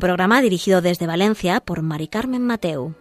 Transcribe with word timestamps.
Un 0.00 0.08
programa 0.08 0.40
dirigido 0.40 0.80
desde 0.80 1.06
Valencia 1.06 1.60
por 1.60 1.82
Mari 1.82 2.08
Carmen 2.08 2.40
Mateu. 2.40 2.94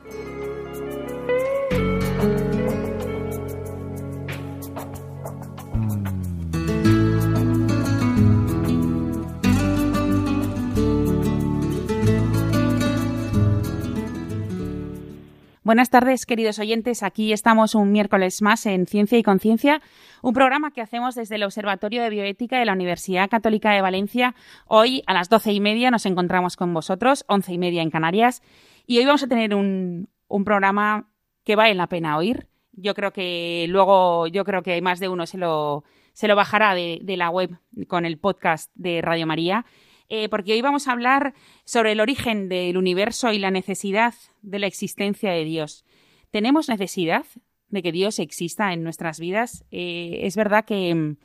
Buenas 15.69 15.91
tardes, 15.91 16.25
queridos 16.25 16.57
oyentes. 16.57 17.03
Aquí 17.03 17.31
estamos 17.31 17.75
un 17.75 17.91
miércoles 17.91 18.41
más 18.41 18.65
en 18.65 18.87
Ciencia 18.87 19.19
y 19.19 19.21
Conciencia, 19.21 19.83
un 20.23 20.33
programa 20.33 20.71
que 20.71 20.81
hacemos 20.81 21.13
desde 21.13 21.35
el 21.35 21.43
Observatorio 21.43 22.01
de 22.01 22.09
Bioética 22.09 22.57
de 22.57 22.65
la 22.65 22.73
Universidad 22.73 23.29
Católica 23.29 23.71
de 23.71 23.81
Valencia. 23.83 24.33
Hoy 24.65 25.03
a 25.05 25.13
las 25.13 25.29
doce 25.29 25.53
y 25.53 25.59
media 25.59 25.91
nos 25.91 26.07
encontramos 26.07 26.55
con 26.55 26.73
vosotros, 26.73 27.23
once 27.27 27.53
y 27.53 27.59
media 27.59 27.83
en 27.83 27.91
Canarias, 27.91 28.41
y 28.87 28.97
hoy 28.97 29.05
vamos 29.05 29.21
a 29.21 29.27
tener 29.27 29.53
un, 29.53 30.09
programa 30.43 31.07
que 31.43 31.55
vale 31.55 31.75
la 31.75 31.85
pena 31.85 32.17
oír. 32.17 32.47
Yo 32.71 32.95
creo 32.95 33.13
que 33.13 33.67
luego, 33.69 34.25
yo 34.25 34.45
creo 34.45 34.63
que 34.63 34.81
más 34.81 34.99
de 34.99 35.07
uno 35.07 35.27
se 35.27 35.37
lo, 35.37 35.83
se 36.13 36.27
lo 36.27 36.35
bajará 36.35 36.73
de 36.73 37.15
la 37.15 37.29
web 37.29 37.59
con 37.87 38.05
el 38.05 38.17
podcast 38.17 38.71
de 38.73 39.03
Radio 39.03 39.27
María. 39.27 39.67
Eh, 40.09 40.27
porque 40.27 40.53
hoy 40.53 40.61
vamos 40.61 40.87
a 40.87 40.91
hablar 40.91 41.35
sobre 41.65 41.91
el 41.91 41.99
origen 41.99 42.49
del 42.49 42.77
universo 42.77 43.31
y 43.31 43.37
la 43.37 43.51
necesidad 43.51 44.15
de 44.41 44.57
la 44.57 44.65
existencia 44.65 45.31
de 45.31 45.43
Dios. 45.43 45.85
¿Tenemos 46.31 46.67
necesidad 46.67 47.25
de 47.69 47.83
que 47.83 47.91
Dios 47.91 48.17
exista 48.17 48.73
en 48.73 48.83
nuestras 48.83 49.19
vidas? 49.19 49.65
Eh, 49.69 50.21
es 50.23 50.35
verdad 50.35 50.65
que 50.65 51.15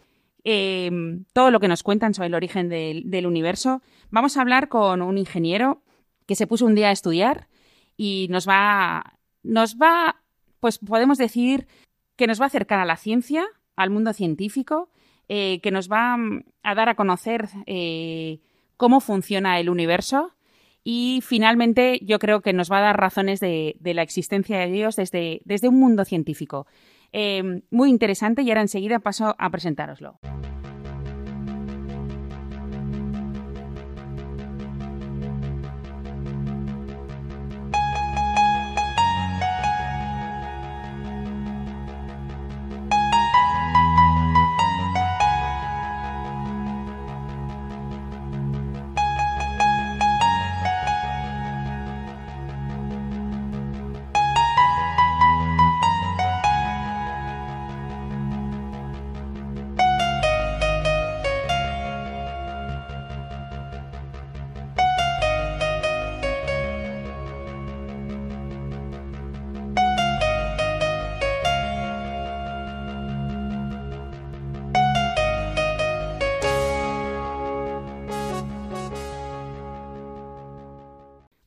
em, 0.45 1.25
todo 1.33 1.51
lo 1.51 1.61
que 1.61 1.69
nos 1.69 1.83
cuentan 1.83 2.12
sobre 2.12 2.27
el 2.27 2.35
origen 2.35 2.69
del, 2.69 3.27
universo, 3.27 3.81
vamos 4.11 4.37
a 4.37 4.43
hablar 4.43 4.69
con 4.69 5.01
un 5.01 5.17
ingeniero 5.17 5.83
que 6.27 6.35
se 6.35 6.47
puso 6.47 6.67
un 6.67 6.75
día 6.75 6.89
a 6.89 6.93
estudiar 6.93 7.49
y 7.97 8.27
nos 8.29 8.47
va, 8.47 9.19
nos 9.43 9.77
va, 9.77 10.23
pues 10.61 10.77
podemos 10.79 11.17
decir 11.17 11.67
que 12.17 12.27
nos 12.27 12.39
va 12.39 12.45
a 12.45 12.49
acercar 12.49 12.81
a 12.81 12.85
la 12.85 12.99
ciencia, 12.99 13.47
al 13.77 13.89
mundo 13.89 14.12
científico, 14.12 14.91
eh, 15.29 15.61
que 15.62 15.71
nos 15.71 15.91
va 15.91 16.19
a 16.62 16.75
dar 16.75 16.91
a 16.91 16.97
conocer 16.97 17.49
cómo 18.77 19.00
funciona 19.00 19.58
el 19.58 19.69
universo 19.69 20.33
y 20.83 21.20
finalmente 21.22 21.98
yo 22.03 22.19
creo 22.19 22.42
que 22.42 22.53
nos 22.53 22.70
va 22.70 22.78
a 22.78 22.83
dar 22.83 23.00
razones 23.00 23.41
de, 23.41 23.77
la 23.83 24.03
existencia 24.03 24.58
de 24.58 24.70
Dios 24.70 24.97
desde, 24.97 25.41
desde 25.44 25.69
un 25.69 25.81
mundo 25.81 26.05
científico. 26.05 26.66
Eh, 27.12 27.62
muy 27.70 27.91
interesante 27.91 28.42
y 28.42 28.50
ahora 28.50 28.61
enseguida 28.61 28.98
paso 28.98 29.34
a 29.39 29.50
presentároslo. 29.50 30.19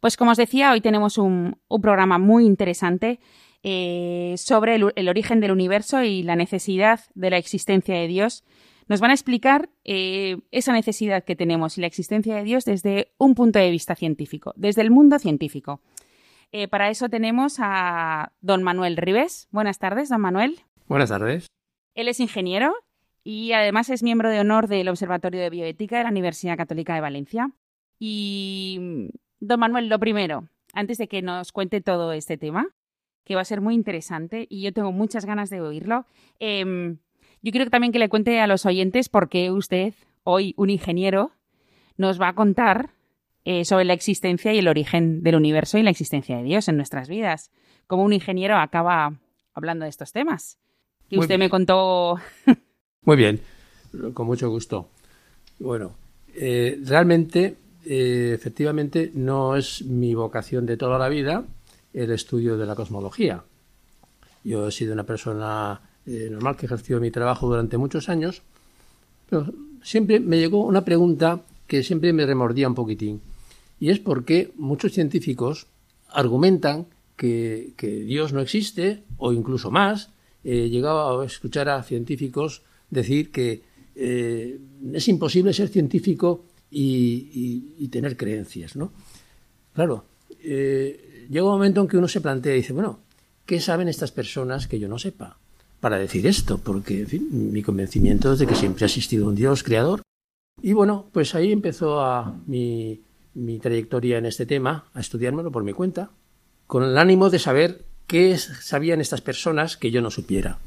Pues 0.08 0.16
como 0.16 0.32
os 0.32 0.38
decía, 0.38 0.72
hoy 0.72 0.80
tenemos 0.80 1.18
un, 1.18 1.60
programa 1.82 2.18
muy 2.18 2.46
interesante 2.46 3.20
eh, 3.62 4.36
sobre 4.38 4.76
el, 4.76 5.10
origen 5.10 5.42
del 5.42 5.52
universo 5.52 6.02
y 6.02 6.24
la 6.24 6.38
necesidad 6.38 7.02
de 7.14 7.30
la 7.30 7.38
existencia 7.38 7.94
de 7.94 8.08
Dios. 8.08 8.46
Nos 8.88 9.02
van 9.02 9.12
a 9.12 9.14
explicar 9.14 9.68
eh, 9.84 10.38
esa 10.52 10.72
necesidad 10.72 11.26
que 11.26 11.36
tenemos 11.36 11.78
y 11.78 11.82
la 11.82 11.88
existencia 11.88 12.38
de 12.38 12.46
Dios 12.46 12.64
desde 12.64 13.12
un 13.18 13.36
punto 13.36 13.60
de 13.60 13.70
vista 13.70 13.96
científico, 13.96 14.54
desde 14.56 14.82
el 14.82 14.92
mundo 14.92 15.20
científico. 15.20 15.82
Eh, 16.54 16.70
para 16.70 16.90
eso 16.90 17.10
tenemos 17.10 17.58
a 17.60 18.32
don 18.40 18.64
Manuel 18.64 18.96
Ribes. 18.96 19.50
Buenas 19.52 19.78
tardes, 19.78 20.08
don 20.08 20.22
Manuel. 20.22 20.62
Buenas 20.88 21.10
tardes. 21.10 21.48
Él 21.96 22.08
es 22.08 22.22
ingeniero 22.22 22.74
y 23.26 23.52
además 23.52 23.90
es 23.90 24.04
miembro 24.04 24.30
de 24.30 24.40
honor 24.40 24.70
del 24.70 24.88
Observatorio 24.88 25.42
de 25.42 25.50
Bioética 25.50 25.98
de 25.98 26.06
la 26.06 26.12
Universidad 26.12 26.56
Católica 26.56 26.96
de 26.96 27.02
Valencia. 27.02 27.52
Y 28.00 29.10
Don 29.40 29.60
Manuel, 29.60 29.90
lo 29.90 30.00
primero, 30.00 30.48
antes 30.74 30.98
de 30.98 31.08
que 31.08 31.22
nos 31.22 31.52
cuente 31.52 31.82
todo 31.82 32.12
este 32.14 32.38
tema, 32.38 32.68
que 33.24 33.36
va 33.36 33.42
a 33.42 33.46
ser 33.46 33.62
muy 33.62 33.76
interesante 33.76 34.48
y 34.50 34.62
yo 34.62 34.74
tengo 34.74 34.92
muchas 34.92 35.26
ganas 35.26 35.50
de 35.50 35.62
oírlo, 35.62 36.06
em, 36.40 36.98
yo 37.42 37.52
quiero 37.52 37.70
también 37.70 37.92
que 37.92 38.00
le 38.00 38.10
cuente 38.10 38.40
a 38.40 38.48
los 38.48 38.66
oyentes 38.66 39.10
por 39.10 39.30
qué 39.30 39.52
usted, 39.52 39.94
hoy 40.24 40.54
un 40.58 40.70
ingeniero, 40.70 41.32
nos 41.98 42.20
va 42.20 42.30
a 42.30 42.36
contar 42.36 42.92
eh, 43.46 43.64
sobre 43.64 43.86
la 43.86 43.94
existencia 43.94 44.54
y 44.54 44.60
el 44.60 44.68
origen 44.68 45.24
del 45.24 45.36
universo 45.36 45.78
y 45.78 45.84
la 45.84 45.90
existencia 45.90 46.38
de 46.38 46.44
Dios 46.44 46.68
en 46.68 46.78
nuestras 46.78 47.08
vidas. 47.08 47.52
Como 47.86 48.04
un 48.04 48.14
ingeniero 48.14 48.58
acaba 48.58 49.20
hablando 49.54 49.84
de 49.84 49.90
estos 49.90 50.12
temas. 50.12 50.60
Que 51.10 51.18
usted 51.18 51.40
me 51.40 51.50
contó. 51.50 52.18
Muy 53.04 53.16
bien, 53.16 53.40
con 54.14 54.28
mucho 54.28 54.50
gusto. 54.50 54.90
Bueno, 55.60 55.96
eh, 56.36 56.78
realmente 56.84 57.56
eh, 57.90 58.34
efectivamente 58.34 59.12
no 59.16 59.56
es 59.56 59.84
mi 59.84 60.14
vocación 60.14 60.66
de 60.66 60.76
toda 60.76 61.00
la 61.00 61.08
vida 61.08 61.46
el 61.94 62.12
estudio 62.12 62.58
de 62.58 62.66
la 62.66 62.76
cosmología. 62.76 63.44
Yo 64.44 64.68
he 64.68 64.72
sido 64.72 64.94
una 64.94 65.06
persona 65.06 65.80
eh, 66.06 66.28
normal 66.30 66.58
que 66.58 66.66
ejerció 66.66 67.00
mi 67.00 67.12
trabajo 67.12 67.48
durante 67.48 67.78
muchos 67.78 68.10
años, 68.10 68.42
pero 69.30 69.54
siempre 69.82 70.20
me 70.20 70.38
llegó 70.38 70.66
una 70.66 70.84
pregunta 70.84 71.42
que 71.66 71.82
siempre 71.82 72.12
me 72.12 72.26
remordía 72.26 72.68
un 72.68 72.76
poquitín, 72.76 73.22
y 73.80 73.90
es 73.90 74.00
por 74.00 74.26
qué 74.26 74.52
muchos 74.58 74.92
científicos 74.92 75.68
argumentan 76.10 76.88
que, 77.16 77.74
Dios 78.06 78.34
no 78.34 78.42
existe, 78.42 79.04
o 79.18 79.34
incluso 79.34 79.72
más. 79.72 80.12
He 80.44 80.70
llegado 80.70 81.22
a 81.22 81.26
escuchar 81.26 81.70
a 81.70 81.84
científicos 81.84 82.64
decir 82.90 83.32
que 83.32 83.64
eh, 83.96 84.60
es 84.94 85.08
imposible 85.08 85.54
ser 85.54 85.70
científico 85.70 86.46
y, 86.70 87.88
tener 87.90 88.18
creencias, 88.18 88.76
¿no? 88.76 88.92
Claro, 89.74 90.06
eh, 90.42 91.26
llega 91.30 91.46
un 91.46 91.52
momento 91.52 91.82
en 91.82 91.88
que 91.88 91.98
uno 91.98 92.08
se 92.08 92.22
plantea 92.22 92.54
y 92.54 92.58
dice, 92.58 92.74
bueno, 92.74 93.00
¿qué 93.46 93.60
saben 93.60 93.88
estas 93.88 94.12
personas 94.12 94.68
que 94.68 94.80
yo 94.80 94.88
no 94.88 95.00
sepa? 95.00 95.38
Para 95.80 95.98
decir 95.98 96.26
esto, 96.28 96.58
porque 96.58 97.02
en 97.02 97.08
fin, 97.08 97.52
mi 97.52 97.62
convencimiento 97.62 98.34
es 98.34 98.40
de 98.40 98.48
que 98.48 98.56
siempre 98.56 98.84
ha 98.84 98.88
existido 98.88 99.28
un 99.28 99.36
Dios 99.36 99.64
creador. 99.64 100.02
Y 100.62 100.74
bueno, 100.74 101.08
pues 101.12 101.36
ahí 101.36 101.52
empezó 101.52 102.02
a 102.02 102.36
mi, 102.48 103.02
trayectoria 103.62 104.18
en 104.18 104.26
este 104.26 104.46
tema, 104.46 104.86
a 104.94 105.00
estudiármelo 105.00 105.52
por 105.52 105.64
mi 105.64 105.74
cuenta, 105.74 106.10
con 106.66 106.84
el 106.84 106.98
ánimo 106.98 107.30
de 107.30 107.40
saber 107.40 107.86
qué 108.08 108.38
sabían 108.38 109.02
estas 109.02 109.22
personas 109.22 109.78
que 109.78 109.92
yo 109.92 110.02
no 110.02 110.10
supiera. 110.10 110.58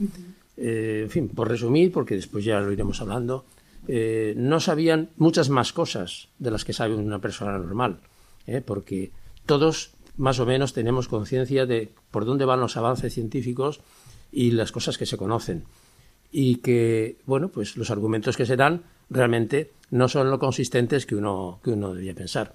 Eh, 0.56 1.00
en 1.04 1.10
fin, 1.10 1.28
por 1.28 1.48
resumir, 1.48 1.90
porque 1.90 2.14
después 2.14 2.44
ya 2.44 2.60
lo 2.60 2.70
iremos 2.70 3.00
hablando, 3.00 3.44
eh, 3.88 4.34
no 4.36 4.60
sabían 4.60 5.10
muchas 5.16 5.48
más 5.48 5.72
cosas 5.72 6.28
de 6.38 6.50
las 6.50 6.64
que 6.64 6.72
sabe 6.72 6.94
una 6.94 7.20
persona 7.20 7.58
normal, 7.58 8.00
¿eh? 8.46 8.60
porque 8.60 9.10
todos 9.46 9.92
más 10.16 10.38
o 10.38 10.46
menos 10.46 10.72
tenemos 10.72 11.08
conciencia 11.08 11.66
de 11.66 11.92
por 12.10 12.24
dónde 12.24 12.44
van 12.44 12.60
los 12.60 12.76
avances 12.76 13.14
científicos 13.14 13.80
y 14.30 14.52
las 14.52 14.72
cosas 14.72 14.98
que 14.98 15.06
se 15.06 15.16
conocen. 15.16 15.64
Y 16.32 16.56
que, 16.56 17.16
bueno, 17.26 17.48
pues 17.48 17.76
los 17.76 17.90
argumentos 17.90 18.36
que 18.36 18.46
se 18.46 18.56
dan 18.56 18.82
realmente 19.08 19.72
no 19.90 20.08
son 20.08 20.30
lo 20.30 20.38
consistentes 20.38 21.06
que 21.06 21.16
uno, 21.16 21.60
que 21.64 21.70
uno 21.70 21.94
debía 21.94 22.14
pensar. 22.14 22.54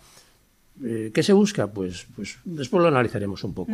Eh, 0.84 1.12
¿Qué 1.14 1.24
se 1.24 1.34
busca? 1.34 1.68
Pues, 1.68 2.08
pues 2.16 2.40
después 2.46 2.82
lo 2.82 2.88
analizaremos 2.88 3.44
un 3.44 3.54
poco. 3.54 3.74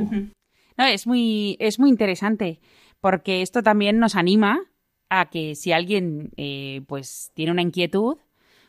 No, 0.77 0.85
es 0.85 1.05
muy, 1.05 1.57
es 1.59 1.79
muy 1.79 1.89
interesante 1.89 2.59
porque 2.99 3.41
esto 3.41 3.61
también 3.61 3.99
nos 3.99 4.15
anima 4.15 4.61
a 5.11 5.29
que 5.29 5.55
si 5.55 5.73
alguien 5.73 6.31
eh, 6.37 6.81
pues 6.87 7.31
tiene 7.33 7.51
una 7.51 7.61
inquietud, 7.61 8.17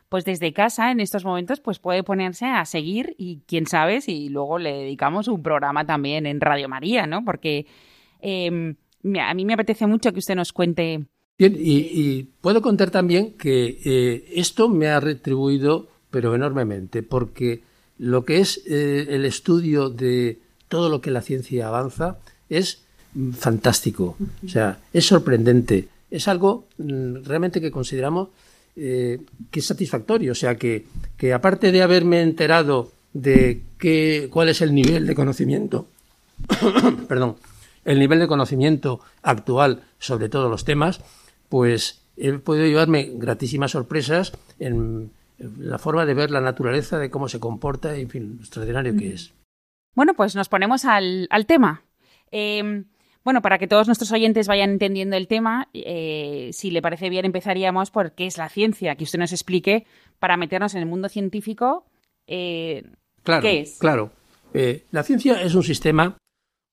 pues 0.08 0.24
desde 0.24 0.52
casa 0.52 0.90
en 0.90 0.98
estos 0.98 1.24
momentos 1.24 1.60
pues 1.60 1.78
puede 1.78 2.02
ponerse 2.02 2.46
a 2.46 2.64
seguir 2.64 3.14
y 3.16 3.42
quién 3.46 3.66
sabe 3.66 4.00
si 4.00 4.28
luego 4.28 4.58
le 4.58 4.72
dedicamos 4.72 5.28
un 5.28 5.40
programa 5.40 5.86
también 5.86 6.26
en 6.26 6.40
Radio 6.40 6.68
María, 6.68 7.06
¿no? 7.06 7.24
Porque 7.24 7.66
em, 8.20 8.74
a 9.20 9.32
mí 9.34 9.44
me 9.44 9.54
apetece 9.54 9.86
mucho 9.86 10.12
que 10.12 10.18
usted 10.18 10.34
nos 10.34 10.52
cuente. 10.52 11.06
Bien, 11.38 11.56
y, 11.56 12.24
puedo 12.40 12.60
contar 12.60 12.90
también 12.90 13.34
que 13.34 13.78
eh, 13.84 14.24
esto 14.34 14.68
me 14.68 14.88
ha 14.88 14.98
retribuido, 14.98 15.88
pero 16.10 16.34
enormemente, 16.34 17.04
porque 17.04 17.62
lo 17.98 18.24
que 18.24 18.40
es 18.40 18.66
eh, 18.66 19.06
el 19.10 19.24
estudio 19.24 19.90
de 19.90 20.40
todo 20.66 20.88
lo 20.88 21.00
que 21.00 21.12
la 21.12 21.22
ciencia 21.22 21.68
avanza 21.68 22.18
es 22.48 22.82
fantástico, 23.38 24.16
o 24.44 24.48
sea, 24.48 24.80
es 24.92 25.06
sorprendente, 25.06 25.88
es 26.12 26.28
algo 26.28 26.68
mm, 26.78 27.24
realmente 27.24 27.60
que 27.60 27.70
consideramos 27.70 28.28
eh, 28.76 29.20
que 29.50 29.60
es 29.60 29.66
satisfactorio, 29.66 30.32
o 30.32 30.34
sea, 30.34 30.56
que, 30.56 30.86
que 31.16 31.32
aparte 31.32 31.72
de 31.72 31.82
haberme 31.82 32.22
enterado 32.22 32.92
de 33.12 33.62
qué, 33.78 34.28
cuál 34.30 34.48
es 34.48 34.60
el 34.62 34.74
nivel 34.74 35.06
de 35.06 35.14
conocimiento, 35.14 35.88
perdón, 37.08 37.36
el 37.84 37.98
nivel 37.98 38.20
de 38.20 38.28
conocimiento 38.28 39.00
actual 39.22 39.82
sobre 39.98 40.28
todos 40.28 40.50
los 40.50 40.64
temas, 40.64 41.00
pues 41.48 42.02
he 42.16 42.32
podido 42.34 42.66
llevarme 42.66 43.10
gratísimas 43.14 43.72
sorpresas 43.72 44.32
en 44.58 45.10
la 45.58 45.78
forma 45.78 46.06
de 46.06 46.14
ver 46.14 46.30
la 46.30 46.40
naturaleza, 46.40 46.98
de 46.98 47.10
cómo 47.10 47.28
se 47.28 47.40
comporta, 47.40 47.96
en 47.96 48.08
fin, 48.08 48.36
lo 48.36 48.42
extraordinario 48.42 48.96
que 48.96 49.12
es. 49.14 49.32
Bueno, 49.94 50.14
pues 50.14 50.34
nos 50.34 50.48
ponemos 50.48 50.84
al, 50.84 51.28
tema. 51.46 51.82
Em, 52.30 52.84
bueno, 53.24 53.40
para 53.40 53.58
que 53.58 53.68
todos 53.68 53.86
nuestros 53.86 54.10
oyentes 54.12 54.48
vayan 54.48 54.70
entendiendo 54.70 55.16
el 55.16 55.28
tema, 55.28 55.68
eh, 55.74 56.50
si 56.52 56.70
le 56.70 56.82
parece 56.82 57.08
bien, 57.08 57.24
empezaríamos 57.24 57.90
por 57.90 58.12
qué 58.12 58.26
es 58.26 58.36
la 58.36 58.48
ciencia, 58.48 58.96
que 58.96 59.04
usted 59.04 59.18
nos 59.18 59.32
explique 59.32 59.86
para 60.18 60.36
meternos 60.36 60.74
en 60.74 60.80
el 60.80 60.86
mundo 60.86 61.08
científico. 61.08 61.86
Eh, 62.26 62.84
claro, 63.22 63.42
¿Qué 63.42 63.60
es? 63.60 63.78
Claro. 63.78 64.10
Eh, 64.54 64.84
la 64.90 65.04
ciencia 65.04 65.40
es 65.42 65.54
un 65.54 65.62
sistema 65.62 66.16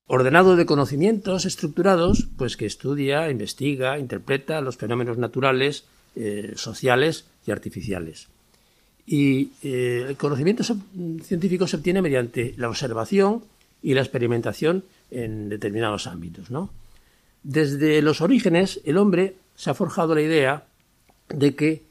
ordenado 0.08 0.56
de 0.56 0.66
conocimientos 0.66 1.46
estructurados, 1.46 2.28
pues 2.36 2.58
que 2.58 2.66
estudia, 2.66 3.30
investiga, 3.30 4.00
interpreta 4.00 4.60
los 4.62 4.78
fenómenos 4.78 5.18
naturales, 5.18 5.86
sociales 6.56 7.30
y 7.46 7.52
artificiales. 7.52 8.28
Y 9.06 9.52
el 9.62 10.18
conocimiento 10.18 10.64
científico 11.24 11.68
se 11.68 11.78
obtiene 11.78 12.02
mediante 12.02 12.56
la 12.58 12.68
observación 12.68 13.44
y 13.82 13.94
la 13.94 14.02
experimentación 14.02 14.84
en 15.12 15.50
determinados 15.50 16.08
ámbitos. 16.08 16.52
¿no? 16.52 16.72
Desde 17.44 18.02
los 18.02 18.22
orígenes, 18.22 18.82
el 18.86 18.98
hombre 18.98 19.36
se 19.56 19.70
ha 19.70 19.74
forjado 19.74 20.16
la 20.16 20.22
idea 20.22 20.66
de 21.30 21.56
que 21.56 21.84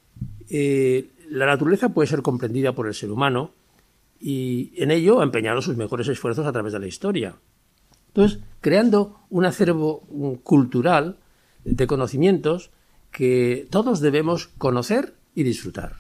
eh, 0.48 1.10
la 1.30 1.46
naturaleza 1.46 1.90
puede 1.90 2.08
ser 2.08 2.22
comprendida 2.22 2.72
por 2.72 2.86
el 2.86 2.94
ser 2.94 3.10
humano 3.10 3.52
y 4.20 4.72
en 4.76 4.90
ello 4.90 5.20
ha 5.20 5.24
empeñado 5.24 5.62
sus 5.62 5.76
mejores 5.76 6.08
esfuerzos 6.08 6.46
a 6.46 6.52
través 6.52 6.72
de 6.72 6.80
la 6.80 6.86
historia. 6.86 7.36
Entonces, 8.08 8.40
creando 8.60 9.20
un 9.30 9.44
acervo 9.44 10.00
cultural 10.42 11.18
de 11.64 11.86
conocimientos 11.86 12.70
que 13.10 13.66
todos 13.70 14.00
debemos 14.00 14.48
conocer 14.58 15.14
y 15.34 15.42
disfrutar. 15.42 15.96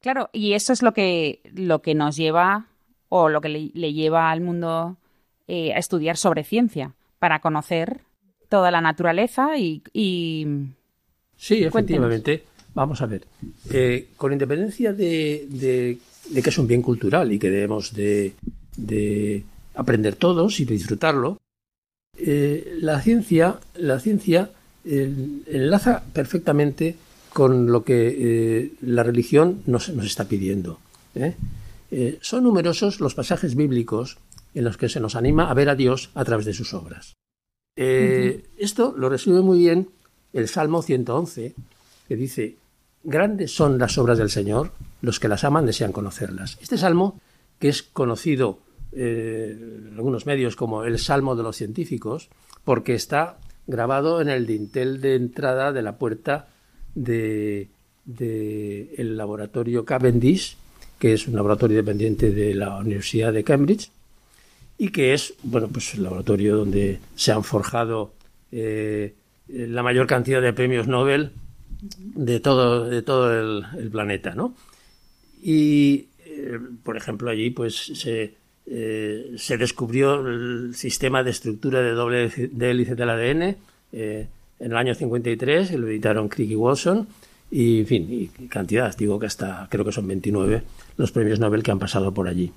Claro, 0.00 0.28
y 0.32 0.52
eso 0.52 0.72
es 0.72 0.82
lo 0.82 0.92
que, 0.92 1.40
lo 1.54 1.82
que 1.82 1.94
nos 1.94 2.16
lleva 2.16 2.68
o 3.08 3.28
lo 3.28 3.40
que 3.40 3.48
le, 3.48 3.92
lleva 3.92 4.30
al 4.30 4.40
mundo 4.40 4.98
eh, 5.46 5.74
a 5.74 5.78
estudiar 5.78 6.16
sobre 6.16 6.42
ciencia, 6.42 6.94
para 7.18 7.40
conocer 7.40 8.00
toda 8.48 8.70
la 8.70 8.80
naturaleza 8.80 9.58
y... 9.58 9.82
Sí, 11.36 11.62
efectivamente. 11.62 12.44
Vamos 12.74 13.02
a 13.02 13.06
ver. 13.06 13.26
Eh, 13.70 14.08
con 14.16 14.32
independencia 14.32 14.94
de, 14.94 15.46
de, 15.50 16.42
que 16.42 16.48
es 16.48 16.58
un 16.58 16.66
bien 16.66 16.80
cultural 16.80 17.30
y 17.30 17.38
que 17.38 17.50
debemos 17.50 17.92
de, 17.92 18.32
aprender 19.74 20.16
todos 20.16 20.60
y 20.60 20.64
de 20.64 20.74
disfrutarlo, 20.74 21.38
eh, 22.16 22.78
la 22.80 23.00
ciencia, 23.02 23.58
la 23.74 24.00
ciencia 24.00 24.50
enlaza 24.86 26.04
perfectamente 26.12 26.96
con 27.32 27.70
lo 27.70 27.84
que 27.84 28.70
la 28.80 29.02
religión 29.02 29.62
nos, 29.66 29.88
está 29.88 30.24
pidiendo. 30.24 30.78
son 32.20 32.44
numerosos 32.44 33.00
los 33.00 33.14
pasajes 33.14 33.54
bíblicos 33.54 34.18
en 34.54 34.64
los 34.64 34.76
que 34.76 34.88
se 34.88 35.00
nos 35.00 35.16
anima 35.16 35.50
a 35.50 35.54
ver 35.54 35.68
a 35.68 35.74
Dios 35.74 36.10
a 36.14 36.24
través 36.24 36.46
de 36.46 36.54
sus 36.54 36.72
obras. 36.74 37.14
Esto 37.76 38.94
lo 38.96 39.08
resume 39.08 39.40
muy 39.40 39.58
bien 39.58 39.88
el 40.32 40.48
Salmo 40.48 40.82
111, 40.82 41.54
que 42.08 42.16
dice, 42.16 42.56
grandes 43.02 43.54
son 43.54 43.78
las 43.78 43.98
obras 43.98 44.18
del 44.18 44.30
Señor, 44.30 44.70
los 45.00 45.20
que 45.20 45.28
las 45.28 45.44
aman 45.44 45.66
desean 45.66 45.92
conocerlas. 45.92 46.58
Este 46.60 46.78
salmo, 46.78 47.20
que 47.58 47.68
es 47.68 47.82
conocido 47.82 48.58
en 48.92 49.92
algunos 49.96 50.26
medios 50.26 50.56
como 50.56 50.84
el 50.84 50.98
Salmo 50.98 51.34
de 51.34 51.42
los 51.42 51.56
científicos, 51.56 52.28
porque 52.64 52.94
está 52.94 53.38
grabado 53.66 54.20
en 54.20 54.28
el 54.28 54.46
dintel 54.46 55.00
de 55.00 55.16
entrada 55.16 55.72
de 55.72 55.82
la 55.82 55.98
puerta 55.98 56.48
de, 56.94 57.68
el 58.06 59.16
laboratorio 59.16 59.84
Cavendish, 59.84 60.56
que 60.98 61.12
es 61.12 61.26
un 61.26 61.34
laboratorio 61.34 61.76
dependiente 61.76 62.30
de 62.30 62.54
la 62.54 62.78
Universidad 62.78 63.32
de 63.32 63.44
Cambridge 63.44 63.90
y 64.78 64.88
que 64.88 65.14
es 65.14 65.34
bueno 65.42 65.68
pues 65.68 65.94
el 65.94 66.02
laboratorio 66.02 66.56
donde 66.56 66.98
se 67.14 67.32
han 67.32 67.44
forjado 67.44 68.12
eh, 68.52 69.14
la 69.48 69.82
mayor 69.82 70.06
cantidad 70.06 70.42
de 70.42 70.52
premios 70.52 70.86
Nobel 70.86 71.32
de 71.80 72.40
todo 72.40 72.88
de 72.88 73.02
todo 73.02 73.62
el, 73.78 73.90
planeta, 73.90 74.34
¿no? 74.34 74.54
Y 75.42 76.06
eh, 76.24 76.58
por 76.82 76.96
ejemplo 76.96 77.30
allí 77.30 77.50
pues 77.50 77.74
se 77.76 78.34
eh, 78.66 79.34
se 79.36 79.58
descubrió 79.58 80.26
el 80.26 80.74
sistema 80.74 81.22
de 81.22 81.30
estructura 81.30 81.82
de 81.82 81.92
doble 81.92 82.28
de 82.28 82.70
hélice 82.70 82.94
del 82.94 83.10
ADN 83.10 83.56
en 83.92 84.70
el 84.70 84.76
año 84.76 84.94
53 84.94 85.72
lo 85.72 85.86
editaron 85.86 86.28
Crick 86.28 86.50
y 86.50 86.56
Wilson 86.56 87.06
y, 87.50 87.80
en 87.80 87.86
fin, 87.86 88.08
y 88.10 88.26
cantidad, 88.48 88.96
digo 88.96 89.18
que 89.18 89.26
hasta 89.26 89.68
creo 89.70 89.84
que 89.84 89.92
son 89.92 90.08
29 90.08 90.62
los 90.96 91.12
premios 91.12 91.38
Nobel 91.38 91.62
que 91.62 91.70
han 91.70 91.78
pasado 91.78 92.12
por 92.12 92.26
allí. 92.26 92.52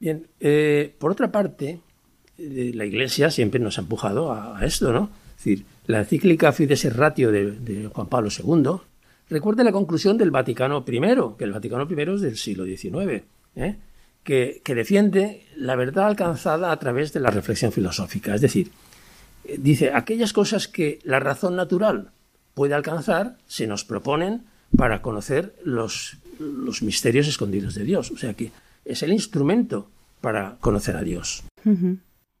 Bien, 0.00 0.26
eh, 0.40 0.94
por 0.98 1.10
otra 1.10 1.30
parte, 1.32 1.80
eh, 2.38 2.72
la 2.74 2.84
Iglesia 2.84 3.30
siempre 3.30 3.60
nos 3.60 3.78
ha 3.78 3.82
empujado 3.82 4.32
a, 4.32 4.64
esto, 4.64 4.92
¿no? 4.92 5.10
Es 5.30 5.44
decir, 5.44 5.64
la 5.86 6.00
encíclica 6.00 6.52
Fides 6.52 6.94
Ratio 6.94 7.30
de, 7.30 7.88
Juan 7.92 8.08
Pablo 8.08 8.28
II 8.30 8.80
recuerda 9.28 9.64
la 9.64 9.72
conclusión 9.72 10.16
del 10.16 10.30
Vaticano 10.30 10.84
I, 10.86 11.00
que 11.36 11.44
el 11.44 11.52
Vaticano 11.52 11.86
I 11.88 12.14
es 12.14 12.20
del 12.20 12.36
siglo 12.36 12.64
XIX, 12.64 13.22
¿eh? 13.56 13.76
que, 14.22 14.60
que 14.64 14.74
defiende 14.74 15.46
la 15.56 15.76
verdad 15.76 16.06
alcanzada 16.06 16.72
a 16.72 16.78
través 16.78 17.12
de 17.12 17.20
la 17.20 17.30
reflexión 17.30 17.72
filosófica. 17.72 18.34
Es 18.34 18.40
decir, 18.40 18.70
dice, 19.58 19.92
aquellas 19.92 20.32
cosas 20.32 20.68
que 20.68 21.00
la 21.04 21.20
razón 21.20 21.56
natural 21.56 22.10
puede 22.54 22.74
alcanzar 22.74 23.36
se 23.46 23.66
nos 23.66 23.84
proponen 23.84 24.44
para 24.76 25.02
conocer 25.02 25.54
los, 25.64 26.16
los 26.38 26.82
misterios 26.82 27.28
escondidos 27.28 27.74
de 27.74 27.84
Dios. 27.84 28.10
O 28.10 28.16
sea 28.16 28.34
que 28.34 28.50
es 28.86 29.02
el 29.02 29.12
instrumento 29.12 29.90
para 30.20 30.56
conocer 30.60 30.96
a 30.96 31.02
Dios. 31.02 31.44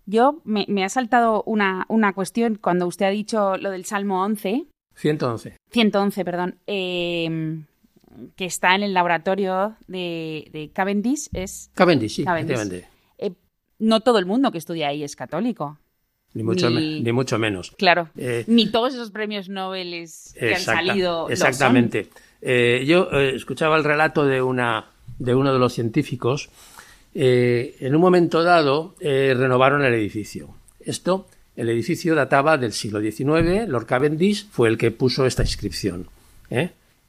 Yo 0.06 0.40
me, 0.44 0.84
ha 0.84 0.88
saltado 0.88 1.42
una, 1.44 1.84
una, 1.88 2.12
cuestión 2.14 2.56
cuando 2.56 2.86
usted 2.86 3.06
ha 3.06 3.10
dicho 3.10 3.56
lo 3.56 3.70
del 3.70 3.84
Salmo 3.84 4.24
11. 4.24 4.66
111. 4.94 5.56
111, 5.70 6.24
perdón. 6.24 6.58
Em, 6.66 7.64
que 8.36 8.46
está 8.46 8.74
en 8.74 8.82
el 8.82 8.94
laboratorio 8.94 9.76
de, 9.88 10.70
Cavendish. 10.72 11.28
Es 11.32 11.70
Cavendish, 11.74 12.16
sí, 12.16 12.24
Cavendish. 12.24 12.84
Eh, 13.18 13.32
no 13.78 14.00
todo 14.00 14.18
el 14.18 14.26
mundo 14.26 14.52
que 14.52 14.58
estudia 14.58 14.88
ahí 14.88 15.02
es 15.02 15.16
católico. 15.16 15.78
Ni 16.36 16.42
mucho, 16.42 16.68
ni, 16.68 17.12
mucho 17.12 17.38
menos. 17.38 17.72
Claro. 17.78 18.10
Eh, 18.16 18.44
ni 18.46 18.70
todos 18.70 18.92
esos 18.92 19.10
premios 19.10 19.48
Nobel 19.48 20.06
que 20.38 20.54
han 20.54 20.60
salido. 20.60 21.30
Exactamente. 21.30 22.10
Eh, 22.42 22.84
yo 22.86 23.08
eh, 23.10 23.34
escuchaba 23.34 23.76
el 23.78 23.84
relato 23.84 24.26
de, 24.26 24.42
una, 24.42 24.84
de 25.18 25.34
uno 25.34 25.52
de 25.52 25.58
los 25.58 25.72
científicos. 25.72 26.50
en 27.14 27.94
un 27.94 28.00
momento 28.00 28.42
dado 28.42 28.94
renovaron 29.00 29.84
el 29.84 29.94
edificio. 29.94 30.50
Esto, 30.80 31.26
el 31.56 31.70
edificio 31.70 32.14
databa 32.14 32.58
del 32.58 32.72
siglo 32.72 33.00
XIX. 33.00 33.68
Lord 33.68 33.86
Cavendish 33.86 34.48
fue 34.50 34.68
el 34.68 34.76
que 34.76 34.90
puso 34.90 35.26
esta 35.26 35.42
inscripción. 35.42 36.06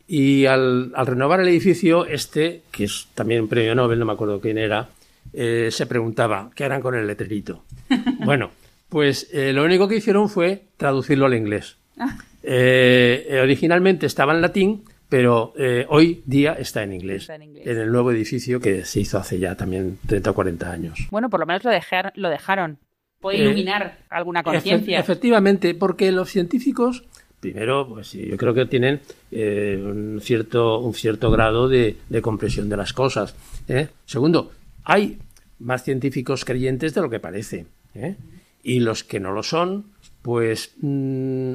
Y 0.08 0.46
al, 0.46 0.94
al, 0.96 1.08
renovar 1.08 1.42
el 1.42 1.50
edificio, 1.50 2.06
este, 2.06 2.62
que 2.72 2.86
es 2.86 3.08
también 3.14 3.42
un 3.42 3.50
premio 3.50 3.76
Nobel, 3.76 4.00
no 4.00 4.06
me 4.06 4.14
acuerdo 4.14 4.40
quién 4.40 4.58
era, 4.58 4.90
se 5.34 5.86
preguntaba, 5.88 6.50
¿qué 6.56 6.64
harán 6.64 6.82
con 6.82 6.96
el 6.96 7.06
letrerito? 7.06 7.64
bueno. 8.26 8.52
Pues 8.90 9.28
eh, 9.34 9.52
lo 9.54 9.64
único 9.66 9.88
que 9.88 9.98
hicieron 9.98 10.30
fue 10.30 10.64
traducirlo 10.78 11.26
al 11.26 11.34
inglés. 11.34 11.76
Ah. 11.98 12.18
Eh, 12.44 13.40
originalmente 13.42 14.06
estaba 14.06 14.34
en 14.34 14.42
latín, 14.42 14.84
pero 15.10 15.54
eh, 15.58 15.86
hoy 15.90 16.24
día 16.26 16.54
está 16.54 16.84
en, 16.84 16.94
inglés, 16.94 17.30
en 17.30 17.78
el 17.78 17.92
nuevo 17.92 18.12
edificio 18.12 18.60
que 18.60 18.86
se 18.86 19.00
hizo 19.00 19.18
hace 19.18 19.40
ya 19.40 19.56
también 19.56 20.00
30 20.08 20.32
o 20.32 20.34
40 20.34 20.72
años. 20.72 21.08
Bueno, 21.12 21.30
por 21.30 21.40
lo 21.40 21.46
menos 21.46 21.64
lo, 21.64 21.72
lo 22.16 22.30
dejaron. 22.30 22.80
Puede 23.20 23.40
iluminar 23.40 23.98
alguna 24.10 24.44
conciencia. 24.44 25.00
efectivamente, 25.00 25.74
porque 25.74 26.12
los 26.12 26.30
científicos 26.30 27.04
primero, 27.40 27.88
pues 27.88 28.14
yo 28.14 28.38
creo 28.38 28.54
que 28.54 28.66
tienen 28.66 29.02
eh, 29.32 29.82
un, 29.84 30.20
cierto, 30.22 30.80
un 30.80 30.94
cierto 30.94 31.32
grado 31.32 31.68
de, 31.68 31.98
de 32.10 32.22
comprensión 32.22 32.70
de 32.70 32.78
las 32.78 32.94
cosas. 32.94 33.36
¿eh? 33.68 33.90
Segundo, 34.06 34.52
hay 34.84 35.20
más 35.60 35.84
científicos 35.84 36.46
creyentes 36.46 36.94
de 36.94 37.02
lo 37.02 37.10
que 37.10 37.20
parece. 37.20 37.66
¿eh? 37.94 38.16
Y 38.64 38.80
los 38.80 39.04
que 39.04 39.20
no 39.20 39.32
lo 39.32 39.44
son, 39.44 39.92
pues 40.22 40.74
mm, 40.82 41.54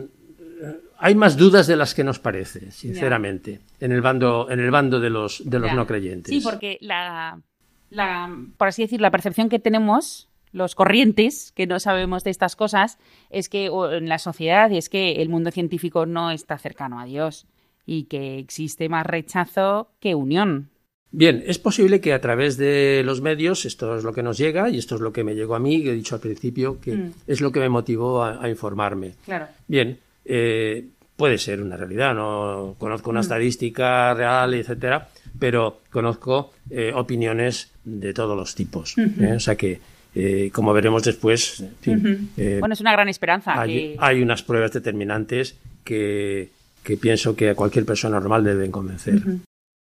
hay 1.02 1.14
más 1.14 1.36
dudas 1.36 1.66
de 1.66 1.76
las 1.76 1.94
que 1.94 2.04
nos 2.04 2.18
parece, 2.18 2.70
sinceramente, 2.70 3.60
en 3.80 3.92
el 3.92 4.00
bando, 4.00 4.48
en 4.50 4.60
el 4.60 4.70
bando 4.70 5.00
de 5.00 5.10
los, 5.10 5.42
de 5.44 5.58
los 5.58 5.74
no 5.74 5.86
creyentes. 5.86 6.32
Sí, 6.32 6.40
porque 6.40 6.78
la, 6.80 7.40
la, 7.90 8.34
por 8.56 8.68
así 8.68 8.82
decir, 8.82 9.00
la 9.00 9.10
percepción 9.10 9.48
que 9.48 9.58
tenemos 9.58 10.28
los 10.52 10.74
corrientes 10.74 11.52
que 11.52 11.66
no 11.66 11.80
sabemos 11.80 12.24
de 12.24 12.30
estas 12.30 12.56
cosas 12.56 12.98
es 13.30 13.48
que 13.48 13.66
en 13.66 14.08
la 14.08 14.18
sociedad 14.18 14.70
y 14.70 14.76
es 14.76 14.88
que 14.88 15.22
el 15.22 15.28
mundo 15.28 15.50
científico 15.50 16.06
no 16.06 16.30
está 16.30 16.58
cercano 16.58 17.00
a 17.00 17.04
Dios 17.04 17.46
y 17.84 18.04
que 18.04 18.38
existe 18.38 18.88
más 18.88 19.04
rechazo 19.04 19.90
que 19.98 20.14
unión. 20.14 20.70
Bien, 21.10 21.42
es 21.46 21.58
posible 21.58 22.00
que 22.00 22.14
a 22.14 22.20
través 22.20 22.56
de 22.56 23.02
los 23.04 23.20
medios, 23.20 23.66
esto 23.66 23.96
es 23.96 24.04
lo 24.04 24.12
que 24.12 24.22
nos 24.22 24.38
llega 24.38 24.70
y 24.70 24.78
esto 24.78 24.94
es 24.94 25.00
lo 25.00 25.12
que 25.12 25.24
me 25.24 25.34
llegó 25.34 25.54
a 25.54 25.58
mí, 25.58 25.82
que 25.82 25.90
he 25.90 25.94
dicho 25.94 26.14
al 26.14 26.20
principio, 26.22 26.80
que 26.80 26.94
mm. 26.94 27.12
es 27.26 27.40
lo 27.40 27.52
que 27.52 27.60
me 27.60 27.68
motivó 27.68 28.24
a, 28.24 28.48
informarme. 28.48 29.14
Claro. 29.26 29.46
Bien, 29.68 29.98
eh, 30.24 30.86
puede 31.16 31.38
ser 31.38 31.62
una 31.62 31.76
realidad, 31.76 32.14
no 32.14 32.74
conozco 32.78 33.10
una 33.10 33.20
mm. 33.20 33.22
estadística 33.22 34.14
real, 34.14 34.54
etcétera, 34.54 35.08
pero 35.38 35.80
conozco 35.90 36.52
eh, 36.70 36.92
opiniones 36.94 37.72
de 37.84 38.12
todos 38.14 38.36
los 38.36 38.54
tipos. 38.54 38.96
¿eh? 38.98 39.32
O 39.36 39.40
sea 39.40 39.56
que 39.56 39.80
eh, 40.14 40.50
como 40.52 40.72
veremos 40.72 41.02
después. 41.04 41.64
Eh, 41.86 42.56
bueno, 42.60 42.74
es 42.74 42.80
una 42.80 42.92
gran 42.92 43.08
esperanza. 43.08 43.58
Hay, 43.60 44.22
unas 44.22 44.42
pruebas 44.42 44.72
determinantes 44.72 45.58
que, 45.84 46.50
pienso 47.00 47.34
que 47.34 47.50
a 47.50 47.54
cualquier 47.54 47.86
persona 47.86 48.20
normal 48.20 48.44
deben 48.44 48.70
convencer. 48.70 49.22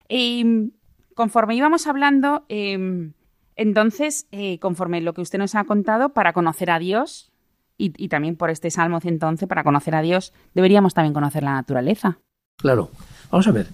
Y 0.08 0.72
conforme 1.14 1.54
íbamos 1.54 1.86
hablando, 1.86 2.44
em, 2.48 3.12
entonces, 3.54 4.26
conforme 4.60 5.00
lo 5.00 5.14
que 5.14 5.20
usted 5.20 5.38
nos 5.38 5.54
ha 5.54 5.64
contado, 5.64 6.10
para 6.10 6.32
conocer 6.32 6.70
a 6.70 6.78
Dios, 6.78 7.30
y, 7.78 7.92
y, 7.96 8.08
también 8.08 8.36
por 8.36 8.50
este 8.50 8.70
Salmo 8.70 9.00
111, 9.00 9.46
para 9.46 9.64
conocer 9.64 9.94
a 9.94 10.02
Dios, 10.02 10.32
deberíamos 10.54 10.94
también 10.94 11.14
conocer 11.14 11.42
la 11.42 11.54
naturaleza. 11.54 12.18
Claro. 12.58 12.90
Vamos 13.30 13.46
a 13.48 13.52
ver. 13.52 13.66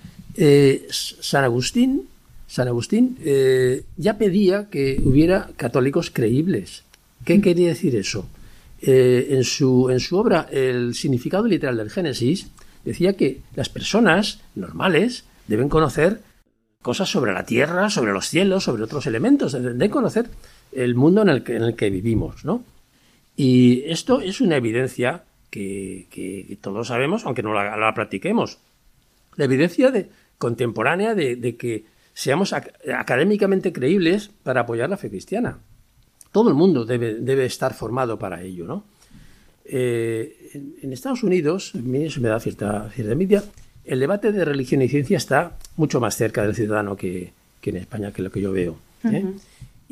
San 0.91 1.45
Agustín 1.45 2.09
San 2.53 2.69
Agustín 2.69 3.17
eh, 3.25 3.85
ya 3.97 4.19
pedía 4.19 4.69
que 4.69 5.01
hubiera 5.03 5.49
católicos 5.57 6.11
creíbles. 6.11 6.85
¿Qué 7.25 7.39
mm. 7.39 7.41
quería 7.41 7.69
decir 7.69 7.97
eso? 7.97 8.27
Eh, 8.83 9.29
en, 9.31 9.45
su, 9.45 9.89
en 9.91 10.01
su 10.01 10.19
obra 10.19 10.49
El 10.51 10.95
significado 10.95 11.47
literal 11.47 11.79
del 11.79 11.89
Génesis 11.89 12.49
decía 12.85 13.15
que 13.15 13.41
las 13.57 13.71
personas 13.71 14.41
normales 14.55 15.25
deben 15.49 15.71
conocer 15.71 16.21
cosas 16.83 17.09
sobre 17.09 17.33
la 17.33 17.47
tierra, 17.47 17.89
sobre 17.89 18.13
los 18.13 18.29
cielos, 18.29 18.65
sobre 18.65 18.83
otros 18.83 19.07
elementos, 19.07 19.53
deben 19.53 19.91
conocer 19.91 20.29
el 20.73 20.95
mundo 20.95 21.23
en 21.23 21.31
el 21.31 21.45
que, 21.45 21.57
en 21.57 21.63
el 21.63 21.75
que 21.75 21.89
vivimos, 21.89 22.45
¿no? 22.45 22.65
Y 23.37 23.85
esto 23.87 24.21
es 24.21 24.41
una 24.41 24.57
evidencia 24.57 25.25
que, 25.51 26.59
todos 26.61 26.89
sabemos, 26.89 27.25
aunque 27.25 27.43
no 27.43 27.55
la, 27.55 27.95
practiquemos. 27.95 28.59
La 29.37 29.45
evidencia 29.45 29.91
de, 29.91 30.09
contemporánea 30.39 31.15
de 31.15 31.57
que 31.57 31.85
seamos 32.15 32.53
académicamente 32.53 33.73
creíbles 33.73 34.31
para 34.43 34.63
apoyar 34.63 34.91
la 34.91 34.97
fe 34.97 35.09
cristiana. 35.09 35.59
Todo 36.31 36.49
el 36.49 36.55
mundo 36.55 36.85
debe, 36.85 37.45
estar 37.45 37.75
formado 37.75 38.19
para 38.19 38.43
ello, 38.43 38.67
¿no? 38.67 38.85
Eh, 39.65 40.51
en, 40.83 40.93
Estados 40.93 41.23
Unidos, 41.23 41.73
a 41.75 41.79
mí 41.79 42.05
eso 42.05 42.21
me 42.21 42.29
da 42.29 42.41
cierta, 42.41 42.91
cierta 42.91 43.13
envidia, 43.13 43.45
el 43.85 44.01
debate 44.01 44.33
de 44.33 44.45
religión 44.45 44.83
y 44.83 44.89
ciencia 44.89 45.17
está 45.17 45.59
mucho 45.77 46.01
más 46.01 46.17
cerca 46.17 46.43
del 46.43 46.55
ciudadano 46.55 46.97
que, 46.97 47.33
en 47.63 47.77
España, 47.77 48.13
que 48.13 48.23
lo 48.23 48.31
que 48.31 48.41
yo 48.41 48.53
veo. 48.53 48.77
¿eh? 49.05 49.25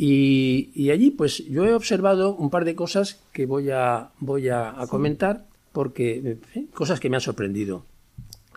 Y, 0.02 0.90
allí, 0.90 1.10
pues, 1.10 1.46
yo 1.46 1.66
he 1.66 1.74
observado 1.74 2.34
un 2.34 2.48
par 2.48 2.64
de 2.64 2.74
cosas 2.74 3.20
que 3.34 3.44
voy 3.44 3.68
a, 3.68 4.12
voy 4.18 4.48
a, 4.48 4.74
comentar, 4.88 5.44
porque, 5.72 6.38
cosas 6.72 6.98
que 6.98 7.10
me 7.10 7.18
han 7.18 7.20
sorprendido. 7.20 7.84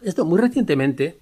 Esto, 0.01 0.23
muy 0.23 0.39
recientemente, 0.39 1.17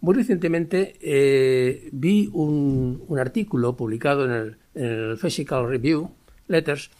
muy 0.00 0.16
recientemente 0.16 0.96
eh, 1.00 1.88
vi 1.92 2.28
un, 2.32 3.06
artículo 3.20 3.76
publicado 3.76 4.24
en 4.24 4.56
el, 4.74 5.16
Physical 5.16 5.68
Review 5.68 6.10
Letters 6.48 6.90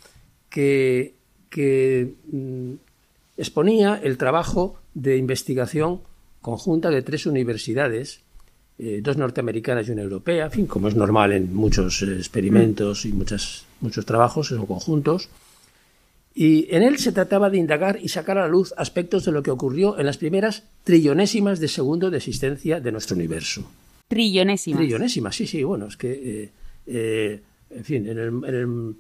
que, 0.49 1.17
mm, 2.31 2.75
exponía 3.37 4.01
el 4.01 4.17
trabajo 4.19 4.79
de 4.95 5.17
investigación 5.17 6.03
conjunta 6.43 6.91
de 6.91 7.03
tres 7.03 7.27
universidades, 7.27 8.23
eh, 8.79 9.01
dos 9.03 9.17
norteamericanas 9.17 9.89
y 9.89 9.93
una 9.93 10.03
europea, 10.03 10.47
en 10.47 10.51
fin, 10.51 10.67
como 10.67 10.89
es 10.89 10.95
normal 10.95 11.33
en 11.33 11.55
muchos 11.55 12.03
experimentos 12.03 13.07
y 13.07 13.13
muchos 13.13 14.07
trabajos, 14.07 14.49
son 14.49 14.67
conjuntos, 14.67 15.31
y 16.35 16.67
en 16.69 16.83
él 16.83 16.99
se 16.99 17.13
trataba 17.13 17.49
de 17.49 17.57
indagar 17.57 17.99
y 18.03 18.09
sacar 18.09 18.37
a 18.37 18.43
la 18.43 18.49
luz 18.49 18.75
aspectos 18.77 19.25
de 19.25 19.33
lo 19.33 19.43
que 19.43 19.51
ocurrió 19.51 19.99
en 19.99 20.05
las 20.05 20.19
primeras 20.19 20.65
trillonésimas 20.85 21.61
de 21.61 21.69
segundo 21.69 22.11
de 22.11 22.19
existencia 22.19 22.79
de 22.79 22.93
nuestro 22.93 23.17
universo. 23.17 23.67
Trillonésimas. 24.09 24.79
Trillonésimas, 24.79 25.35
sí, 25.35 25.47
sí, 25.47 25.65
bueno, 25.65 25.87
es 25.87 25.97
que, 25.97 26.13
eh, 26.13 26.51
eh, 26.87 27.41
en 27.71 27.85
fin, 27.85 28.07
en 28.07 28.19
el, 28.19 28.97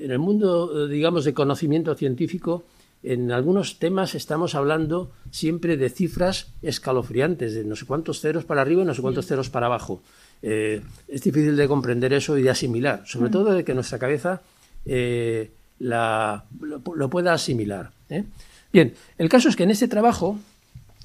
en 0.00 0.10
el, 0.10 0.18
mundo, 0.18 0.88
digamos, 0.88 1.26
de 1.26 1.34
conocimiento 1.34 1.94
científico, 1.94 2.64
en 3.02 3.32
algunos 3.32 3.78
temas 3.78 4.14
estamos 4.14 4.54
hablando 4.54 5.10
siempre 5.30 5.76
de 5.76 5.88
cifras 5.90 6.52
escalofriantes, 6.62 7.54
de 7.54 7.64
no 7.64 7.76
sé 7.76 7.86
cuántos 7.86 8.20
ceros 8.20 8.44
para 8.44 8.62
arriba 8.62 8.82
y 8.82 8.84
no 8.84 8.94
sé 8.94 9.02
cuántos 9.02 9.26
ceros 9.26 9.50
para 9.50 9.66
abajo. 9.66 10.02
Eh, 10.42 10.82
es 11.08 11.22
difícil 11.22 11.56
de 11.56 11.68
comprender 11.68 12.12
eso 12.12 12.36
y 12.36 12.42
de 12.42 12.50
asimilar, 12.50 13.02
sobre 13.06 13.28
mm. 13.28 13.32
todo 13.32 13.52
de 13.52 13.64
que 13.64 13.74
nuestra 13.74 13.98
cabeza 13.98 14.42
la, 15.80 16.44
lo, 16.60 17.10
pueda 17.10 17.32
asimilar. 17.32 17.90
¿eh? 18.08 18.24
Bien, 18.72 18.94
el 19.18 19.28
caso 19.28 19.48
es 19.48 19.56
que 19.56 19.64
en 19.64 19.70
este 19.70 19.88
trabajo 19.88 20.38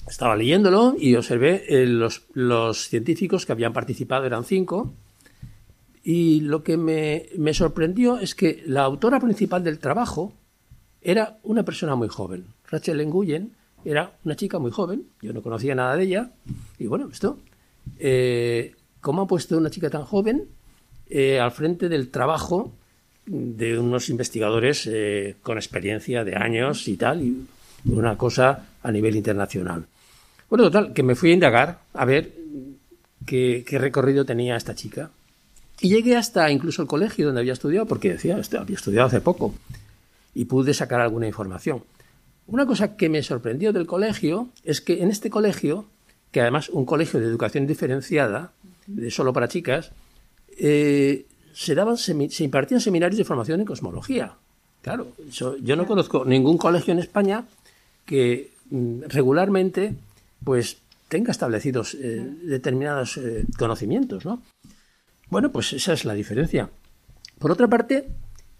estaba 0.07 0.35
leyéndolo 0.35 0.95
y 0.99 1.15
observé 1.15 1.63
eh, 1.67 1.87
los, 1.87 2.23
los, 2.33 2.87
científicos 2.89 3.45
que 3.45 3.53
habían 3.53 3.73
participado, 3.73 4.25
eran 4.25 4.43
cinco, 4.43 4.93
y 6.03 6.41
lo 6.41 6.63
que 6.63 6.77
me, 6.77 7.29
me, 7.37 7.55
sorprendió 7.55 8.19
es 8.19 8.35
que 8.35 8.61
la 8.67 8.83
autora 8.83 9.19
principal 9.19 9.63
del 9.63 9.79
trabajo 9.79 10.33
era 11.05 11.37
una 11.43 11.63
persona 11.63 11.95
muy 11.95 12.09
joven. 12.09 12.45
Rachel 12.69 13.05
Nguyen 13.05 13.51
era 13.85 14.11
una 14.25 14.35
chica 14.35 14.59
muy 14.59 14.71
joven, 14.71 15.07
yo 15.21 15.31
no 15.31 15.41
conocía 15.41 15.75
nada 15.75 15.95
de 15.95 16.03
ella, 16.03 16.31
y 16.79 16.87
bueno, 16.87 17.07
esto, 17.11 17.39
eh, 17.99 18.75
¿cómo 18.99 19.21
ha 19.21 19.27
puesto 19.27 19.57
una 19.57 19.69
chica 19.69 19.89
tan 19.89 20.03
joven 20.03 20.47
al 21.39 21.51
frente 21.51 21.87
del 21.87 22.09
trabajo 22.09 22.73
de 23.25 23.79
unos 23.79 24.09
investigadores 24.09 24.87
eh, 24.91 25.35
con 25.41 25.57
experiencia 25.57 26.23
de 26.23 26.35
años 26.35 26.87
y 26.87 26.97
tal, 26.97 27.21
y 27.21 27.45
una 27.85 28.17
cosa 28.17 28.65
a 28.83 28.91
nivel 28.91 29.15
internacional. 29.15 29.85
Bueno, 30.49 30.65
total, 30.65 30.93
que 30.93 31.03
me 31.03 31.15
fui 31.15 31.31
a 31.31 31.33
indagar 31.33 31.79
a 31.93 32.05
ver 32.05 32.33
qué, 33.25 33.63
recorrido 33.71 34.25
tenía 34.25 34.55
esta 34.55 34.75
chica. 34.75 35.09
Y 35.81 35.89
llegué 35.89 36.15
hasta 36.15 36.49
incluso 36.51 36.81
el 36.81 36.87
colegio 36.87 37.25
donde 37.25 37.41
había 37.41 37.53
estudiado, 37.53 37.85
porque 37.85 38.13
decía, 38.13 38.39
había 38.59 38.75
estudiado 38.75 39.07
hace 39.07 39.21
poco, 39.21 39.53
y 40.35 40.45
pude 40.45 40.75
sacar 40.75 41.01
alguna 41.01 41.25
información. 41.25 41.83
Una 42.45 42.67
cosa 42.67 42.95
que 42.95 43.09
me 43.09 43.23
sorprendió 43.23 43.73
del 43.73 43.87
colegio 43.87 44.49
es 44.63 44.81
que 44.81 45.01
en 45.01 45.09
este 45.09 45.31
colegio, 45.31 45.85
que 46.31 46.41
además 46.41 46.69
un 46.69 46.85
colegio 46.85 47.19
de 47.19 47.25
educación 47.25 47.65
diferenciada, 47.65 48.51
de 48.85 49.09
solo 49.09 49.33
para 49.33 49.47
chicas, 49.47 49.91
eh, 50.59 51.25
se, 51.53 51.73
daban, 51.73 51.97
se, 51.97 52.43
impartían 52.43 52.81
seminarios 52.81 53.17
de 53.17 53.25
formación 53.25 53.61
en 53.61 53.65
cosmología. 53.65 54.33
Claro, 54.83 55.07
yo 55.31 55.75
no 55.75 55.87
conozco 55.87 56.25
ningún 56.25 56.59
colegio 56.59 56.91
en 56.91 56.99
España 56.99 57.45
que 58.05 58.51
mm, 58.69 59.03
regularmente 59.07 59.95
pues 60.43 60.77
tenga 61.07 61.31
establecidos 61.31 61.95
eh, 61.95 62.23
determinados 62.43 63.17
eh, 63.17 63.45
conocimientos, 63.57 64.25
¿no? 64.25 64.43
Bueno, 65.29 65.51
pues 65.51 65.73
esa 65.73 65.93
es 65.93 66.05
la 66.05 66.13
diferencia. 66.13 66.69
Por 67.39 67.51
otra 67.51 67.67
parte, 67.67 68.07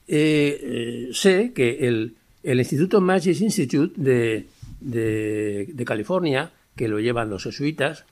eh, 0.07 1.09
sé 1.13 1.53
que 1.53 1.87
el, 1.87 2.15
Instituto 2.43 3.01
Magic 3.01 3.41
Institute 3.41 3.93
de, 3.99 4.47
de, 4.79 5.85
California, 5.85 6.51
que 6.75 6.87
lo 6.87 6.99
llevan 6.99 7.29
los 7.29 7.43
jesuitas, 7.43 8.05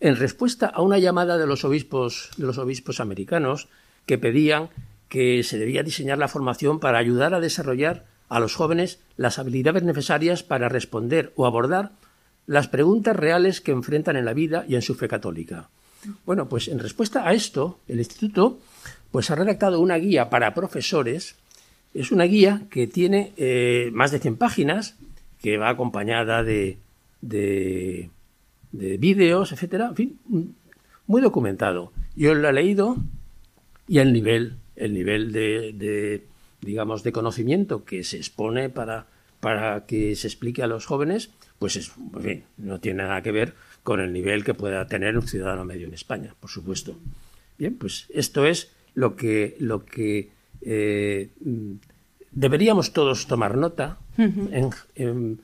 en 0.00 0.16
respuesta 0.16 0.66
a 0.66 0.82
una 0.82 0.98
llamada 0.98 1.38
de 1.38 1.46
los 1.46 1.64
obispos, 1.64 2.30
de 2.36 2.46
los 2.46 2.58
obispos 2.58 3.00
americanos, 3.00 3.68
que 4.06 4.18
pedían 4.18 4.68
que 5.08 5.42
se 5.42 5.58
debía 5.58 5.82
diseñar 5.82 6.18
la 6.18 6.28
formación 6.28 6.78
para 6.78 6.98
ayudar 6.98 7.34
a 7.34 7.40
desarrollar 7.40 8.06
a 8.28 8.38
los 8.38 8.54
jóvenes 8.54 9.00
las 9.16 9.38
habilidades 9.38 9.82
necesarias 9.82 10.42
para 10.42 10.68
responder 10.68 11.32
o 11.36 11.46
abordar 11.46 11.92
las 12.46 12.68
preguntas 12.68 13.16
reales 13.16 13.60
que 13.60 13.72
enfrentan 13.72 14.16
en 14.16 14.24
la 14.24 14.34
vida 14.34 14.64
y 14.68 14.76
en 14.76 14.82
su 14.82 14.94
fe 14.94 15.08
católica. 15.08 15.68
Bueno, 16.24 16.48
pues 16.48 16.68
en 16.68 16.78
respuesta 16.78 17.28
a 17.28 17.34
esto, 17.34 17.80
el 17.88 17.98
Instituto 17.98 18.58
pues 19.10 19.30
ha 19.30 19.34
redactado 19.34 19.80
una 19.80 19.96
guía 19.96 20.30
para 20.30 20.54
profesores. 20.54 21.36
Es 21.94 22.12
una 22.12 22.24
guía 22.24 22.62
que 22.70 22.86
tiene 22.86 23.32
eh, 23.36 23.90
más 23.92 24.10
de 24.10 24.20
100 24.20 24.36
páginas, 24.36 24.96
que 25.40 25.56
va 25.56 25.70
acompañada 25.70 26.42
de, 26.42 26.78
de, 27.20 28.10
de 28.72 28.96
vídeos, 28.98 29.52
etcétera. 29.52 29.88
En 29.88 29.96
fin, 29.96 30.18
muy 31.06 31.22
documentado. 31.22 31.92
Yo 32.14 32.34
lo 32.34 32.48
he 32.48 32.52
leído 32.52 32.96
y 33.88 33.98
el 33.98 34.12
nivel, 34.12 34.58
el 34.76 34.94
nivel 34.94 35.32
de, 35.32 35.72
de 35.72 36.24
digamos, 36.60 37.02
de 37.02 37.12
conocimiento 37.12 37.84
que 37.84 38.04
se 38.04 38.16
expone 38.16 38.68
para, 38.68 39.06
para 39.40 39.86
que 39.86 40.14
se 40.14 40.26
explique 40.26 40.62
a 40.62 40.66
los 40.66 40.86
jóvenes, 40.86 41.30
pues 41.58 41.76
es, 41.76 41.92
no 42.56 42.80
tiene 42.80 43.02
nada 43.02 43.22
que 43.22 43.32
ver 43.32 43.54
con 43.82 44.00
el 44.00 44.12
nivel 44.12 44.44
que 44.44 44.54
pueda 44.54 44.86
tener 44.86 45.16
un 45.16 45.26
ciudadano 45.26 45.64
medio 45.64 45.86
en 45.86 45.94
España, 45.94 46.34
por 46.38 46.50
supuesto. 46.50 46.96
Bien, 47.58 47.76
pues 47.76 48.06
esto 48.10 48.46
es 48.46 48.70
lo 48.94 49.16
que, 49.16 49.56
lo 49.60 49.84
que 49.84 50.30
eh, 50.62 51.30
deberíamos 52.30 52.92
todos 52.92 53.26
tomar 53.26 53.56
nota, 53.56 53.98
en, 54.18 54.70
en, 54.94 55.40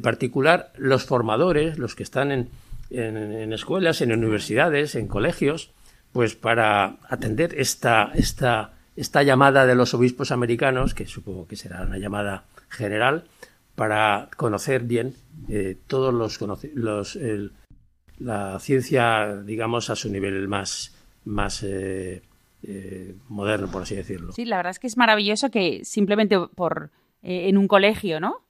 particular 0.00 0.72
los 0.76 1.04
formadores, 1.04 1.78
los 1.78 1.94
que 1.94 2.02
están 2.02 2.32
en, 2.32 2.48
en, 2.90 3.52
escuelas, 3.52 4.00
en 4.00 4.12
universidades, 4.12 4.94
en 4.94 5.08
colegios, 5.08 5.70
pues 6.12 6.34
para 6.34 6.98
atender 7.08 7.54
esta, 7.58 8.12
esta, 8.14 8.72
esta 8.96 9.22
llamada 9.22 9.66
de 9.66 9.74
los 9.74 9.92
obispos 9.94 10.30
americanos, 10.30 10.94
que 10.94 11.06
supongo 11.06 11.46
que 11.46 11.56
será 11.56 11.82
una 11.82 11.98
llamada 11.98 12.44
general, 12.68 13.24
para 13.74 14.28
conocer 14.36 14.82
bien 14.82 15.14
eh, 15.48 15.76
todos 15.86 16.12
los, 16.12 16.40
los 16.74 17.16
la 18.18 18.58
ciencia, 18.58 19.36
digamos, 19.36 19.90
a 19.90 19.96
su 19.96 20.10
nivel 20.10 20.48
más, 20.48 20.94
más 21.24 21.62
eh, 21.62 22.22
eh, 22.62 23.16
moderno, 23.28 23.70
por 23.70 23.82
así 23.82 23.94
decirlo. 23.94 24.32
Sí, 24.32 24.44
la 24.44 24.56
verdad 24.56 24.70
es 24.70 24.78
que 24.78 24.86
es 24.86 24.96
maravilloso 24.96 25.50
que 25.50 25.84
simplemente 25.84 26.38
por 26.54 26.90
en 27.22 27.58
un 27.58 27.66
colegio, 27.66 28.20
¿no? 28.20 28.44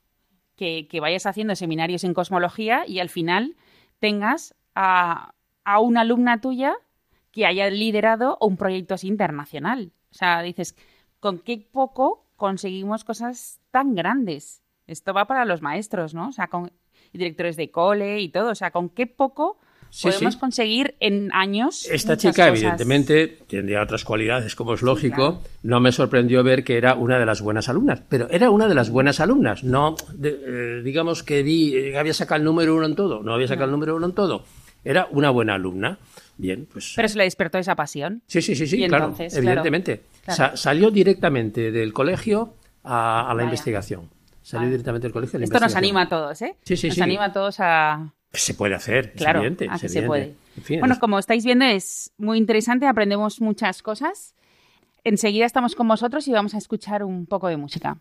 Que, 0.55 0.88
que, 0.88 1.00
vayas 1.00 1.25
haciendo 1.25 1.57
seminarios 1.57 2.05
en 2.05 2.12
cosmología 2.12 2.85
y 2.87 2.99
al 2.99 3.09
final 3.09 3.57
tengas 3.99 4.55
a, 4.75 5.33
a 5.65 5.81
una 5.81 6.03
alumna 6.03 6.41
tuya 6.41 6.75
que 7.31 7.47
haya 7.47 7.71
liderado 7.71 8.38
un 8.41 8.57
proyecto 8.57 8.95
así 8.95 9.09
internacional. 9.09 9.93
O 10.11 10.15
sea, 10.15 10.43
dices, 10.43 10.77
¿con 11.21 11.38
qué 11.38 11.59
poco 11.59 12.27
conseguimos 12.37 13.05
cosas 13.05 13.61
tan 13.71 13.95
grandes? 13.95 14.62
Esto 14.87 15.12
va 15.12 15.27
para 15.27 15.45
los 15.45 15.62
maestros, 15.62 16.15
¿no? 16.15 16.29
O 16.29 16.33
sea, 16.33 16.49
con 16.49 16.73
directores 17.12 17.57
de 17.57 17.71
cole 17.71 18.21
y 18.21 18.31
todo. 18.31 18.50
O 18.50 18.55
sea, 18.55 18.71
¿con 18.71 18.88
qué 18.88 19.07
poco 19.07 19.59
podemos 20.02 20.37
conseguir 20.37 20.95
en 21.00 21.30
años? 21.33 21.87
Esta 21.90 22.16
chica, 22.16 22.49
evidentemente, 22.49 23.38
tendría 23.47 23.83
otras 23.83 24.04
cualidades, 24.04 24.54
como 24.54 24.75
es 24.75 24.83
lógico. 24.83 25.42
No 25.62 25.80
me 25.80 25.92
sorprendió 25.92 26.42
ver 26.42 26.64
que 26.64 26.76
era 26.76 26.95
una 26.95 27.18
de 27.18 27.26
las 27.26 27.40
buenas 27.40 27.68
alumnas. 27.68 28.02
Pero 28.09 28.28
era 28.30 28.50
una 28.50 28.68
de 28.68 28.75
las 28.75 28.90
buenas 28.90 29.21
alumnas. 29.21 29.64
No, 29.64 29.97
eh, 30.23 30.80
digamos 30.85 31.23
que 31.23 31.42
vi, 31.42 31.76
eh, 31.76 31.99
había 31.99 32.14
sacado 32.14 32.38
el 32.38 32.45
número 32.45 32.76
uno 32.76 32.87
en 32.87 32.95
todo. 32.95 33.23
No 33.23 33.35
había 33.35 33.49
sacado 33.49 33.66
el 33.66 33.73
número 33.73 33.97
uno 33.97 34.07
en 34.07 34.12
todo. 34.12 34.45
Era 34.85 35.09
una 35.11 35.30
buena 35.30 35.54
alumna. 35.54 35.99
Bien, 36.37 36.66
pues. 36.73 36.92
Pero 36.95 37.09
se 37.09 37.18
le 37.18 37.25
despertó 37.25 37.59
esa 37.59 37.75
pasión. 37.75 38.23
Sí, 38.26 38.40
sí, 38.40 38.54
sí, 38.54 38.66
sí, 38.66 38.87
claro, 38.87 39.14
evidentemente. 39.18 40.02
salió 40.54 40.90
directamente 40.90 41.73
del 41.73 41.92
colegio 41.92 42.54
a, 42.85 43.35
la 43.37 43.42
investigación. 43.42 44.09
Salió 44.42 44.68
directamente 44.68 45.07
del 45.07 45.12
colegio. 45.12 45.38
Esto 45.40 45.61
nos 45.61 45.75
anima 45.75 46.02
a 46.02 46.09
todos, 46.09 46.40
¿eh? 46.40 46.57
Sí, 46.62 46.76
sí, 46.76 46.88
nos 46.88 47.00
anima 47.00 47.26
a 47.26 47.33
todos 47.33 47.57
a. 47.61 48.14
Se 48.32 48.54
puede 48.54 48.75
hacer, 48.75 49.12
claro, 49.12 49.40
es 49.40 49.47
evidente. 49.47 49.68
Así 49.70 49.88
se 49.88 50.02
puede. 50.02 50.35
bueno, 50.80 50.99
como 51.00 51.18
estáis 51.18 51.44
viendo, 51.44 51.64
es 51.64 52.12
muy 52.18 52.38
interesante, 52.38 52.87
aprendemos 52.87 53.40
muchas 53.40 53.82
cosas. 53.82 54.35
Enseguida 55.04 55.47
estamos 55.47 55.75
con 55.75 55.88
vosotros 55.88 56.28
y 56.28 56.32
vamos 56.32 56.54
a 56.54 56.58
escuchar 56.58 57.04
un 57.04 57.26
poco 57.26 57.49
de 57.49 57.56
música. 57.56 57.99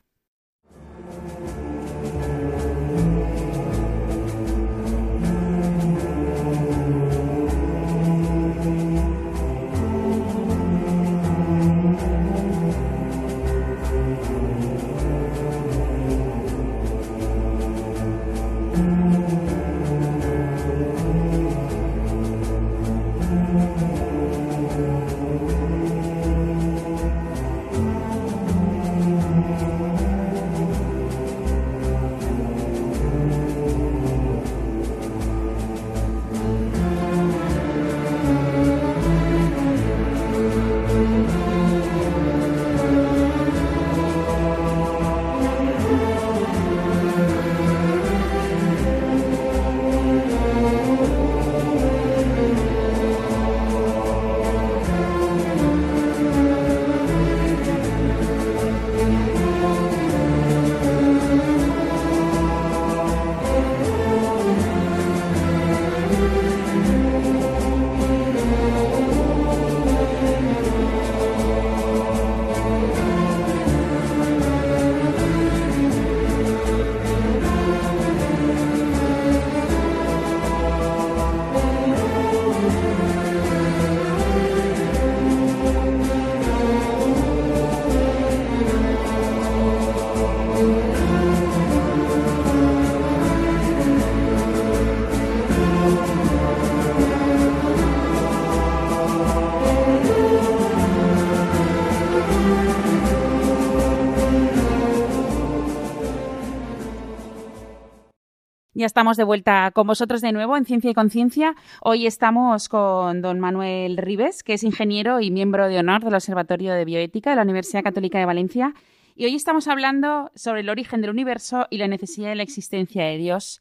Estamos 108.88 109.18
de 109.18 109.26
vuelta 109.26 109.70
con 109.72 109.86
vosotros 109.86 110.22
de 110.22 110.32
nuevo 110.32 110.56
en 110.56 110.64
Ciencia 110.64 110.90
y 110.90 110.94
Conciencia. 110.94 111.56
Hoy 111.82 112.08
estamos 112.08 112.70
con 112.70 113.22
don 113.22 113.38
Manuel 113.38 113.98
Ribes, 113.98 114.44
que 114.44 114.54
es 114.54 114.64
ingeniero 114.64 115.20
y 115.20 115.30
miembro 115.30 115.68
de 115.68 115.78
honor 115.78 116.06
del 116.06 116.14
Observatorio 116.14 116.74
de 116.74 116.86
Bioética 116.86 117.32
de 117.32 117.36
la 117.36 117.42
Universidad 117.42 117.84
Católica 117.84 118.18
de 118.18 118.26
Valencia. 118.26 118.74
Y 119.14 119.26
hoy 119.26 119.36
estamos 119.36 119.68
hablando 119.68 120.32
sobre 120.36 120.62
el 120.62 120.70
origen 120.70 121.02
del 121.02 121.10
universo 121.10 121.68
y 121.70 121.80
la 121.80 121.90
necesidad 121.90 122.30
de 122.30 122.36
la 122.36 122.44
existencia 122.44 123.04
de 123.04 123.18
Dios. 123.18 123.60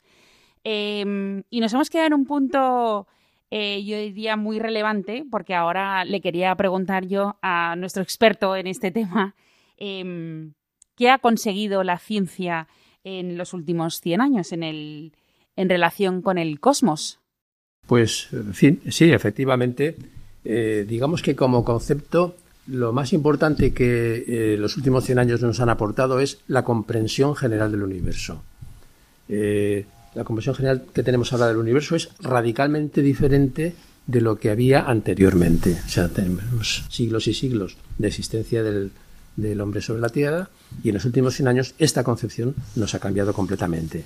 Em, 0.62 1.42
y 1.50 1.58
nos 1.58 1.74
hemos 1.74 1.90
quedado 1.90 2.06
en 2.06 2.14
un 2.14 2.24
punto, 2.24 3.08
eh, 3.50 3.84
yo 3.84 3.98
diría, 3.98 4.36
muy 4.36 4.60
relevante, 4.60 5.24
porque 5.28 5.56
ahora 5.56 6.04
le 6.04 6.20
quería 6.20 6.54
preguntar 6.54 7.04
yo 7.04 7.36
a 7.42 7.74
nuestro 7.76 8.04
experto 8.04 8.54
en 8.54 8.68
este 8.68 8.92
tema, 8.92 9.34
em, 9.76 10.54
¿qué 10.94 11.10
ha 11.10 11.18
conseguido 11.18 11.82
la 11.82 11.98
ciencia? 11.98 12.68
En 13.06 13.38
los 13.38 13.54
últimos 13.54 14.00
100 14.00 14.20
años 14.20 14.52
en, 14.52 14.64
el, 14.64 15.12
en 15.54 15.68
relación 15.68 16.22
con 16.22 16.38
el 16.38 16.58
cosmos? 16.58 17.20
Pues, 17.86 18.28
en 18.32 18.52
fin, 18.52 18.80
sí, 18.90 19.12
efectivamente. 19.12 19.96
Eh, 20.44 20.84
digamos 20.88 21.22
que 21.22 21.36
como 21.36 21.64
concepto, 21.64 22.34
lo 22.66 22.92
más 22.92 23.12
importante 23.12 23.72
que 23.72 24.24
eh, 24.26 24.56
los 24.58 24.76
últimos 24.76 25.04
100 25.04 25.20
años 25.20 25.40
nos 25.40 25.60
han 25.60 25.68
aportado 25.68 26.18
es 26.18 26.40
la 26.48 26.64
comprensión 26.64 27.36
general 27.36 27.70
del 27.70 27.84
universo. 27.84 28.42
Eh, 29.28 29.86
la 30.16 30.24
comprensión 30.24 30.56
general 30.56 30.84
que 30.92 31.04
tenemos 31.04 31.32
ahora 31.32 31.46
del 31.46 31.58
universo 31.58 31.94
es 31.94 32.10
radicalmente 32.20 33.02
diferente 33.02 33.74
de 34.06 34.20
lo 34.20 34.36
que 34.36 34.50
había 34.50 34.82
anteriormente. 34.82 35.76
O 35.86 35.88
sea, 35.88 36.08
tenemos 36.08 36.86
siglos 36.90 37.28
y 37.28 37.34
siglos 37.34 37.76
de 37.98 38.08
existencia 38.08 38.64
del, 38.64 38.90
del 39.36 39.60
hombre 39.60 39.82
sobre 39.82 40.00
la 40.00 40.08
Tierra 40.08 40.48
y 40.82 40.88
en 40.88 40.94
los 40.94 41.04
últimos 41.04 41.34
100 41.34 41.48
años 41.48 41.74
esta 41.78 42.02
concepción 42.02 42.54
nos 42.74 42.94
ha 42.94 42.98
cambiado 42.98 43.32
completamente. 43.32 44.04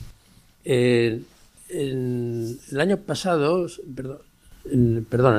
en 0.64 1.24
el 1.68 2.80
año 2.80 2.96
pasado, 2.98 3.66
perdón, 3.94 4.18
en, 4.70 5.06
final 5.06 5.34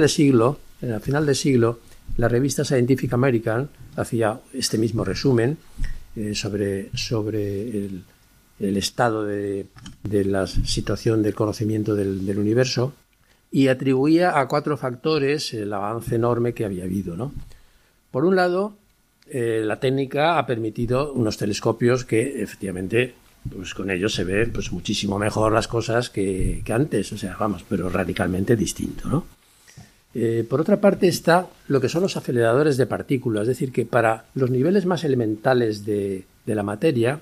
del 0.00 0.08
siglo, 0.08 0.58
en 0.82 0.90
el 0.90 1.00
final 1.00 1.26
del 1.26 1.36
siglo, 1.36 1.78
la 2.16 2.28
revista 2.28 2.64
Scientific 2.64 3.12
American 3.12 3.68
hacía 3.96 4.40
este 4.52 4.78
mismo 4.78 5.04
resumen 5.04 5.56
eh, 6.16 6.34
sobre, 6.34 6.90
sobre 6.96 7.62
el, 7.70 8.04
el 8.60 8.76
estado 8.76 9.24
de, 9.24 9.66
de, 10.02 10.24
la 10.24 10.46
situación 10.46 11.22
del 11.22 11.34
conocimiento 11.34 11.94
del, 11.94 12.26
del, 12.26 12.38
universo 12.38 12.92
y 13.50 13.68
atribuía 13.68 14.38
a 14.38 14.46
cuatro 14.46 14.76
factores 14.76 15.54
el 15.54 15.72
avance 15.72 16.14
enorme 16.14 16.54
que 16.54 16.64
había 16.64 16.84
habido. 16.84 17.16
¿no? 17.16 17.32
Por 18.10 18.24
un 18.24 18.36
lado, 18.36 18.76
eh, 19.26 19.62
la 19.64 19.80
técnica 19.80 20.38
ha 20.38 20.46
permitido 20.46 21.12
unos 21.12 21.36
telescopios 21.36 22.04
que 22.04 22.42
efectivamente 22.42 23.14
pues 23.50 23.74
con 23.74 23.90
ellos 23.90 24.14
se 24.14 24.24
ven 24.24 24.52
pues 24.52 24.72
muchísimo 24.72 25.18
mejor 25.18 25.52
las 25.52 25.68
cosas 25.68 26.08
que, 26.08 26.62
que 26.64 26.72
antes, 26.72 27.12
o 27.12 27.18
sea, 27.18 27.36
vamos, 27.38 27.64
pero 27.68 27.90
radicalmente 27.90 28.56
distinto, 28.56 29.08
¿no? 29.08 29.26
Eh, 30.14 30.46
por 30.48 30.60
otra 30.60 30.80
parte 30.80 31.08
está 31.08 31.48
lo 31.66 31.80
que 31.80 31.88
son 31.88 32.02
los 32.02 32.16
aceleradores 32.16 32.76
de 32.76 32.86
partículas, 32.86 33.42
es 33.42 33.48
decir, 33.48 33.72
que 33.72 33.84
para 33.84 34.26
los 34.34 34.48
niveles 34.48 34.86
más 34.86 35.02
elementales 35.02 35.84
de, 35.84 36.24
de 36.46 36.54
la 36.54 36.62
materia, 36.62 37.20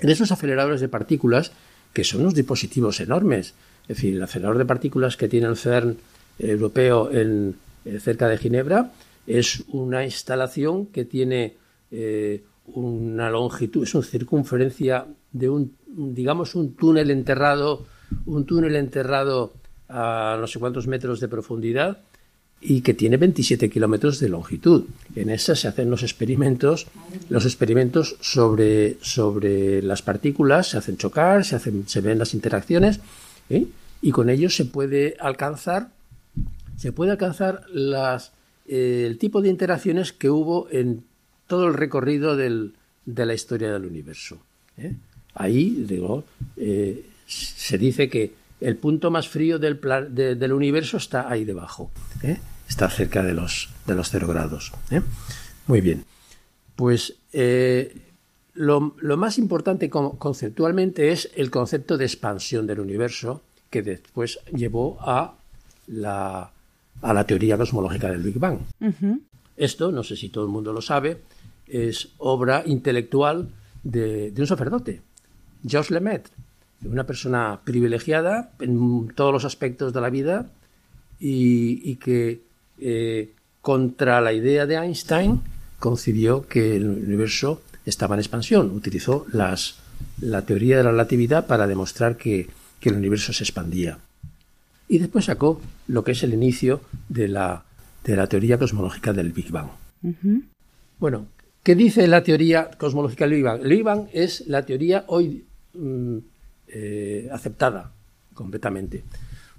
en 0.00 0.10
esos 0.10 0.30
aceleradores 0.30 0.82
de 0.82 0.88
partículas, 0.88 1.52
que 1.94 2.04
son 2.04 2.20
unos 2.20 2.34
dispositivos 2.34 3.00
enormes, 3.00 3.54
es 3.82 3.96
decir, 3.96 4.14
el 4.14 4.22
acelerador 4.22 4.58
de 4.58 4.66
partículas 4.66 5.16
que 5.16 5.28
tiene 5.28 5.46
el 5.46 5.56
CERN 5.56 5.96
europeo 6.38 7.10
en, 7.10 7.56
eh, 7.84 7.98
cerca 8.00 8.28
de 8.28 8.38
Ginebra 8.38 8.92
es 9.38 9.64
una 9.68 10.04
instalación 10.04 10.86
que 10.86 11.04
tiene 11.04 11.56
eh, 11.90 12.42
una 12.66 13.30
longitud, 13.30 13.84
es 13.84 13.94
una 13.94 14.04
circunferencia 14.04 15.06
de 15.32 15.48
un, 15.48 15.76
digamos, 15.86 16.54
un 16.54 16.74
túnel 16.74 17.10
enterrado, 17.10 17.86
un 18.26 18.44
túnel 18.44 18.76
enterrado 18.76 19.52
a 19.88 20.36
no 20.40 20.46
sé 20.46 20.58
cuántos 20.58 20.86
metros 20.86 21.20
de 21.20 21.28
profundidad 21.28 21.98
y 22.60 22.82
que 22.82 22.92
tiene 22.92 23.16
27 23.16 23.70
kilómetros 23.70 24.20
de 24.20 24.28
longitud. 24.28 24.84
En 25.14 25.30
esa 25.30 25.56
se 25.56 25.68
hacen 25.68 25.90
los 25.90 26.02
experimentos, 26.02 26.88
los 27.28 27.44
experimentos 27.44 28.16
sobre, 28.20 28.98
sobre 29.00 29.80
las 29.82 30.02
partículas, 30.02 30.68
se 30.68 30.78
hacen 30.78 30.96
chocar, 30.96 31.44
se, 31.44 31.56
hacen, 31.56 31.88
se 31.88 32.00
ven 32.00 32.18
las 32.18 32.34
interacciones 32.34 33.00
¿eh? 33.48 33.66
y 34.02 34.10
con 34.10 34.28
ellos 34.28 34.54
se 34.54 34.66
puede 34.66 35.16
alcanzar, 35.20 35.90
se 36.76 36.92
puede 36.92 37.12
alcanzar 37.12 37.64
las, 37.72 38.32
el 38.70 39.18
tipo 39.18 39.42
de 39.42 39.48
interacciones 39.48 40.12
que 40.12 40.30
hubo 40.30 40.68
en 40.70 41.02
todo 41.46 41.66
el 41.66 41.74
recorrido 41.74 42.36
de 42.36 42.72
la 43.04 43.34
historia 43.34 43.72
del 43.72 43.84
universo. 43.84 44.38
¿eh? 44.76 44.94
Ahí, 45.34 45.86
eh, 46.56 47.04
se 47.26 47.78
dice 47.78 48.08
que 48.08 48.32
el 48.60 48.76
punto 48.76 49.10
más 49.10 49.28
frío 49.28 49.58
del, 49.58 49.80
de, 50.10 50.36
del 50.36 50.52
universo 50.52 50.98
está 50.98 51.28
ahí 51.28 51.44
debajo, 51.44 51.90
¿eh? 52.22 52.38
está 52.68 52.88
cerca 52.88 53.22
de 53.22 53.34
los, 53.34 53.70
cero 54.04 54.28
grados. 54.28 54.72
¿eh? 54.90 55.02
Muy 55.66 55.80
bien. 55.80 56.04
Pues 56.76 57.16
eh, 57.32 57.96
lo, 58.54 58.94
lo, 59.00 59.16
más 59.16 59.38
importante 59.38 59.90
conceptualmente 59.90 61.10
es 61.10 61.30
el 61.34 61.50
concepto 61.50 61.98
de 61.98 62.04
expansión 62.04 62.66
del 62.66 62.80
universo, 62.80 63.42
que 63.70 63.82
después 63.82 64.38
llevó 64.52 64.98
a 65.00 65.34
la, 65.86 66.52
a 67.02 67.12
la 67.14 67.24
teoría 67.24 67.56
cosmológica 67.56 68.10
del 68.10 68.22
Big 68.22 68.38
Bang. 68.38 68.58
Uh 68.80 68.86
-huh. 68.86 69.20
Esto, 69.56 69.92
no 69.92 70.02
sé 70.02 70.16
si 70.16 70.28
todo 70.28 70.44
el 70.44 70.50
mundo 70.50 70.72
lo 70.72 70.80
sabe, 70.80 71.18
es 71.66 72.10
obra 72.18 72.62
intelectual 72.66 73.48
de, 73.82 74.30
de 74.30 74.40
un 74.40 74.46
sacerdote, 74.46 75.02
Georges 75.66 75.90
Lemaitre, 75.90 76.32
una 76.84 77.04
persona 77.04 77.60
privilegiada 77.64 78.52
en 78.60 79.08
todos 79.14 79.32
los 79.32 79.44
aspectos 79.44 79.92
de 79.92 80.00
la 80.00 80.10
vida 80.10 80.46
y, 81.18 81.80
y 81.90 81.96
que 81.96 82.40
eh, 82.78 83.34
contra 83.60 84.20
la 84.20 84.32
idea 84.32 84.66
de 84.66 84.76
Einstein 84.76 85.42
concibió 85.78 86.46
que 86.46 86.76
el 86.76 86.88
universo 86.88 87.62
estaba 87.84 88.14
en 88.14 88.20
expansión. 88.20 88.70
Utilizó 88.70 89.26
las, 89.32 89.76
la 90.20 90.42
teoría 90.42 90.78
de 90.78 90.84
la 90.84 90.90
relatividad 90.90 91.46
para 91.46 91.66
demostrar 91.66 92.16
que, 92.16 92.48
que, 92.80 92.88
el 92.88 92.96
universo 92.96 93.32
se 93.32 93.44
expandía. 93.44 93.98
Y 94.90 94.98
después 94.98 95.26
sacó 95.26 95.60
lo 95.86 96.02
que 96.02 96.10
es 96.12 96.22
el 96.24 96.34
inicio 96.34 96.80
de 97.08 97.28
la, 97.28 97.62
de 98.02 98.16
la 98.16 98.26
teoría 98.26 98.58
cosmológica 98.58 99.12
del 99.12 99.30
Big 99.30 99.52
Bang. 99.52 99.68
Uh 100.02 100.08
-huh. 100.20 100.42
Bueno, 100.98 101.26
¿qué 101.62 101.76
dice 101.76 102.08
la 102.08 102.24
teoría 102.24 102.72
cosmológica 102.76 103.24
del 103.24 103.34
Big 103.34 103.44
Bang? 103.44 103.60
El 103.62 103.68
Big 103.68 103.84
Bang 103.84 104.08
es 104.12 104.48
la 104.48 104.66
teoría 104.66 105.04
hoy 105.06 105.44
mmm, 105.74 106.18
eh, 106.66 107.28
aceptada 107.30 107.92
completamente. 108.34 109.04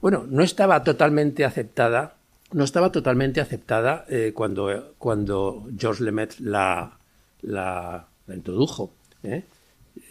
Bueno, 0.02 0.26
no 0.30 0.44
estaba 0.44 0.84
totalmente 0.84 1.46
aceptada, 1.46 2.18
no 2.52 2.66
estaba 2.66 2.92
totalmente 2.92 3.40
aceptada 3.40 4.04
eh, 4.10 4.34
cuando, 4.36 4.96
cuando 4.98 5.66
Georges 5.78 6.02
Lemaitre 6.02 6.44
la, 6.44 7.00
la, 7.42 8.06
la 8.28 8.36
introdujo. 8.36 8.92
¿eh? 9.24 9.46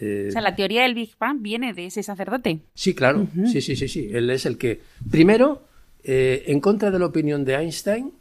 Eh, 0.01 0.27
o 0.29 0.33
sea, 0.33 0.43
la 0.43 0.55
teoría 0.57 0.83
del 0.83 0.95
Big 0.95 1.11
Bang 1.19 1.41
viene 1.41 1.73
de 1.73 1.87
ese 1.87 2.03
sacerdote. 2.03 2.61
Sí, 2.75 2.95
claro, 2.95 3.21
uh 3.21 3.29
-huh. 3.35 3.53
sí, 3.53 3.61
sí, 3.61 3.77
sí, 3.77 3.89
sí. 3.89 4.09
Él 4.13 4.31
es 4.31 4.47
el 4.47 4.57
que, 4.57 4.81
primero, 5.11 5.63
eh, 6.05 6.45
en 6.47 6.61
contra 6.61 6.91
de 6.91 6.99
la 6.99 7.07
opinión 7.07 7.45
de 7.45 7.55
Einstein, 7.55 8.13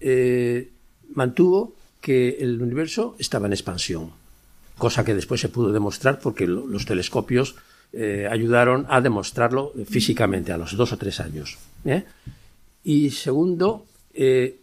eh, 0.00 0.70
mantuvo 1.14 1.74
que 2.00 2.36
el 2.40 2.60
universo 2.60 3.16
estaba 3.18 3.46
en 3.46 3.52
expansión, 3.52 4.10
cosa 4.78 5.04
que 5.04 5.14
después 5.14 5.40
se 5.40 5.48
pudo 5.48 5.72
demostrar 5.72 6.20
porque 6.20 6.46
lo, 6.46 6.66
los 6.66 6.86
telescopios 6.86 7.56
eh, 7.92 8.28
ayudaron 8.30 8.86
a 8.88 9.00
demostrarlo 9.00 9.72
físicamente 9.88 10.52
a 10.52 10.58
los 10.58 10.76
dos 10.76 10.92
o 10.92 10.98
tres 10.98 11.20
años. 11.20 11.56
¿eh? 11.84 12.04
Y 12.84 13.10
segundo, 13.10 13.86
eh, 14.12 14.56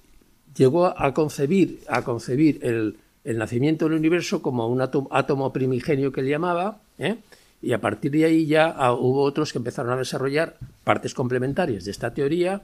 llegó 0.55 0.85
a 0.85 1.13
concebir, 1.13 1.79
a 1.87 2.03
concebir 2.03 2.59
el, 2.61 2.97
el, 3.23 3.38
nacimiento 3.38 3.86
del 3.86 3.97
universo 3.97 4.41
como 4.41 4.67
un 4.67 4.81
átomo, 4.81 5.53
primigenio 5.53 6.12
que 6.12 6.21
él 6.21 6.27
llamaba, 6.27 6.79
¿eh? 6.97 7.17
y 7.62 7.73
a 7.73 7.79
partir 7.79 8.12
de 8.12 8.25
ahí 8.25 8.45
ya 8.45 8.67
ah, 8.67 8.93
hubo 8.93 9.21
otros 9.21 9.51
que 9.51 9.57
empezaron 9.57 9.93
a 9.93 9.97
desarrollar 9.97 10.57
partes 10.83 11.13
complementarias 11.13 11.86
de 11.86 11.91
esta 11.91 12.13
teoría 12.13 12.62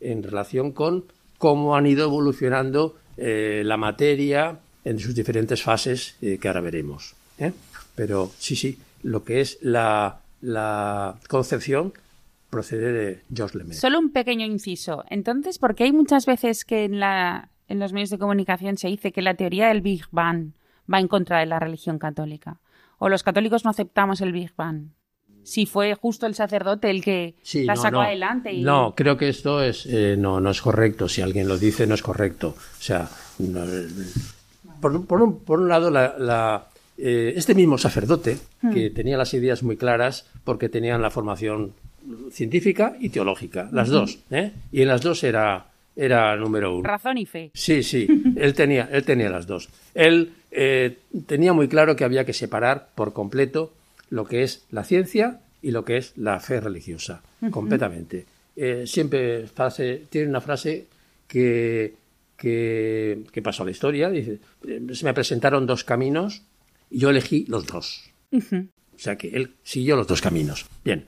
en 0.00 0.22
relación 0.22 0.72
con 0.72 1.04
cómo 1.38 1.76
han 1.76 1.86
ido 1.86 2.04
evolucionando 2.04 2.96
eh, 3.16 3.62
la 3.64 3.76
materia 3.76 4.58
en 4.84 4.98
sus 4.98 5.14
diferentes 5.14 5.62
fases 5.62 6.16
eh, 6.20 6.38
que 6.40 6.48
ahora 6.48 6.60
veremos. 6.60 7.14
Pero 7.94 8.30
sí, 8.38 8.56
sí, 8.56 8.78
lo 9.02 9.24
que 9.24 9.40
es 9.40 9.58
la, 9.62 10.20
la 10.40 11.16
concepción 11.28 11.92
procede 12.50 12.92
de 12.92 13.22
Georges 13.34 13.54
Lemaitre. 13.54 13.80
Solo 13.80 13.98
un 13.98 14.12
pequeño 14.12 14.44
inciso. 14.44 15.04
Entonces, 15.08 15.58
porque 15.58 15.84
hay 15.84 15.92
muchas 15.92 16.26
veces 16.26 16.64
que 16.64 16.84
en, 16.84 17.00
la, 17.00 17.48
en 17.72 17.78
los 17.78 17.92
medios 17.92 18.10
de 18.10 18.18
comunicación 18.18 18.76
se 18.76 18.88
dice 18.88 19.12
que 19.12 19.22
la 19.22 19.34
teoría 19.34 19.68
del 19.68 19.80
Big 19.80 20.04
Bang 20.10 20.52
va 20.92 21.00
en 21.00 21.08
contra 21.08 21.40
de 21.40 21.46
la 21.46 21.58
religión 21.58 21.98
católica? 21.98 22.60
¿O 22.98 23.08
los 23.08 23.22
católicos 23.22 23.64
no 23.64 23.70
aceptamos 23.70 24.20
el 24.20 24.32
Big 24.32 24.52
Bang? 24.54 24.90
Si 25.42 25.66
fue 25.66 25.94
justo 25.94 26.26
el 26.26 26.34
sacerdote 26.34 26.90
el 26.90 27.02
que 27.02 27.34
sí, 27.42 27.64
la 27.64 27.74
no, 27.74 27.82
sacó 27.82 27.96
no. 27.96 28.02
adelante. 28.02 28.52
Y... 28.52 28.62
No, 28.62 28.94
creo 28.94 29.16
que 29.16 29.28
esto 29.28 29.62
es 29.62 29.86
eh, 29.86 30.16
no, 30.18 30.38
no 30.38 30.50
es 30.50 30.60
correcto. 30.60 31.08
Si 31.08 31.22
alguien 31.22 31.48
lo 31.48 31.58
dice, 31.58 31.86
no 31.86 31.94
es 31.94 32.02
correcto. 32.02 32.54
O 32.58 32.82
sea, 32.82 33.08
no, 33.38 33.62
por, 34.80 35.06
por, 35.06 35.22
un, 35.22 35.40
por 35.40 35.58
un 35.58 35.68
lado, 35.68 35.90
la, 35.90 36.14
la 36.18 36.66
eh, 36.98 37.32
este 37.36 37.54
mismo 37.54 37.78
sacerdote, 37.78 38.38
que 38.72 38.90
hmm. 38.90 38.94
tenía 38.94 39.16
las 39.16 39.32
ideas 39.32 39.62
muy 39.62 39.76
claras 39.76 40.26
porque 40.44 40.68
tenían 40.68 41.00
la 41.00 41.10
formación 41.10 41.72
científica 42.30 42.96
y 43.00 43.08
teológica, 43.08 43.68
las 43.72 43.88
dos, 43.88 44.18
¿eh? 44.30 44.52
y 44.70 44.82
en 44.82 44.88
las 44.88 45.00
dos 45.00 45.24
era, 45.24 45.71
era 45.96 46.36
número 46.36 46.76
uno. 46.76 46.88
Razón 46.88 47.18
y 47.18 47.26
fe. 47.26 47.50
Sí, 47.54 47.82
sí, 47.82 48.06
él 48.36 48.54
tenía, 48.54 48.88
él 48.90 49.04
tenía 49.04 49.28
las 49.30 49.46
dos. 49.46 49.68
Él 49.94 50.32
eh, 50.50 50.98
tenía 51.26 51.52
muy 51.52 51.68
claro 51.68 51.96
que 51.96 52.04
había 52.04 52.24
que 52.24 52.32
separar 52.32 52.88
por 52.94 53.12
completo 53.12 53.72
lo 54.10 54.24
que 54.24 54.42
es 54.42 54.64
la 54.70 54.84
ciencia 54.84 55.40
y 55.60 55.70
lo 55.70 55.84
que 55.84 55.96
es 55.96 56.16
la 56.16 56.40
fe 56.40 56.60
religiosa, 56.60 57.22
uh 57.40 57.46
-huh. 57.46 57.50
completamente. 57.50 58.26
Eh, 58.56 58.84
siempre 58.86 59.46
frase, 59.46 60.06
tiene 60.10 60.28
una 60.28 60.40
frase 60.40 60.86
que, 61.26 61.94
que, 62.36 63.24
que, 63.32 63.42
pasó 63.42 63.62
a 63.62 63.66
la 63.66 63.72
historia, 63.72 64.10
dice, 64.10 64.40
se 64.92 65.04
me 65.04 65.14
presentaron 65.14 65.66
dos 65.66 65.84
caminos 65.84 66.42
y 66.90 66.98
yo 66.98 67.10
elegí 67.10 67.46
los 67.48 67.66
dos. 67.66 68.10
Uh 68.30 68.38
-huh. 68.38 68.68
O 68.94 68.98
sea 68.98 69.16
que 69.16 69.28
él 69.28 69.54
siguió 69.62 69.96
los 69.96 70.06
dos 70.06 70.20
caminos. 70.20 70.66
Bien, 70.84 71.06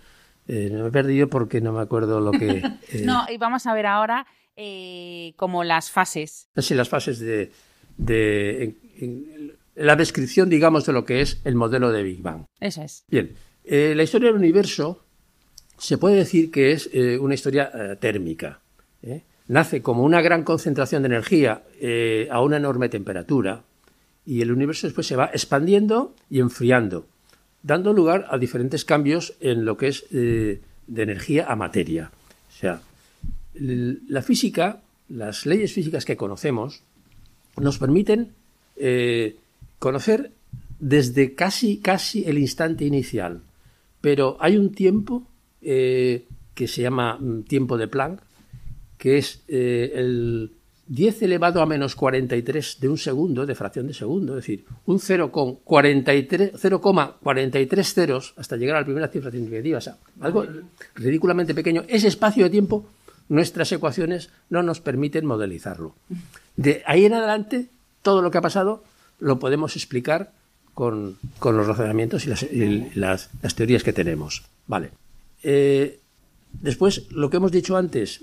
eh, 0.48 0.70
me 0.72 0.88
he 0.88 0.90
perdido 0.90 1.28
porque 1.28 1.60
no 1.60 1.72
me 1.72 1.80
acuerdo 1.80 2.20
lo 2.20 2.32
que... 2.32 2.62
Eh... 2.92 3.02
no, 3.04 3.26
y 3.28 3.36
vamos 3.36 3.66
a 3.66 3.74
ver 3.74 3.86
ahora 3.86 4.26
eh, 4.56 5.34
como 5.36 5.64
las 5.64 5.90
fases. 5.90 6.48
Sí, 6.56 6.74
las 6.74 6.88
fases 6.88 7.18
de... 7.18 7.50
de 7.96 8.62
en, 8.62 8.76
en, 8.98 9.52
la 9.76 9.96
descripción, 9.96 10.48
digamos, 10.48 10.86
de 10.86 10.92
lo 10.92 11.04
que 11.04 11.20
es 11.20 11.40
el 11.44 11.56
modelo 11.56 11.90
de 11.90 12.04
Big 12.04 12.22
Bang. 12.22 12.44
Eso 12.60 12.82
es. 12.82 13.04
Bien, 13.08 13.34
eh, 13.64 13.92
la 13.96 14.04
historia 14.04 14.28
del 14.28 14.38
universo 14.38 15.04
se 15.78 15.98
puede 15.98 16.14
decir 16.14 16.52
que 16.52 16.70
es 16.70 16.88
eh, 16.92 17.18
una 17.18 17.34
historia 17.34 17.98
térmica. 17.98 18.60
Nace 19.48 19.82
como 19.82 20.04
una 20.04 20.22
gran 20.22 20.44
concentración 20.44 21.02
de 21.02 21.06
energía 21.06 21.64
a 22.30 22.40
una 22.40 22.56
enorme 22.56 22.88
temperatura 22.88 23.64
y 24.24 24.40
el 24.40 24.52
universo 24.52 24.86
después 24.86 25.08
se 25.08 25.16
va 25.16 25.26
expandiendo 25.26 26.14
y 26.30 26.38
enfriando. 26.38 27.06
dando 27.62 27.92
lugar 27.92 28.26
a 28.30 28.38
diferentes 28.38 28.84
cambios 28.84 29.34
en 29.40 29.64
lo 29.64 29.76
que 29.76 29.88
es 29.88 30.08
de 30.10 30.60
energía 30.86 31.46
a 31.46 31.56
materia. 31.56 32.12
O 32.48 32.52
sea, 32.52 32.80
la 33.54 34.22
física, 34.22 34.82
las 35.08 35.46
leyes 35.46 35.72
físicas 35.72 36.04
que 36.04 36.16
conocemos, 36.16 36.82
nos 37.56 37.78
permiten 37.78 38.32
eh, 38.76 39.36
conocer 39.78 40.32
desde 40.78 41.34
casi, 41.34 41.78
casi 41.78 42.24
el 42.24 42.38
instante 42.38 42.84
inicial. 42.84 43.40
Pero 44.00 44.36
hay 44.40 44.56
un 44.56 44.72
tiempo 44.72 45.26
eh, 45.62 46.24
que 46.54 46.68
se 46.68 46.82
llama 46.82 47.16
mm, 47.18 47.44
tiempo 47.44 47.78
de 47.78 47.88
Planck, 47.88 48.20
que 48.98 49.18
es 49.18 49.42
eh, 49.48 49.92
el 49.94 50.52
10 50.86 51.22
elevado 51.22 51.62
a 51.62 51.66
menos 51.66 51.96
43 51.96 52.78
de 52.80 52.88
un 52.88 52.98
segundo, 52.98 53.46
de 53.46 53.54
fracción 53.54 53.86
de 53.86 53.94
segundo, 53.94 54.34
es 54.34 54.44
decir, 54.44 54.66
un 54.86 54.98
0,43 54.98 57.84
ceros 57.84 58.34
hasta 58.36 58.56
llegar 58.56 58.76
a 58.76 58.80
la 58.80 58.84
primera 58.84 59.08
cifra 59.08 59.30
significativa, 59.30 59.78
o 59.78 59.80
sea, 59.80 59.96
algo 60.20 60.44
ridículamente 60.94 61.54
pequeño. 61.54 61.84
Ese 61.88 62.08
espacio 62.08 62.44
de 62.44 62.50
tiempo, 62.50 62.84
nuestras 63.28 63.70
ecuaciones 63.72 64.30
no 64.50 64.62
nos 64.62 64.80
permiten 64.80 65.26
modelizarlo. 65.26 65.94
De 66.56 66.82
ahí 66.86 67.04
en 67.04 67.14
adelante, 67.14 67.68
todo 68.02 68.22
lo 68.22 68.30
que 68.30 68.38
ha 68.38 68.42
pasado 68.42 68.84
lo 69.18 69.38
podemos 69.38 69.76
explicar 69.76 70.32
con, 70.74 71.16
los 71.42 71.66
razonamientos 71.66 72.26
y, 72.26 72.90
las, 72.94 73.30
teorías 73.54 73.82
que 73.82 73.92
tenemos. 73.92 74.44
Vale. 74.66 74.90
Eh, 75.42 76.00
después, 76.52 77.10
lo 77.10 77.30
que 77.30 77.36
hemos 77.36 77.52
dicho 77.52 77.76
antes 77.76 78.22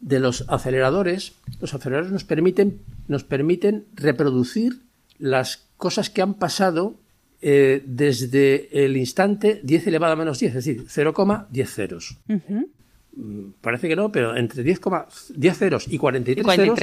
de 0.00 0.18
los 0.18 0.44
aceleradores, 0.48 1.32
los 1.60 1.74
aceleradores 1.74 2.12
nos 2.12 2.24
permiten, 2.24 2.80
nos 3.08 3.24
permiten 3.24 3.84
reproducir 3.94 4.80
las 5.18 5.64
cosas 5.76 6.10
que 6.10 6.22
han 6.22 6.34
pasado 6.34 6.96
eh, 7.40 7.82
desde 7.86 8.84
el 8.84 8.96
instante 8.96 9.60
10 9.62 9.86
elevado 9.86 10.12
a 10.12 10.16
menos 10.16 10.38
10, 10.38 10.56
es 10.56 10.64
decir, 10.64 10.86
0,10 10.86 11.66
ceros. 11.66 12.16
Parece 13.60 13.88
que 13.88 13.96
no, 13.96 14.10
pero 14.10 14.36
entre 14.36 14.62
10, 14.62 14.80
10 15.34 15.58
ceros 15.58 15.86
y 15.88 15.98
43, 15.98 16.44
ceros 16.56 16.80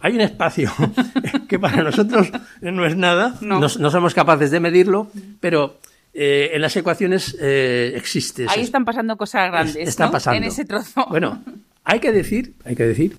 hay 0.00 0.14
un 0.14 0.20
espacio 0.20 0.70
que 1.48 1.58
para 1.58 1.82
nosotros 1.82 2.30
no 2.60 2.86
es 2.86 2.96
nada, 2.96 3.36
no, 3.40 3.68
somos 3.68 4.14
capaces 4.14 4.50
de 4.50 4.60
medirlo, 4.60 5.10
pero 5.40 5.78
eh, 6.12 6.50
en 6.54 6.62
las 6.62 6.76
ecuaciones 6.76 7.36
eh, 7.40 7.92
existe. 7.94 8.46
Ahí 8.48 8.62
están 8.62 8.84
pasando 8.84 9.16
cosas 9.16 9.50
grandes, 9.50 9.96
pasando. 9.96 10.36
En 10.36 10.44
ese 10.44 10.64
trozo. 10.64 11.06
Bueno, 11.08 11.42
hay 11.84 12.00
que 12.00 12.12
decir, 12.12 12.54
hay 12.64 12.74
que 12.74 12.84
decir 12.84 13.18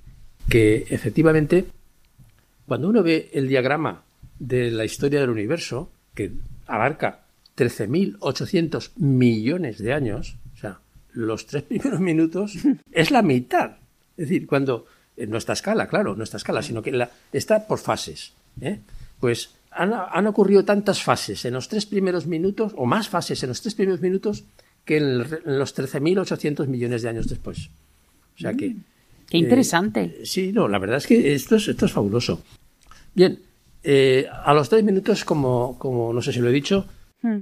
que 0.50 0.86
efectivamente 0.90 1.66
cuando 2.66 2.90
uno 2.90 3.04
ve 3.04 3.30
el 3.34 3.48
diagrama 3.48 4.04
de 4.38 4.72
la 4.72 4.86
historia 4.86 5.20
del 5.20 5.30
universo, 5.32 5.92
que 6.14 6.32
abarca 6.68 7.22
13.800 7.58 8.92
millones 8.98 9.80
de 9.80 9.94
años, 9.94 10.38
los 11.14 11.46
tres 11.46 11.64
primeros 11.70 12.00
minutos 12.00 12.54
es 12.92 13.12
la 13.12 13.22
mitad. 13.22 13.78
Es 14.18 14.30
decir, 14.30 14.48
cuando 14.48 14.86
en 15.16 15.30
nuestra 15.30 15.54
escala, 15.54 15.88
claro, 15.88 16.16
nuestra 16.16 16.38
escala, 16.38 16.62
sino 16.62 16.82
que 16.82 16.92
la, 16.92 17.10
está 17.34 17.68
por 17.68 17.80
fases. 17.80 18.34
¿eh? 18.62 18.80
Pues 19.20 19.52
han, 19.72 20.28
ocurrido 20.28 20.66
tantas 20.66 21.04
fases 21.04 21.46
en 21.46 21.54
los 21.54 21.68
tres 21.68 21.86
primeros 21.86 22.26
minutos, 22.26 22.74
o 22.76 22.86
más 22.86 23.10
fases 23.10 23.44
en 23.44 23.50
los 23.50 23.62
tres 23.62 23.76
primeros 23.76 24.02
minutos, 24.02 24.46
que 24.86 24.98
en, 24.98 25.20
los 25.20 25.76
13.800 25.78 26.68
millones 26.68 27.02
de 27.02 27.10
años 27.10 27.28
después. 27.28 27.70
O 28.36 28.40
sea 28.40 28.54
que. 28.54 28.76
Qué 29.28 29.38
interesante. 29.38 30.18
Eh, 30.22 30.26
sí, 30.26 30.52
no, 30.52 30.68
la 30.68 30.80
verdad 30.80 30.98
es 30.98 31.06
que 31.06 31.34
esto 31.34 31.58
es, 31.58 31.68
esto 31.68 31.86
es 31.86 31.92
fabuloso. 31.92 32.42
Bien, 33.14 33.40
eh, 33.84 34.26
a 34.32 34.54
los 34.54 34.70
tres 34.70 34.84
minutos, 34.84 35.24
como, 35.24 35.78
como 35.78 36.14
no 36.14 36.22
sé 36.22 36.34
si 36.34 36.40
lo 36.40 36.50
he 36.50 36.54
dicho, 36.54 36.86
hmm 37.22 37.40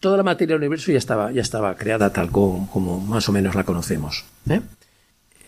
toda 0.00 0.16
la 0.16 0.22
materia 0.22 0.54
del 0.54 0.62
universo 0.62 0.92
ya 0.92 0.98
estaba, 0.98 1.32
ya 1.32 1.42
estaba 1.42 1.74
creada 1.76 2.12
tal 2.12 2.30
como, 2.30 3.00
más 3.00 3.28
o 3.28 3.32
menos 3.32 3.54
la 3.54 3.64
conocemos. 3.64 4.24
¿eh? 4.48 4.60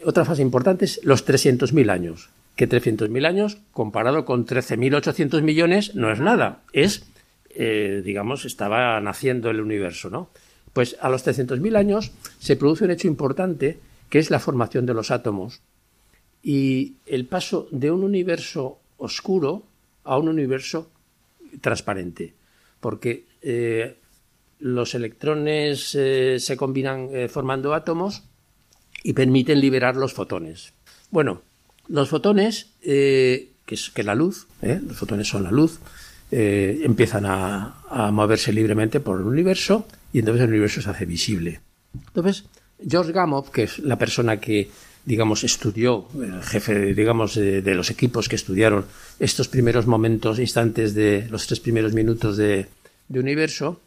Otra 0.05 0.25
fase 0.25 0.43
importante 0.43 0.85
es 0.85 1.01
los 1.03 1.27
300.000 1.27 1.91
años. 1.91 2.31
Que 2.57 2.69
300.000 2.69 3.27
años, 3.27 3.59
comparado 3.73 4.25
con 4.25 4.47
13.800 4.47 5.43
millones, 5.43 5.95
no 5.95 6.11
es 6.11 6.21
nada. 6.21 6.63
Es, 6.73 7.05
eh, 7.51 8.03
digamos, 8.05 8.45
estaba 8.45 9.01
naciendo 9.01 9.51
el 9.51 9.61
universo, 9.61 10.11
¿no? 10.11 10.31
Pues 10.73 10.97
a 11.01 11.09
los 11.09 11.27
300.000 11.27 11.77
años 11.77 12.13
se 12.39 12.57
produce 12.57 12.85
un 12.85 12.91
hecho 12.91 13.09
importante 13.09 13.79
que 14.09 14.19
es 14.19 14.31
la 14.31 14.41
formación 14.41 14.87
de 14.87 14.95
los 14.95 15.11
átomos 15.11 15.63
y 16.43 16.97
el 17.07 17.27
paso 17.27 17.69
de 17.71 17.91
un 17.91 18.05
universo 18.05 18.79
oscuro 18.99 19.65
a 20.05 20.19
un 20.19 20.29
universo 20.29 20.91
transparente. 21.61 22.35
Porque 22.81 23.25
eh, 23.43 23.97
los 24.61 24.95
electrones 24.95 25.95
eh, 25.95 26.39
se 26.39 26.57
combinan 26.57 27.09
eh, 27.13 27.29
formando 27.29 27.75
átomos 27.75 28.23
y 29.03 29.15
permiten 29.15 29.61
liberar 29.61 29.97
los 29.97 30.13
fotones. 30.13 30.73
Bueno, 31.11 31.43
los 31.89 32.09
fotones, 32.09 32.69
eh, 32.83 33.53
que 33.65 33.75
es 33.75 33.91
que 33.91 34.03
la 34.03 34.15
luz, 34.15 34.47
los 34.61 34.97
fotones 34.97 35.29
son 35.29 35.45
la 35.45 35.51
luz, 35.51 35.81
empiezan 36.31 37.25
a, 37.27 38.11
moverse 38.13 38.53
libremente 38.53 39.01
por 39.01 39.21
el 39.21 39.27
universo 39.27 39.89
y 40.13 40.21
entonces 40.21 40.45
el 40.45 40.51
universo 40.51 40.81
se 40.81 40.91
hace 40.91 41.07
visible. 41.07 41.61
Entonces, 41.95 42.45
George 42.87 43.13
Gamow, 43.13 43.51
que 43.51 43.65
es 43.65 43.79
la 43.81 43.99
persona 43.99 44.39
que 44.39 44.71
digamos, 45.05 45.45
estudió, 45.45 46.07
el 46.23 46.43
jefe, 46.43 46.95
digamos, 46.95 47.35
de, 47.35 47.75
los 47.75 47.91
equipos 47.91 48.29
que 48.29 48.37
estudiaron 48.37 48.85
estos 49.19 49.49
primeros 49.49 49.87
momentos, 49.87 50.39
instantes 50.39 50.95
de 50.95 51.27
los 51.31 51.47
tres 51.47 51.59
primeros 51.59 51.95
minutos 51.95 52.37
de, 52.37 52.67
de 53.09 53.19
universo, 53.19 53.81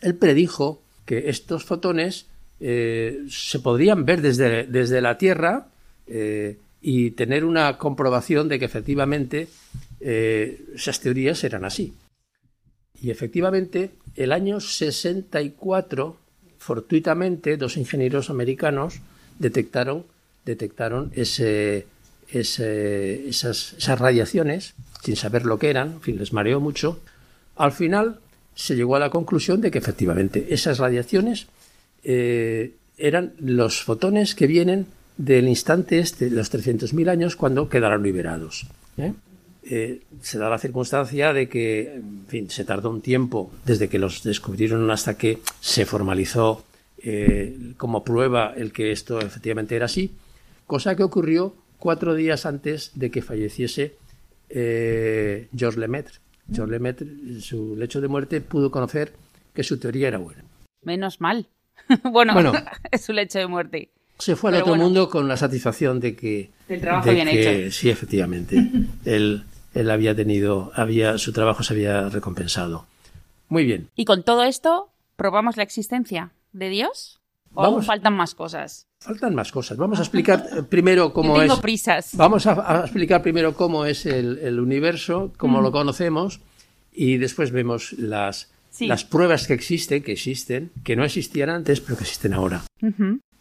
él 0.00 0.14
predijo 0.14 0.82
que 1.04 1.28
estos 1.30 1.64
fotones 1.64 2.26
eh, 2.60 3.24
se 3.28 3.60
podrían 3.60 4.04
ver 4.04 4.20
desde, 4.20 4.64
desde 4.64 5.00
la 5.00 5.16
Tierra 5.16 5.68
eh, 6.06 6.58
y 6.80 7.12
tener 7.12 7.44
una 7.44 7.78
comprobación 7.78 8.48
de 8.48 8.58
que 8.58 8.64
efectivamente 8.64 9.48
eh, 10.00 10.60
esas 10.74 11.00
teorías 11.00 11.42
eran 11.44 11.64
así. 11.64 11.94
Y 13.00 13.10
efectivamente, 13.10 13.90
el 14.16 14.32
año 14.32 14.60
64, 14.60 16.16
fortuitamente, 16.58 17.56
dos 17.56 17.76
ingenieros 17.76 18.28
americanos 18.28 19.00
detectaron, 19.38 20.04
detectaron 20.44 21.12
ese, 21.14 21.86
esas, 22.28 23.72
esas, 23.74 23.98
radiaciones 23.98 24.74
sin 25.02 25.14
saber 25.14 25.46
lo 25.46 25.58
que 25.58 25.70
eran, 25.70 25.92
en 25.92 26.00
fin, 26.00 26.18
les 26.18 26.32
mareó 26.32 26.58
mucho. 26.58 27.00
Al 27.54 27.70
final, 27.70 28.18
se 28.58 28.74
llegó 28.74 28.96
a 28.96 28.98
la 28.98 29.08
conclusión 29.08 29.60
de 29.60 29.70
que 29.70 29.78
efectivamente 29.78 30.48
esas 30.50 30.78
radiaciones 30.78 31.46
eh, 32.02 32.74
eran 32.96 33.32
los 33.38 33.84
fotones 33.84 34.34
que 34.34 34.48
vienen 34.48 34.86
del 35.16 35.46
instante 35.46 36.00
este, 36.00 36.28
los 36.28 36.52
300.000 36.52 37.08
años, 37.08 37.36
cuando 37.36 37.68
quedarán 37.68 38.02
liberados. 38.02 38.66
¿eh? 38.96 39.12
Eh, 39.62 40.00
se 40.22 40.38
da 40.38 40.50
la 40.50 40.58
circunstancia 40.58 41.32
de 41.32 41.48
que, 41.48 41.94
en 41.94 42.24
fin, 42.26 42.50
se 42.50 42.64
tardó 42.64 42.90
un 42.90 43.00
tiempo 43.00 43.52
desde 43.64 43.88
que 43.88 44.00
los 44.00 44.24
descubrieron 44.24 44.90
hasta 44.90 45.16
que 45.16 45.38
se 45.60 45.86
formalizó 45.86 46.64
como 47.76 48.02
prueba 48.02 48.52
el 48.56 48.72
que 48.72 48.90
esto 48.90 49.20
efectivamente 49.20 49.76
era 49.76 49.84
así, 49.84 50.10
cosa 50.66 50.96
que 50.96 51.04
ocurrió 51.04 51.54
cuatro 51.78 52.16
días 52.16 52.44
antes 52.44 52.90
de 52.96 53.12
que 53.12 53.22
falleciese 53.22 53.94
Georges 54.50 55.76
Lemaitre. 55.76 56.18
John 56.54 56.70
Lemaitre, 56.70 57.06
en 57.06 57.40
su 57.40 57.76
lecho 57.76 58.00
de 58.00 58.08
muerte, 58.08 58.40
pudo 58.40 58.70
conocer 58.70 59.12
que 59.54 59.62
su 59.62 59.78
teoría 59.78 60.08
era 60.08 60.18
buena. 60.18 60.44
Menos 60.82 61.20
mal. 61.20 61.48
bueno, 62.04 62.34
es 62.90 63.04
su 63.04 63.12
lecho 63.12 63.38
de 63.38 63.46
muerte. 63.46 63.90
Se 64.18 64.34
fue 64.34 64.50
al 64.50 64.62
otro 64.62 64.76
mundo 64.76 65.08
con 65.08 65.28
la 65.28 65.36
satisfacción 65.36 66.00
de 66.00 66.16
que... 66.16 66.50
El 66.68 66.80
trabajo 66.80 67.10
bien 67.10 67.28
hecho. 67.28 67.72
Sí, 67.72 67.88
efectivamente. 67.88 68.56
él, 69.04 69.44
él 69.74 69.90
había 69.90 70.14
tenido, 70.14 70.72
había, 70.74 71.18
su 71.18 71.32
trabajo 71.32 71.62
se 71.62 71.74
había 71.74 72.08
recompensado. 72.08 72.86
Muy 73.48 73.64
bien. 73.64 73.88
Y 73.94 74.04
con 74.04 74.24
todo 74.24 74.42
esto, 74.42 74.90
¿probamos 75.16 75.56
la 75.56 75.62
existencia 75.62 76.32
de 76.52 76.68
Dios? 76.68 77.17
¿O 77.66 77.82
faltan 77.82 78.14
más 78.14 78.34
cosas? 78.34 78.86
Faltan 79.00 79.34
más 79.34 79.50
cosas. 79.50 79.76
Vamos 79.76 79.98
a 79.98 80.02
explicar 80.02 80.46
eh, 80.52 80.62
primero 80.62 81.12
cómo 81.12 81.34
Yo 81.34 81.40
tengo 81.42 81.54
es. 81.54 81.60
prisas. 81.60 82.10
Vamos 82.14 82.46
a, 82.46 82.82
explicar 82.84 83.20
primero 83.20 83.54
cómo 83.54 83.84
es 83.84 84.06
el, 84.06 84.60
universo, 84.60 85.32
cómo 85.36 85.60
lo 85.60 85.72
conocemos, 85.72 86.40
y 86.92 87.16
después 87.16 87.50
vemos 87.50 87.94
las, 87.94 88.50
las 88.78 89.04
pruebas 89.04 89.48
que 89.48 89.54
existen, 89.54 90.02
que 90.02 90.12
existen, 90.12 90.70
que 90.84 90.94
no 90.94 91.04
existían 91.04 91.50
antes, 91.50 91.80
pero 91.80 91.96
que 91.96 92.04
existen 92.04 92.32
ahora. 92.32 92.62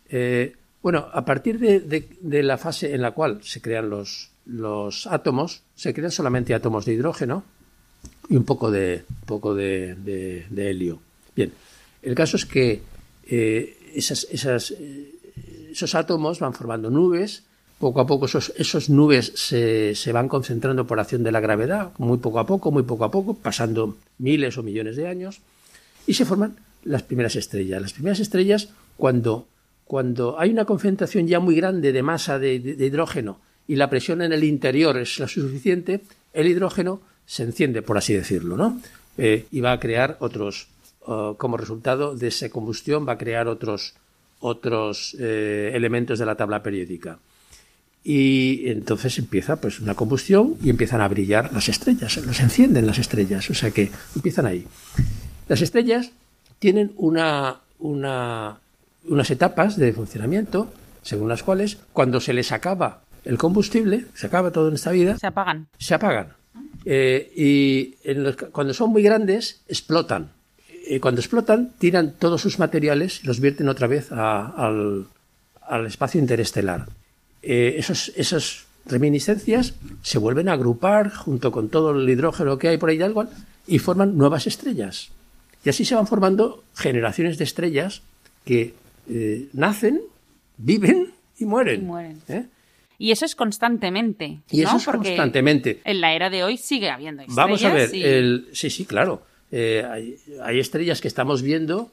Eh, 0.09 0.55
bueno, 0.81 1.07
a 1.11 1.23
partir 1.23 1.59
de, 1.59 2.43
la 2.43 2.57
fase 2.57 2.95
en 2.95 3.01
la 3.01 3.11
cual 3.11 3.39
se 3.43 3.61
crean 3.61 3.89
los, 3.89 4.31
los 4.45 5.05
átomos, 5.05 5.61
se 5.75 5.93
crean 5.93 6.11
solamente 6.11 6.55
átomos 6.55 6.85
de 6.85 6.93
hidrógeno 6.93 7.43
y 8.29 8.35
un 8.35 8.45
poco 8.45 8.71
de, 8.71 9.03
poco 9.25 9.53
de, 9.53 10.47
helio. 10.55 10.99
Bien, 11.35 11.53
el 12.01 12.15
caso 12.15 12.37
es 12.37 12.45
que 12.45 12.81
eh, 13.27 13.76
esas 13.95 14.27
esos 15.71 15.95
átomos 15.95 16.39
van 16.39 16.53
formando 16.53 16.89
nubes, 16.89 17.43
poco 17.79 18.01
a 18.01 18.07
poco 18.07 18.25
esos, 18.25 18.89
nubes 18.89 19.31
se, 19.35 19.93
se, 19.93 20.11
van 20.11 20.27
concentrando 20.27 20.87
por 20.87 20.99
acción 20.99 21.23
de 21.23 21.31
la 21.31 21.39
gravedad, 21.39 21.91
muy 21.99 22.17
poco 22.17 22.39
a 22.39 22.47
poco, 22.47 22.71
muy 22.71 22.83
poco 22.83 23.05
a 23.05 23.11
poco, 23.11 23.35
pasando 23.35 23.97
miles 24.17 24.57
o 24.57 24.63
millones 24.63 24.95
de 24.95 25.07
años, 25.07 25.41
y 26.07 26.15
se 26.15 26.25
forman 26.25 26.55
las 26.83 27.03
primeras 27.03 27.35
estrellas. 27.35 27.81
Las 27.81 27.93
primeras 27.93 28.19
estrellas, 28.19 28.69
cuando, 28.95 29.47
cuando 29.85 30.39
hay 30.39 30.49
una 30.49 30.65
concentración 30.65 31.27
ya 31.27 31.39
muy 31.39 31.55
grande 31.55 31.91
de 31.91 32.01
masa 32.01 32.39
de, 32.39 32.55
hidrógeno 32.55 33.39
y 33.67 33.75
la 33.75 33.89
presión 33.89 34.21
en 34.21 34.33
el 34.33 34.43
interior 34.43 34.97
es 34.97 35.19
la 35.19 35.27
suficiente, 35.27 36.01
el 36.33 36.47
hidrógeno 36.47 37.01
se 37.25 37.43
enciende, 37.43 37.81
por 37.81 37.97
así 37.97 38.13
decirlo, 38.13 38.55
¿no? 38.55 38.81
Eh, 39.17 39.45
y 39.51 39.59
va 39.61 39.73
a 39.73 39.79
crear 39.79 40.17
otros, 40.21 40.67
como 41.37 41.57
resultado 41.57 42.15
de 42.15 42.27
esa 42.27 42.49
combustión, 42.49 43.07
va 43.07 43.13
a 43.13 43.17
crear 43.17 43.47
otros, 43.47 43.95
otros 44.39 45.15
eh, 45.19 45.71
elementos 45.73 46.19
de 46.19 46.25
la 46.25 46.35
tabla 46.35 46.61
periódica. 46.61 47.19
Y 48.03 48.69
entonces 48.69 49.17
empieza 49.17 49.59
pues 49.59 49.79
una 49.79 49.95
combustión 49.95 50.55
y 50.61 50.69
empiezan 50.69 51.01
a 51.01 51.07
brillar 51.07 51.51
las 51.53 51.67
estrellas, 51.67 52.13
se 52.13 52.43
encienden 52.43 52.87
las 52.87 52.99
estrellas, 52.99 53.49
o 53.49 53.53
sea 53.53 53.71
que 53.71 53.91
empiezan 54.15 54.45
ahí. 54.45 54.65
Las 55.47 55.61
estrellas 55.61 56.11
tienen 56.59 56.93
una, 56.95 57.61
una, 57.79 58.59
unas 59.07 59.31
etapas 59.31 59.77
de 59.77 59.93
funcionamiento 59.93 60.71
según 61.07 61.29
las 61.29 61.41
cuales 61.41 61.77
cuando 61.93 62.19
se 62.19 62.33
les 62.33 62.51
acaba 62.51 63.01
el 63.23 63.37
combustible, 63.37 64.05
se 64.13 64.27
acaba 64.27 64.51
todo 64.51 64.67
en 64.67 64.75
esta 64.75 64.91
vida, 64.91 65.17
se 65.17 65.27
apagan. 65.27 65.67
Se 65.77 65.93
apagan. 65.93 66.33
Eh, 66.83 67.31
y 67.35 67.93
cuando 68.51 68.73
son 68.73 68.91
muy 68.91 69.03
grandes, 69.03 69.61
explotan. 69.67 70.31
Y 70.89 70.99
cuando 70.99 71.21
explotan, 71.21 71.71
tiran 71.77 72.13
todos 72.17 72.41
sus 72.41 72.59
materiales 72.59 73.23
y 73.23 73.27
los 73.27 73.39
vierten 73.39 73.67
otra 73.69 73.87
vez 73.87 74.11
al, 74.11 75.07
al, 75.61 75.85
espacio 75.85 76.19
interestelar. 76.19 76.87
Eh, 77.41 77.75
esos, 77.77 78.11
esas 78.15 78.65
reminiscencias 78.85 79.73
se 80.01 80.17
vuelven 80.17 80.49
a 80.49 80.53
agrupar 80.53 81.11
junto 81.13 81.51
con 81.51 81.69
todo 81.69 81.91
el 81.91 82.09
hidrógeno 82.09 82.57
que 82.57 82.69
hay 82.69 82.77
por 82.77 82.89
ahí 82.89 83.01
algo 83.01 83.25
y 83.67 83.79
forman 83.79 84.17
nuevas 84.17 84.47
estrellas. 84.47 85.09
Y 85.65 85.69
así 85.69 85.83
se 85.83 85.95
van 85.95 86.07
formando 86.07 86.63
generaciones 86.75 87.37
de 87.37 87.43
estrellas 87.43 88.01
que 88.45 88.73
eh, 89.09 89.49
nacen, 89.53 90.01
viven 90.57 91.11
y 91.37 91.45
mueren. 91.45 91.81
Y, 91.81 91.85
mueren. 91.85 92.21
¿eh? 92.29 92.45
y 92.97 93.11
eso 93.11 93.25
es 93.25 93.35
constantemente. 93.35 94.39
Y 94.49 94.63
eso 94.63 94.77
es 94.77 94.85
constantemente. 94.85 95.81
En 95.83 96.01
la 96.01 96.13
era 96.13 96.29
de 96.29 96.43
hoy 96.43 96.57
sigue 96.57 96.89
habiendo 96.89 97.21
estrellas. 97.21 97.35
Vamos 97.35 97.63
a 97.63 97.73
ver, 97.73 97.89
el, 97.93 98.47
sí, 98.53 98.69
sí, 98.69 98.85
claro. 98.85 99.21
Eh, 99.51 100.17
hay, 100.43 100.59
estrellas 100.59 101.01
que 101.01 101.07
estamos 101.07 101.41
viendo 101.41 101.91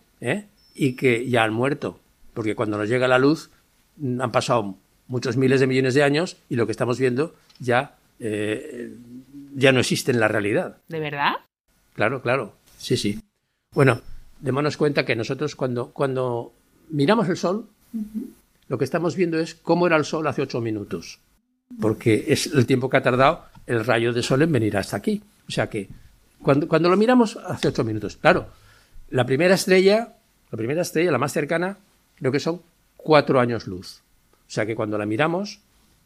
y 0.74 0.94
que 0.94 1.28
ya 1.28 1.44
han 1.44 1.52
muerto. 1.52 2.00
Porque 2.32 2.54
cuando 2.54 2.78
nos 2.78 2.88
llega 2.88 3.06
la 3.06 3.18
luz 3.18 3.50
mm, 3.96 4.20
han 4.20 4.32
pasado 4.32 4.76
muchos 5.06 5.36
miles 5.36 5.60
de 5.60 5.66
millones 5.66 5.94
de 5.94 6.02
años 6.02 6.36
y 6.48 6.56
lo 6.56 6.66
que 6.66 6.72
estamos 6.72 6.98
viendo 6.98 7.34
ya, 7.58 7.96
ya 8.18 9.72
no 9.72 9.80
existe 9.80 10.10
en 10.10 10.20
la 10.20 10.28
realidad. 10.28 10.78
¿De 10.88 10.98
verdad? 10.98 11.34
Claro, 11.94 12.22
claro. 12.22 12.54
Sí, 12.78 12.96
sí. 12.96 13.20
Bueno, 13.72 14.00
démonos 14.40 14.76
cuenta 14.76 15.04
que 15.04 15.16
nosotros 15.16 15.56
cuando, 15.56 15.90
cuando 15.90 16.52
miramos 16.90 17.28
el 17.28 17.36
sol, 17.36 17.68
lo 18.68 18.78
que 18.78 18.84
estamos 18.84 19.16
viendo 19.16 19.38
es 19.38 19.54
cómo 19.54 19.86
era 19.86 19.96
el 19.96 20.04
sol 20.04 20.26
hace 20.26 20.42
ocho 20.42 20.60
minutos, 20.60 21.18
porque 21.80 22.24
es 22.28 22.46
el 22.46 22.66
tiempo 22.66 22.88
que 22.88 22.96
ha 22.96 23.02
tardado 23.02 23.44
el 23.66 23.84
rayo 23.84 24.12
de 24.12 24.22
sol 24.22 24.42
en 24.42 24.52
venir 24.52 24.76
hasta 24.76 24.96
aquí. 24.96 25.22
O 25.48 25.50
sea 25.50 25.68
que 25.68 25.88
cuando, 26.44 26.68
cuando 26.68 26.88
lo 26.88 26.96
miramos 26.96 27.37
hace 27.37 27.68
ocho 27.68 27.83
minutos, 27.83 28.16
claro, 28.16 28.46
la 29.11 29.26
primera 29.26 29.54
estrella, 29.54 30.14
la 30.50 30.57
primera 30.57 30.83
estrella, 30.83 31.11
la 31.11 31.18
más 31.18 31.33
cercana, 31.33 31.78
creo 32.16 32.30
que 32.30 32.38
son 32.38 32.62
cuatro 32.96 33.40
años 33.40 33.66
luz. 33.66 34.02
O 34.46 34.50
sea 34.50 34.66
que 34.66 34.76
cuando 34.76 34.98
la 34.98 35.07
miramos, 35.07 35.61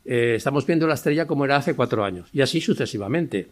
eh, 0.04 0.34
estamos 0.36 0.64
viendo 0.66 0.86
la 0.86 0.94
estrella 0.94 1.26
como 1.26 1.44
era 1.44 1.56
hace 1.56 1.74
cuatro 1.74 2.04
años, 2.04 2.28
y 2.32 2.40
así 2.40 2.60
sucesivamente. 2.60 3.48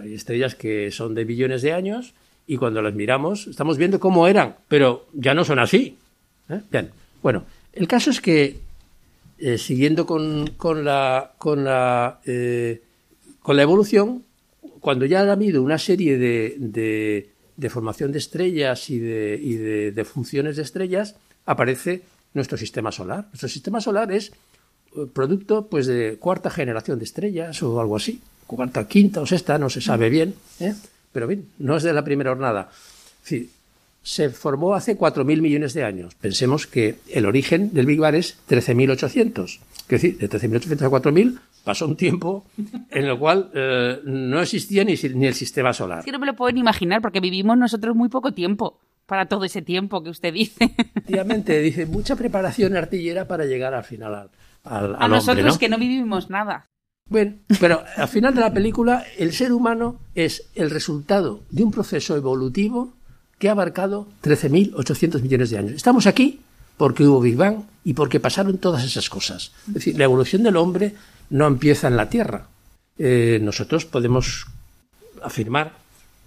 Hay 0.00 0.14
estrellas 0.14 0.54
que 0.54 0.90
son 0.90 1.14
de 1.14 1.24
billones 1.24 1.60
de 1.60 1.74
años 1.74 2.14
y 2.46 2.56
cuando 2.56 2.80
las 2.80 2.94
miramos 2.94 3.46
estamos 3.46 3.76
viendo 3.76 4.00
cómo 4.00 4.26
eran, 4.26 4.56
pero 4.68 5.06
ya 5.12 5.34
no 5.34 5.44
son 5.44 5.58
así. 5.58 5.98
¿eh? 6.48 6.60
Bien, 6.70 6.90
bueno, 7.22 7.44
el 7.72 7.88
caso 7.88 8.10
es 8.10 8.20
que 8.20 8.60
eh, 9.38 9.58
siguiendo 9.58 10.06
con, 10.06 10.46
con, 10.56 10.84
la, 10.84 11.32
con, 11.36 11.64
la, 11.64 12.20
con 13.42 13.56
la 13.56 13.62
evolución, 13.62 14.24
cuando 14.86 15.04
ya 15.04 15.22
ha 15.22 15.32
habido 15.32 15.64
una 15.64 15.78
serie 15.78 16.16
de, 16.16 16.54
de, 17.56 17.70
formación 17.70 18.12
de 18.12 18.18
estrellas 18.18 18.88
y, 18.88 19.00
de, 19.00 19.36
y 19.42 19.54
de, 19.56 20.04
funciones 20.04 20.54
de 20.54 20.62
estrellas, 20.62 21.16
aparece 21.44 22.02
nuestro 22.34 22.56
sistema 22.56 22.92
solar. 22.92 23.26
Nuestro 23.32 23.48
sistema 23.48 23.80
solar 23.80 24.12
es 24.12 24.30
producto 25.12 25.66
pues 25.66 25.88
de 25.88 26.18
cuarta 26.20 26.50
generación 26.50 27.00
de 27.00 27.04
estrellas 27.04 27.60
o 27.64 27.80
algo 27.80 27.96
así, 27.96 28.20
cuarta, 28.46 28.86
quinta 28.86 29.20
o 29.22 29.26
sexta, 29.26 29.58
no 29.58 29.70
se 29.70 29.80
sabe 29.80 30.08
bien. 30.08 30.36
¿eh? 30.60 30.72
Pero 31.10 31.26
bien, 31.26 31.48
no 31.58 31.78
es 31.78 31.82
de 31.82 31.92
la 31.92 32.04
primera 32.04 32.30
hornada. 32.30 32.70
se 34.04 34.30
formó 34.30 34.76
hace 34.76 34.96
4.000 34.96 35.40
millones 35.40 35.74
de 35.74 35.82
años. 35.82 36.14
Pensemos 36.14 36.68
que 36.68 37.00
el 37.08 37.26
origen 37.26 37.74
del 37.74 37.86
Big 37.86 37.98
Bang 37.98 38.14
es 38.14 38.36
13.800. 38.48 39.42
Es 39.48 39.88
decir, 39.88 40.16
de 40.18 40.30
13.800 40.30 40.82
a 40.82 40.90
4.000 40.90 41.40
pasó 41.66 41.84
un 41.84 41.96
tiempo 41.96 42.46
en 42.90 43.06
el 43.06 43.18
cual 43.18 43.50
eh, 43.52 44.00
no 44.04 44.40
existía 44.40 44.84
ni, 44.84 44.92
el 44.92 45.34
sistema 45.34 45.72
solar. 45.72 45.98
Es 45.98 46.04
que 46.04 46.12
no 46.12 46.20
me 46.20 46.26
lo 46.26 46.36
pueden 46.36 46.58
imaginar 46.58 47.02
porque 47.02 47.18
vivimos 47.18 47.58
nosotros 47.58 47.96
muy 47.96 48.08
poco 48.08 48.30
tiempo 48.30 48.78
para 49.04 49.26
todo 49.26 49.44
ese 49.44 49.62
tiempo 49.62 50.00
que 50.00 50.10
usted 50.10 50.32
dice. 50.32 50.76
Efectivamente, 50.78 51.58
dice 51.58 51.84
mucha 51.86 52.14
preparación 52.14 52.76
artillera 52.76 53.26
para 53.26 53.46
llegar 53.46 53.74
al 53.74 53.82
final 53.82 54.30
al, 54.62 54.96
a 54.96 55.08
nosotros 55.08 55.58
que 55.58 55.68
no 55.68 55.76
vivimos 55.76 56.30
nada. 56.30 56.68
Bueno, 57.08 57.34
pero 57.58 57.82
al 57.96 58.08
final 58.08 58.32
de 58.32 58.42
la 58.42 58.52
película, 58.52 59.04
el 59.18 59.32
ser 59.32 59.52
humano 59.52 59.98
es 60.14 60.48
el 60.54 60.70
resultado 60.70 61.42
de 61.50 61.64
un 61.64 61.72
proceso 61.72 62.14
evolutivo 62.16 62.94
que 63.40 63.48
ha 63.48 63.52
abarcado 63.52 64.06
13.800 64.22 65.20
millones 65.20 65.50
de 65.50 65.58
años. 65.58 65.72
Estamos 65.72 66.06
aquí 66.06 66.38
porque 66.76 67.04
hubo 67.04 67.20
Big 67.20 67.36
Bang 67.36 67.62
y 67.82 67.94
porque 67.94 68.20
pasaron 68.20 68.58
todas 68.58 68.84
esas 68.84 69.10
cosas. 69.10 69.50
Es 69.66 69.74
decir, 69.74 69.98
la 69.98 70.04
evolución 70.04 70.44
del 70.44 70.56
hombre 70.56 70.94
no 71.30 71.46
empieza 71.46 71.88
en 71.88 71.96
la 71.96 72.08
Tierra. 72.08 72.48
Eh, 72.98 73.38
nosotros 73.42 73.84
podemos 73.84 74.46
afirmar, 75.22 75.72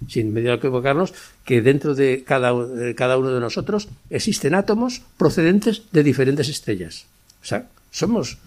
sin 0.08 0.34
medio 0.34 0.52
de 0.52 0.58
equivocarnos, 0.58 1.14
que 1.46 1.62
dentro 1.62 1.96
de 1.96 2.24
cada, 2.26 2.54
cada 2.96 3.18
uno 3.18 3.32
de 3.32 3.40
nosotros 3.40 3.90
existen 4.10 4.56
átomos 4.56 5.02
procedentes 5.18 5.84
de 5.92 6.04
diferentes 6.04 6.50
estrellas. 6.50 7.06
O 7.42 7.46
sea, 7.46 7.68
somos 7.92 8.38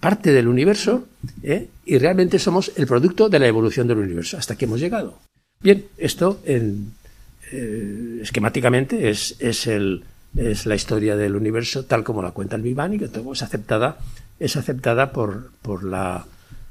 parte 0.00 0.32
del 0.32 0.48
universo 0.48 1.06
¿eh? 1.42 1.68
y 1.84 1.98
realmente 1.98 2.38
somos 2.38 2.72
el 2.76 2.86
producto 2.86 3.28
de 3.28 3.38
la 3.38 3.46
evolución 3.46 3.86
del 3.86 3.98
universo. 3.98 4.36
Hasta 4.38 4.56
que 4.56 4.64
hemos 4.64 4.80
llegado. 4.80 5.18
Bien, 5.60 5.84
esto 5.98 6.40
en, 6.44 6.92
eh, 7.52 8.20
esquemáticamente 8.22 9.10
es, 9.10 9.36
es, 9.38 9.66
el, 9.66 10.04
es 10.36 10.66
la 10.66 10.74
historia 10.74 11.16
del 11.16 11.36
universo 11.36 11.84
tal 11.84 12.02
como 12.02 12.22
la 12.22 12.32
cuenta 12.32 12.56
el 12.56 12.62
Big 12.62 12.76
y 12.92 12.98
que 12.98 13.10
es 13.32 13.42
aceptada, 13.42 13.98
es 14.42 14.56
aceptada 14.56 15.12
por, 15.12 15.52
por, 15.62 15.84
la, 15.84 16.26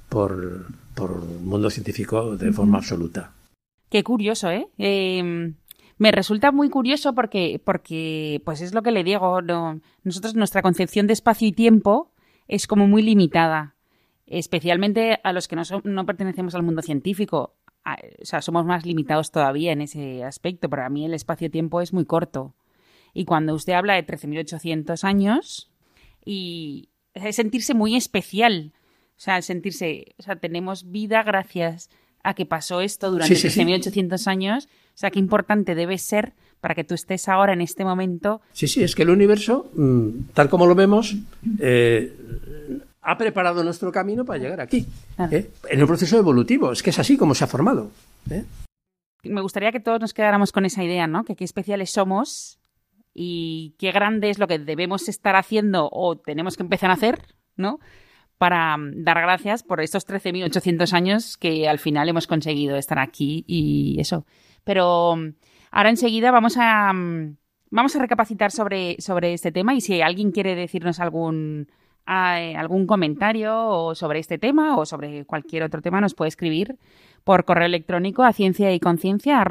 por, 0.10 0.68
por 0.94 1.24
el 1.24 1.40
mundo 1.40 1.70
científico 1.70 2.36
de 2.36 2.52
forma 2.52 2.80
absoluta. 2.80 3.32
Qué 3.90 4.04
curioso, 4.04 4.50
¿eh? 4.50 4.68
eh 4.78 5.54
me 6.02 6.12
resulta 6.12 6.52
muy 6.52 6.72
curioso 6.72 7.14
porque, 7.14 7.62
porque, 7.64 8.42
pues 8.44 8.62
es 8.62 8.74
lo 8.74 8.82
que 8.82 8.90
le 8.90 9.04
digo, 9.04 9.40
nosotros 10.04 10.34
nuestra 10.34 10.64
concepción 10.64 11.06
de 11.06 11.14
espacio 11.14 11.48
y 11.48 11.52
tiempo 11.52 12.12
es 12.48 12.66
como 12.66 12.88
muy 12.88 13.04
limitada, 13.04 13.76
especialmente 14.26 15.20
a 15.24 15.32
los 15.32 15.48
que 15.48 15.56
no, 15.56 16.06
pertenecemos 16.08 16.56
al 16.56 16.64
mundo 16.64 16.82
científico. 16.82 17.54
O 17.86 18.26
sea, 18.26 18.42
somos 18.42 18.66
más 18.66 18.84
limitados 18.84 19.30
todavía 19.30 19.74
en 19.74 19.82
ese 19.82 20.24
aspecto. 20.24 20.70
Para 20.70 20.90
mí 20.90 21.06
el 21.06 21.14
espacio-tiempo 21.14 21.82
es 21.82 21.94
muy 21.94 22.06
corto. 22.06 22.56
Y 23.14 23.26
cuando 23.26 23.54
usted 23.54 23.74
habla 23.74 23.94
de 23.94 24.04
13.800 24.04 25.04
años, 25.04 25.72
y 26.26 26.90
es 27.14 27.36
sentirse 27.36 27.74
muy 27.74 27.96
especial. 27.96 28.74
O 29.18 29.24
sea, 29.24 29.42
sentirse, 29.42 30.16
o 30.18 30.24
sea, 30.24 30.36
tenemos 30.38 30.90
vida 30.92 31.24
gracias 31.24 31.90
a 32.24 32.34
que 32.34 32.46
pasó 32.46 32.82
esto 32.82 33.12
durante 33.12 33.36
13.800 33.36 34.28
años. 34.28 34.66
O 34.94 34.98
sea, 34.98 35.12
qué 35.12 35.20
importante 35.20 35.76
debe 35.76 35.98
ser 35.98 36.34
para 36.60 36.76
que 36.76 36.84
tú 36.84 36.94
estés 36.94 37.28
ahora 37.28 37.54
en 37.54 37.62
este 37.62 37.84
momento. 37.84 38.42
Sí, 38.54 38.68
sí, 38.68 38.84
es 38.84 38.96
que 38.96 39.04
el 39.04 39.10
universo, 39.10 39.70
mm, 39.74 40.32
tal 40.34 40.50
como 40.50 40.66
lo 40.66 40.76
vemos, 40.76 41.16
eh, 41.60 42.16
ha 43.02 43.18
preparado 43.18 43.64
nuestro 43.64 43.92
camino 43.92 44.26
para 44.26 44.40
llegar 44.40 44.62
aquí, 44.62 44.86
¿eh? 45.32 45.50
en 45.70 45.80
el 45.80 45.88
proceso 45.88 46.18
evolutivo. 46.18 46.72
Es 46.72 46.84
que 46.84 46.92
es 46.92 47.00
así 47.00 47.18
como 47.18 47.34
se 47.34 47.44
ha 47.44 47.48
formado. 47.48 47.90
¿eh? 48.30 48.44
Me 49.24 49.42
gustaría 49.42 49.72
que 49.72 49.80
todos 49.80 50.00
nos 50.00 50.14
quedáramos 50.14 50.52
con 50.52 50.66
esa 50.66 50.84
idea, 50.84 51.08
¿no? 51.08 51.26
Que 51.26 51.36
qué 51.36 51.44
especiales 51.44 51.90
somos 51.90 52.61
y 53.14 53.76
qué 53.78 53.92
grande 53.92 54.30
es 54.30 54.40
lo 54.40 54.48
que 54.48 54.60
debemos 54.60 55.10
estar 55.10 55.36
haciendo 55.36 55.90
o 55.92 56.18
tenemos 56.18 56.58
que 56.58 56.64
empezar 56.64 56.90
a 56.90 56.94
hacer, 56.94 57.22
¿no? 57.56 57.80
Para 58.38 58.78
mm, 58.78 59.04
dar 59.04 59.22
gracias 59.22 59.64
por 59.64 59.82
estos 59.82 60.08
13.800 60.08 60.94
años 60.94 61.38
que 61.38 61.68
al 61.68 61.80
final 61.80 62.10
hemos 62.10 62.28
conseguido 62.28 62.78
estar 62.78 63.00
aquí 63.00 63.44
y 63.48 63.98
eso. 64.00 64.26
Pero 64.64 65.16
mm, 65.16 65.34
Ahora 65.72 65.90
enseguida 65.90 66.32
vamos 66.32 66.58
a, 66.58 66.92
mm, 66.92 67.38
vamos 67.72 67.96
a 67.96 68.00
recapacitar 68.00 68.52
sobre, 68.52 68.98
sobre 69.00 69.34
este 69.34 69.52
tema 69.52 69.74
y 69.74 69.82
si 69.82 70.02
alguien 70.02 70.32
quiere 70.32 70.54
decirnos 70.54 71.00
algún, 71.00 71.70
eh, 72.06 72.56
algún 72.58 72.86
comentario 72.86 73.96
sobre 73.96 74.20
este 74.20 74.38
tema 74.38 74.78
o 74.78 74.86
sobre 74.86 75.26
cualquier 75.26 75.64
otro 75.64 75.82
tema 75.82 76.02
nos 76.02 76.14
puede 76.14 76.28
escribir 76.28 76.78
por 77.24 77.46
correo 77.46 77.66
electrónico 77.66 78.24
a 78.24 78.34
ciencia 78.34 78.74
y 78.74 78.82
conciencia 78.82 79.44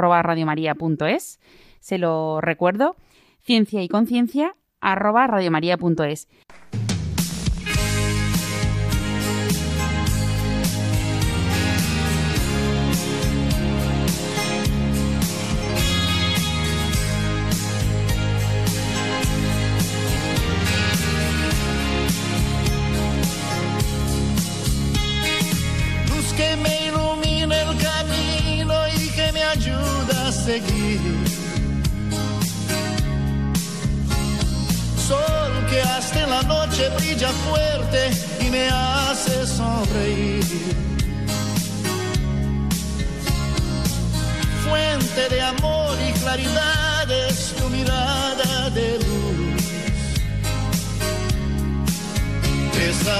Se 1.81 1.97
lo 1.97 2.41
recuerdo, 2.43 2.97
ciencia 3.43 3.83
y 3.83 3.89
conciencia 3.89 4.57
arroba 4.81 5.27
radiomaria.es. 5.27 6.29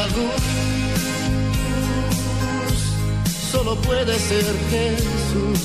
Luz 0.09 0.43
solo 3.51 3.75
puede 3.83 4.19
ser 4.19 4.45
Jesús 4.71 5.59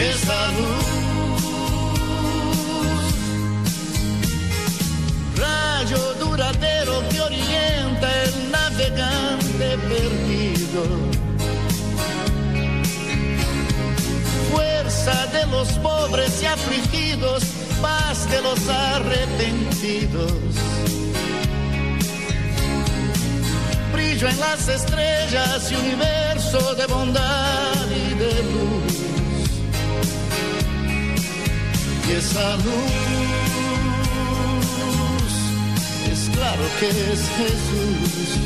esa 0.00 0.52
luz. 0.52 0.84
Rayo 5.36 6.14
duradero 6.20 7.02
que 7.08 7.20
orienta 7.20 8.24
el 8.24 8.50
navegante 8.50 9.78
perdido. 9.88 10.84
Fuerza 14.52 15.26
de 15.26 15.46
los 15.46 15.68
pobres 15.78 16.42
y 16.42 16.46
afligidos, 16.46 17.44
paz 17.80 18.28
de 18.30 18.42
los 18.42 18.68
arrepentidos. 18.68 20.73
Brillo 24.04 24.28
en 24.28 24.40
las 24.40 24.68
estrellas 24.68 25.72
y 25.72 25.74
universo 25.76 26.74
de 26.74 26.86
bondad 26.86 27.90
y 27.90 28.14
de 28.14 28.42
luz 28.42 28.94
y 32.08 32.12
esa 32.12 32.56
luz 32.56 32.64
es 36.12 36.30
claro 36.36 36.62
que 36.80 36.88
es 36.88 37.30
Jesús. 37.36 38.38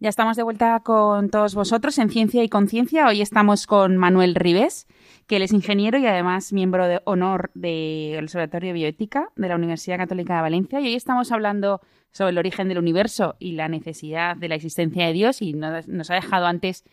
Ya 0.00 0.08
estamos 0.08 0.36
de 0.36 0.42
vuelta 0.42 0.80
con 0.80 1.30
todos 1.30 1.54
vosotros 1.54 1.96
en 1.98 2.10
Ciencia 2.10 2.42
y 2.42 2.48
Conciencia. 2.48 3.06
Hoy 3.06 3.22
estamos 3.22 3.66
con 3.66 3.96
Manuel 3.96 4.34
Ribes, 4.34 4.86
que 5.26 5.36
él 5.36 5.42
es 5.42 5.52
ingeniero 5.52 5.98
y 5.98 6.06
además 6.06 6.52
miembro 6.52 6.86
de 6.86 7.00
honor 7.04 7.50
del 7.54 8.22
Observatorio 8.24 8.68
de 8.68 8.74
Bioética 8.74 9.30
de 9.36 9.48
la 9.48 9.56
Universidad 9.56 9.98
Católica 9.98 10.36
de 10.36 10.42
Valencia. 10.42 10.80
Y 10.80 10.86
hoy 10.86 10.94
estamos 10.94 11.32
hablando 11.32 11.80
sobre 12.12 12.30
el 12.30 12.38
origen 12.38 12.68
del 12.68 12.78
universo 12.78 13.36
y 13.38 13.52
la 13.52 13.68
necesidad 13.68 14.36
de 14.36 14.48
la 14.48 14.54
existencia 14.54 15.06
de 15.06 15.12
Dios. 15.12 15.42
Y 15.42 15.54
nos 15.54 16.10
ha 16.10 16.14
dejado 16.14 16.46
antes, 16.46 16.84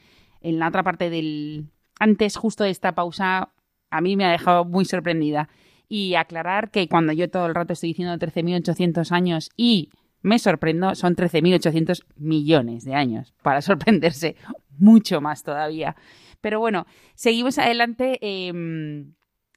en 0.42 0.60
la 0.60 0.70
otra 0.70 0.84
parte 0.84 1.10
del, 1.10 1.66
antes 2.00 2.38
justo 2.38 2.64
de 2.64 2.70
esta 2.70 2.94
pausa 2.94 3.50
a 3.90 4.02
mí 4.02 4.16
me 4.16 4.26
ha 4.26 4.32
dejado 4.32 4.66
muy 4.66 4.86
sorprendida. 4.86 5.50
Y 5.90 6.16
aclarar 6.16 6.72
que 6.72 6.88
cuando 6.88 7.12
yo 7.12 7.30
todo 7.30 7.48
el 7.48 7.56
rato 7.56 7.74
estoy 7.74 7.90
diciendo 7.90 8.16
13.800 8.16 9.12
años 9.12 9.50
y 9.58 9.90
me 10.22 10.40
sorprendo, 10.40 10.96
son 10.96 11.16
13.800 11.16 12.06
millones 12.16 12.86
de 12.86 12.96
años, 12.96 13.34
para 13.42 13.62
sorprenderse 13.62 14.38
mucho 14.78 15.20
más 15.20 15.44
todavía. 15.44 15.96
Pero 16.42 16.60
bueno, 16.60 16.86
seguimos 17.16 17.58
adelante. 17.58 18.18
Em, 18.22 19.14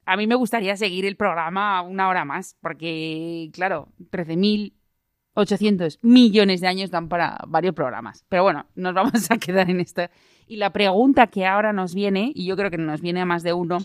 a 0.06 0.16
mí 0.16 0.26
me 0.26 0.34
gustaría 0.34 0.76
seguir 0.76 1.06
el 1.06 1.16
programa 1.16 1.82
una 1.82 2.08
hora 2.08 2.24
más, 2.24 2.56
porque, 2.60 3.50
claro, 3.52 3.88
13.800 4.10 5.98
millones 6.02 6.60
de 6.60 6.68
años 6.68 6.90
dan 6.90 7.08
para 7.08 7.38
varios 7.48 7.74
programas. 7.74 8.24
Pero 8.28 8.44
bueno, 8.44 8.66
nos 8.74 8.94
vamos 8.94 9.12
a 9.30 9.38
quedar 9.38 9.70
en 9.70 9.80
esto 9.80 10.02
y 10.46 10.56
la 10.56 10.70
pregunta 10.70 11.26
que 11.28 11.46
ahora 11.46 11.72
nos 11.72 11.94
viene, 11.94 12.32
y 12.34 12.46
yo 12.46 12.56
creo 12.56 12.70
que 12.70 12.78
nos 12.78 13.00
viene 13.00 13.20
a 13.20 13.26
más 13.26 13.42
de 13.42 13.52
uno, 13.52 13.78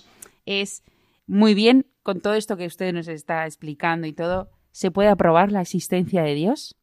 es, 0.45 0.83
muy 1.25 1.53
bien, 1.53 1.85
con 2.03 2.21
todo 2.21 2.33
esto 2.33 2.57
que 2.57 2.65
usted 2.65 2.93
nos 2.93 3.07
está 3.07 3.45
explicando 3.45 4.07
y 4.07 4.13
todo, 4.13 4.49
¿se 4.71 4.91
puede 4.91 5.09
aprobar 5.09 5.51
la 5.51 5.61
existencia 5.61 6.23
de 6.23 6.33
Dios? 6.33 6.75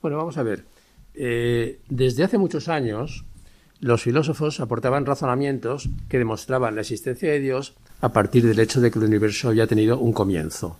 Bueno, 0.00 0.18
vamos 0.18 0.36
a 0.36 0.42
ver. 0.42 0.64
Eh, 1.14 1.80
desde 1.88 2.24
hace 2.24 2.38
muchos 2.38 2.68
años, 2.68 3.24
los 3.84 4.02
filósofos 4.02 4.60
aportaban 4.60 5.04
razonamientos 5.04 5.90
que 6.08 6.16
demostraban 6.16 6.74
la 6.74 6.80
existencia 6.80 7.30
de 7.30 7.38
Dios 7.38 7.74
a 8.00 8.14
partir 8.14 8.42
del 8.46 8.58
hecho 8.58 8.80
de 8.80 8.90
que 8.90 8.98
el 8.98 9.04
universo 9.04 9.48
había 9.48 9.66
tenido 9.66 9.98
un 9.98 10.14
comienzo. 10.14 10.78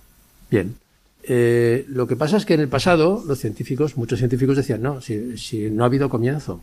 Bien. 0.50 0.74
Eh, 1.22 1.84
lo 1.88 2.07
que 2.07 2.16
pasa 2.16 2.38
es 2.38 2.46
que 2.46 2.55
en 2.55 2.61
el 2.61 2.68
pasado 2.68 3.22
los 3.26 3.38
científicos, 3.38 3.98
muchos 3.98 4.18
científicos 4.18 4.57
decían, 4.57 4.80
no, 4.80 5.02
si, 5.02 5.36
si 5.36 5.70
no 5.70 5.82
ha 5.82 5.86
habido 5.86 6.09
comienzo. 6.09 6.62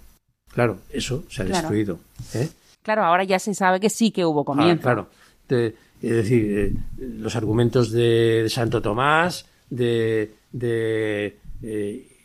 Claro, 0.51 0.79
eso 0.91 1.23
se 1.29 1.43
ha 1.43 1.45
destruido. 1.45 1.99
¿eh? 2.33 2.49
Claro, 2.81 3.03
ahora 3.03 3.23
ya 3.23 3.37
se 3.37 3.53
sabe 3.53 3.79
que 3.79 3.91
sí 3.91 4.09
que 4.09 4.25
hubo 4.25 4.43
comienzo. 4.43 4.81
claro. 4.81 5.09
es 5.47 5.75
decir, 6.01 6.57
eh, 6.57 6.73
los 7.19 7.35
argumentos 7.35 7.91
de, 7.91 8.47
Santo 8.49 8.81
Tomás, 8.81 9.45
de, 9.69 10.31
de 10.51 11.37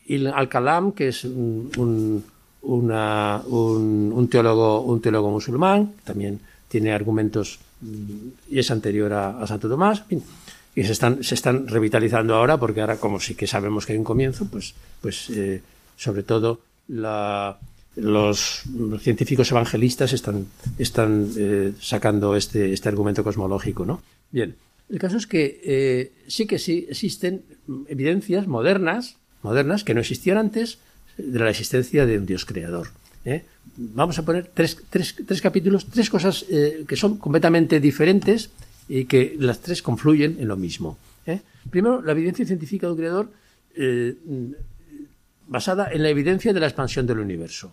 Il 0.07 0.27
Al-Kalam, 0.29 0.93
que 0.93 1.09
es 1.09 1.25
un, 1.25 1.71
un, 1.77 2.25
teólogo, 4.31 4.81
un 4.83 5.01
teólogo 5.01 5.31
musulmán, 5.31 5.93
también 6.05 6.41
tiene 6.69 6.93
argumentos 6.93 7.59
mm, 7.81 8.29
y 8.51 8.59
es 8.59 8.71
anterior 8.71 9.13
a, 9.13 9.47
Santo 9.47 9.69
Tomás, 9.69 10.05
y 10.75 10.85
se 10.85 10.93
están, 10.93 11.25
se 11.25 11.35
están 11.35 11.69
revitalizando 11.69 12.35
ahora 12.35 12.59
porque 12.59 12.81
ahora 12.81 12.97
como 12.99 13.21
sí 13.21 13.35
que 13.35 13.47
sabemos 13.47 13.87
que 13.87 13.93
hay 13.93 13.99
un 13.99 14.05
comienzo, 14.05 14.47
pues, 14.47 14.75
pues 15.01 15.31
sobre 15.97 16.23
todo 16.23 16.61
la, 16.89 17.59
los, 17.97 18.63
científicos 19.01 19.51
evangelistas 19.51 20.13
están, 20.13 20.47
están 20.79 21.31
eh, 21.37 21.73
sacando 21.81 22.37
este, 22.37 22.73
este 22.73 22.89
argumento 22.89 23.25
cosmológico, 23.25 23.85
¿no? 23.85 24.03
Bien, 24.31 24.55
el 24.91 24.99
caso 24.99 25.17
es 25.17 25.27
que 25.27 25.61
eh, 25.65 26.13
sí 26.29 26.47
que 26.47 26.59
sí 26.59 26.87
existen 26.89 27.43
evidencias 27.89 28.47
modernas, 28.47 29.17
modernas 29.43 29.83
que 29.83 29.95
no 29.95 30.01
existían 30.01 30.39
antes 30.39 30.79
de 31.17 31.39
la 31.39 31.51
existencia 31.51 32.07
de 32.07 32.19
un 32.19 32.27
Dios 32.27 32.45
creador. 32.45 32.89
¿eh? 33.25 33.45
Vamos 33.77 34.19
a 34.19 34.25
poner 34.25 34.51
tres, 34.53 34.79
tres, 34.91 35.15
tres 35.27 35.41
capítulos, 35.41 35.87
tres 35.87 36.09
cosas 36.11 36.45
que 36.45 36.97
son 36.97 37.19
completamente 37.19 37.81
diferentes 37.81 38.51
y 38.89 39.05
que 39.05 39.37
las 39.39 39.61
tres 39.61 39.83
confluyen 39.83 40.37
en 40.41 40.49
lo 40.49 40.57
mismo. 40.57 40.99
Primero, 41.71 42.01
la 42.01 42.13
evidencia 42.13 42.47
científica 42.47 42.87
de 42.87 42.93
un 42.93 42.99
creador 42.99 43.29
basada 45.49 45.91
en 45.93 46.03
la 46.03 46.09
evidencia 46.09 46.53
de 46.53 46.61
la 46.61 46.67
expansión 46.67 47.07
del 47.07 47.21
universo. 47.21 47.73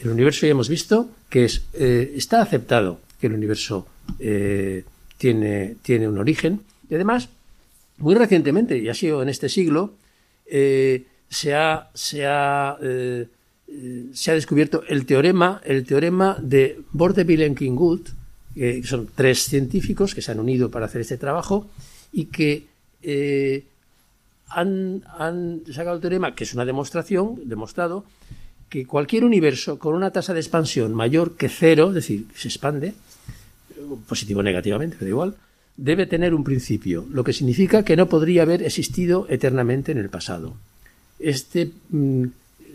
El 0.00 0.10
universo 0.10 0.46
ya 0.46 0.52
hemos 0.52 0.68
visto 0.68 1.10
que 1.28 1.44
es, 1.44 1.62
eh, 1.74 2.12
está 2.16 2.42
aceptado 2.42 3.00
que 3.20 3.28
el 3.28 3.34
universo 3.34 3.86
eh, 4.18 4.84
tiene, 5.16 5.76
tiene 5.82 6.08
un 6.08 6.18
origen 6.18 6.60
y 6.90 6.94
además, 6.94 7.28
muy 7.98 8.14
recientemente, 8.14 8.76
y 8.76 8.88
ha 8.88 8.94
sido 8.94 9.22
en 9.22 9.28
este 9.28 9.48
siglo, 9.48 9.94
eh, 10.46 11.04
se, 11.32 11.54
ha, 11.54 11.88
se, 11.94 12.26
ha, 12.26 12.76
se 14.12 14.30
ha 14.30 14.34
descubierto 14.34 14.82
el 14.86 15.06
teorema, 15.06 15.62
el 15.64 15.86
teorema 15.86 16.36
de 16.40 16.78
Bordeville-Kingwood, 16.92 18.02
que 18.54 18.82
son 18.84 19.08
tres 19.14 19.44
científicos 19.44 20.14
que 20.14 20.20
se 20.20 20.30
han 20.30 20.40
unido 20.40 20.70
para 20.70 20.84
hacer 20.84 21.00
este 21.00 21.16
trabajo 21.16 21.70
y 22.12 22.26
que 22.26 22.66
han, 24.54 25.62
sacado 25.72 25.96
el 25.96 26.02
teorema, 26.02 26.34
que 26.34 26.44
es 26.44 26.52
una 26.52 26.66
demostración, 26.66 27.40
demostrado, 27.44 28.04
que 28.68 28.86
cualquier 28.86 29.24
universo 29.24 29.78
con 29.78 29.94
una 29.94 30.10
tasa 30.10 30.34
de 30.34 30.40
expansión 30.40 30.92
mayor 30.94 31.36
que 31.36 31.48
cero, 31.48 31.88
es 31.88 31.94
decir, 31.94 32.26
se 32.34 32.48
expande, 32.48 32.94
positivo 34.06 34.40
o 34.40 34.42
negativamente, 34.42 34.96
pero 34.98 35.08
igual, 35.08 35.36
debe 35.76 36.06
tener 36.06 36.34
un 36.34 36.44
principio, 36.44 37.06
lo 37.10 37.24
que 37.24 37.32
significa 37.32 37.84
que 37.84 37.96
no 37.96 38.08
podría 38.08 38.42
haber 38.42 38.62
existido 38.62 39.26
eternamente 39.28 39.92
en 39.92 39.98
el 39.98 40.10
pasado. 40.10 40.54
Este, 41.22 41.70
mm, 41.90 42.24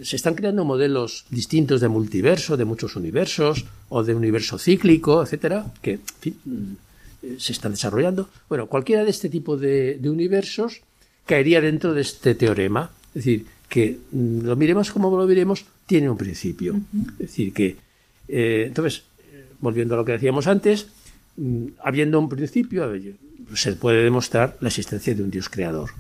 se 0.02 0.16
están 0.16 0.36
creando 0.36 0.64
modelos 0.64 1.26
distintos 1.30 1.82
de 1.82 1.88
multiverso, 1.88 2.58
de 2.58 2.66
muchos 2.66 2.95
universos, 2.95 3.66
o 3.89 4.04
de 4.04 4.16
universo 4.16 4.58
cíclico, 4.58 5.22
etcétera, 5.22 5.66
que 5.82 5.98
mm, 5.98 7.38
se 7.38 7.52
están 7.52 7.72
desarrollando. 7.72 8.30
Bueno, 8.50 8.68
cualquiera 8.68 9.04
de 9.04 9.12
este 9.12 9.30
tipo 9.30 9.58
de 9.58 10.00
universos 10.04 10.82
caería 11.26 11.62
dentro 11.62 11.93
de 11.93 12.02
este 12.02 12.36
teorema. 12.36 12.91
Es 13.10 13.26
decir, 13.26 13.45
que 13.70 14.00
mm, 14.12 14.45
lo 14.45 14.56
miremos 14.56 14.91
como 14.91 15.16
lo 15.16 15.28
miremos, 15.28 15.66
tiene 15.86 16.10
un 16.10 16.18
principio. 16.18 16.80
Es 17.20 17.30
decir, 17.30 17.54
que 17.54 17.78
eh, 18.28 18.66
entonces 18.68 19.04
volviendo 19.60 19.95
a 19.95 19.98
lo 19.98 20.06
que 20.06 20.14
decíamos 20.14 20.48
antes, 20.48 20.88
habiendo 21.84 22.20
un 22.20 22.30
principio, 22.30 22.91
se 23.56 23.74
puede 23.74 24.04
demostrar 24.04 24.58
la 24.62 24.70
existencia 24.70 25.16
de 25.16 25.24
un 25.24 25.32
Dios 25.32 25.50
creador. 25.50 25.91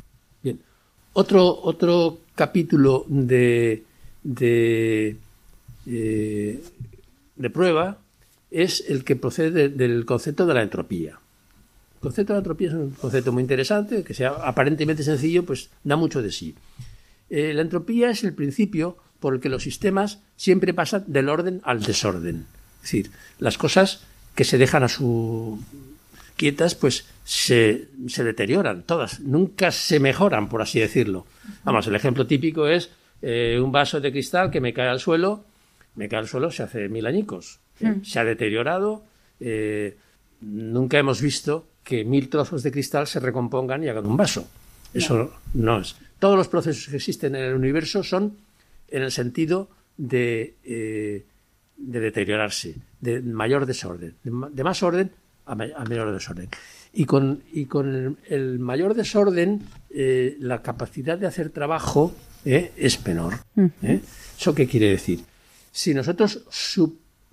Otro, 1.19 1.61
otro 1.63 2.19
capítulo 2.35 3.03
de, 3.07 3.83
de, 4.21 5.17
eh, 5.87 6.63
de 7.35 7.49
prueba 7.49 7.97
es 8.51 8.83
el 8.87 9.03
que 9.03 9.15
procede 9.15 9.69
del 9.69 10.05
concepto 10.05 10.45
de 10.45 10.53
la 10.53 10.61
entropía. 10.61 11.13
El 11.95 12.01
concepto 12.01 12.33
de 12.33 12.37
la 12.37 12.41
entropía 12.41 12.67
es 12.67 12.75
un 12.75 12.91
concepto 12.91 13.31
muy 13.31 13.41
interesante, 13.41 14.03
que 14.03 14.13
sea 14.13 14.29
aparentemente 14.29 15.01
sencillo, 15.01 15.43
pues 15.43 15.71
da 15.83 15.95
mucho 15.95 16.21
de 16.21 16.31
sí. 16.31 16.53
Eh, 17.31 17.51
la 17.55 17.63
entropía 17.63 18.11
es 18.11 18.23
el 18.23 18.33
principio 18.33 18.95
por 19.19 19.33
el 19.33 19.39
que 19.39 19.49
los 19.49 19.63
sistemas 19.63 20.19
siempre 20.35 20.75
pasan 20.75 21.05
del 21.07 21.29
orden 21.29 21.61
al 21.63 21.81
desorden. 21.81 22.45
Es 22.75 22.91
decir, 22.91 23.09
las 23.39 23.57
cosas 23.57 24.01
que 24.35 24.43
se 24.43 24.59
dejan 24.59 24.83
a 24.83 24.87
su 24.87 25.59
quietas, 26.37 26.75
pues 26.75 27.05
se, 27.25 27.89
se 28.07 28.23
deterioran 28.23 28.83
todas, 28.83 29.19
nunca 29.19 29.71
se 29.71 29.99
mejoran, 29.99 30.47
por 30.47 30.61
así 30.61 30.79
decirlo. 30.79 31.25
Vamos, 31.63 31.87
el 31.87 31.95
ejemplo 31.95 32.25
típico 32.25 32.67
es 32.67 32.91
eh, 33.21 33.59
un 33.61 33.71
vaso 33.71 33.99
de 33.99 34.11
cristal 34.11 34.51
que 34.51 34.61
me 34.61 34.73
cae 34.73 34.87
al 34.87 34.99
suelo, 34.99 35.43
me 35.95 36.07
cae 36.07 36.19
al 36.19 36.27
suelo, 36.27 36.51
se 36.51 36.63
hace 36.63 36.87
mil 36.87 37.05
añicos. 37.05 37.59
Hmm. 37.79 38.03
Se 38.03 38.19
ha 38.19 38.23
deteriorado, 38.23 39.03
eh, 39.39 39.97
nunca 40.41 40.99
hemos 40.99 41.21
visto 41.21 41.67
que 41.83 42.03
mil 42.03 42.29
trozos 42.29 42.63
de 42.63 42.71
cristal 42.71 43.07
se 43.07 43.19
recompongan 43.19 43.83
y 43.83 43.87
hagan 43.87 44.05
un 44.05 44.17
vaso. 44.17 44.47
Eso 44.93 45.33
no, 45.53 45.79
es. 45.79 45.95
Todos 46.19 46.37
los 46.37 46.47
procesos 46.47 46.87
que 46.89 46.97
existen 46.97 47.35
en 47.35 47.43
el 47.43 47.53
universo 47.53 48.03
son 48.03 48.37
en 48.89 49.03
el 49.03 49.11
sentido 49.11 49.69
de, 49.97 50.55
eh, 50.63 51.25
de 51.77 51.99
deteriorarse, 51.99 52.75
de 53.01 53.21
mayor 53.21 53.65
desorden, 53.65 54.15
de, 54.23 54.63
más 54.63 54.83
orden 54.83 55.11
a, 55.47 55.55
menor 55.55 56.11
desorden. 56.13 56.49
Y 56.93 57.05
con, 57.05 57.41
y 57.51 57.65
con 57.65 58.17
el, 58.27 58.59
mayor 58.59 58.93
desorden, 58.93 59.61
eh, 59.89 60.37
la 60.39 60.61
capacidad 60.61 61.17
de 61.17 61.27
hacer 61.27 61.49
trabajo 61.49 62.13
eh, 62.45 62.71
es 62.77 63.05
menor. 63.05 63.35
¿Eso 64.37 64.53
qué 64.53 64.67
quiere 64.67 64.89
decir? 64.89 65.21
Si 65.71 65.93
nosotros 65.93 66.43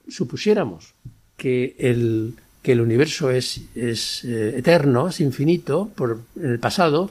supusiéramos 0.08 0.94
que 1.36 1.76
el, 1.78 2.34
que 2.62 2.72
el 2.72 2.80
universo 2.80 3.30
es, 3.30 3.62
es 3.74 4.24
eterno, 4.24 5.08
es 5.08 5.20
infinito, 5.20 5.90
por 5.94 6.20
en 6.36 6.50
el 6.50 6.58
pasado, 6.58 7.10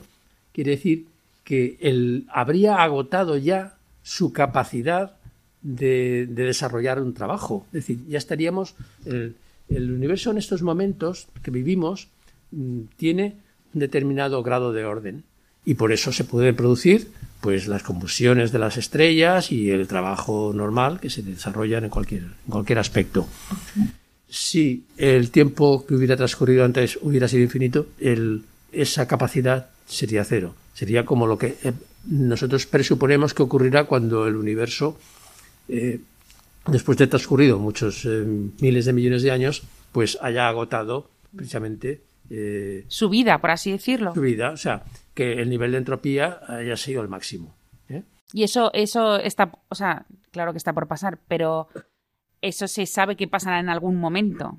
quiere 0.52 0.72
decir 0.72 1.06
que 1.44 1.78
él 1.82 2.26
habría 2.30 2.84
agotado 2.84 3.38
ya 3.38 3.76
su 4.04 4.32
capacidad 4.32 5.16
de, 5.62 6.28
desarrollar 6.30 7.02
un 7.02 7.14
trabajo. 7.14 7.66
Es 7.68 7.86
decir, 7.86 8.00
ya 8.08 8.18
estaríamos. 8.18 8.76
El, 9.06 9.36
universo 9.70 10.32
en 10.32 10.38
estos 10.38 10.62
momentos 10.62 11.28
que 11.42 11.52
vivimos 11.52 12.10
mm, 12.52 12.82
tiene 12.98 13.38
un 13.74 13.80
determinado 13.80 14.44
grado 14.44 14.74
de 14.74 14.86
orden 14.86 15.24
y 15.66 15.76
por 15.76 15.92
eso 15.92 16.12
se 16.12 16.24
puede 16.24 16.54
producir 16.54 17.08
pues 17.42 17.68
las 17.68 17.84
combustiones 17.84 18.52
de 18.52 18.60
las 18.60 18.78
estrellas 18.78 19.52
y 19.52 19.70
el 19.70 19.88
trabajo 19.88 20.54
normal 20.56 21.00
que 21.00 21.10
se 21.10 21.22
desarrolla 21.22 21.78
en 21.80 21.90
cualquier, 21.90 22.24
en 22.24 22.52
cualquier 22.52 22.80
aspecto. 22.80 23.28
Si 24.30 24.86
el 24.98 25.30
tiempo 25.30 25.86
que 25.86 25.94
hubiera 25.94 26.16
transcurrido 26.16 26.64
antes 26.64 26.98
hubiera 27.02 27.28
sido 27.28 27.44
infinito, 27.44 27.88
el, 28.00 28.44
esa 28.72 29.08
capacidad 29.08 29.70
sería 29.86 30.24
cero. 30.24 30.56
Sería 30.74 31.06
como 31.06 31.28
lo 31.28 31.38
que 31.38 31.58
eh, 31.64 31.74
nosotros 32.06 32.66
presuponemos 32.66 33.34
que 33.34 33.44
ocurrirá 33.44 33.84
cuando 33.84 34.26
el 34.26 34.36
universo, 34.36 34.98
eh, 35.68 36.00
después 36.68 36.98
de 36.98 37.08
transcurrido 37.08 37.60
muchos 37.60 38.06
eh, 38.06 38.26
miles 38.60 38.86
de 38.86 38.94
millones 38.94 39.24
de 39.24 39.32
años, 39.32 39.64
pues 39.92 40.18
haya 40.22 40.48
agotado 40.48 41.10
precisamente 41.36 42.02
su 42.88 43.10
vida, 43.10 43.40
por 43.40 43.52
así 43.52 43.72
decirlo. 43.72 44.12
Su 44.16 44.22
vida, 44.22 44.52
o 44.52 44.58
sea, 44.58 44.82
que 45.14 45.34
el 45.34 45.50
nivel 45.50 45.74
de 45.74 45.78
entropía 45.78 46.40
haya 46.48 46.76
sido 46.78 47.04
el 47.04 47.08
máximo. 47.08 47.54
Y 48.34 48.42
eso, 48.42 48.74
eso 48.74 49.18
está, 49.18 49.52
o 49.70 49.76
sea, 49.76 50.08
claro 50.32 50.52
que 50.52 50.58
está 50.58 50.74
por 50.74 50.88
pasar, 50.88 51.20
pero 51.28 51.68
eso 52.42 52.68
se 52.68 52.88
sabe 52.88 53.16
que 53.16 53.28
pasará 53.28 53.60
en 53.60 53.70
algún 53.70 53.98
momento. 53.98 54.58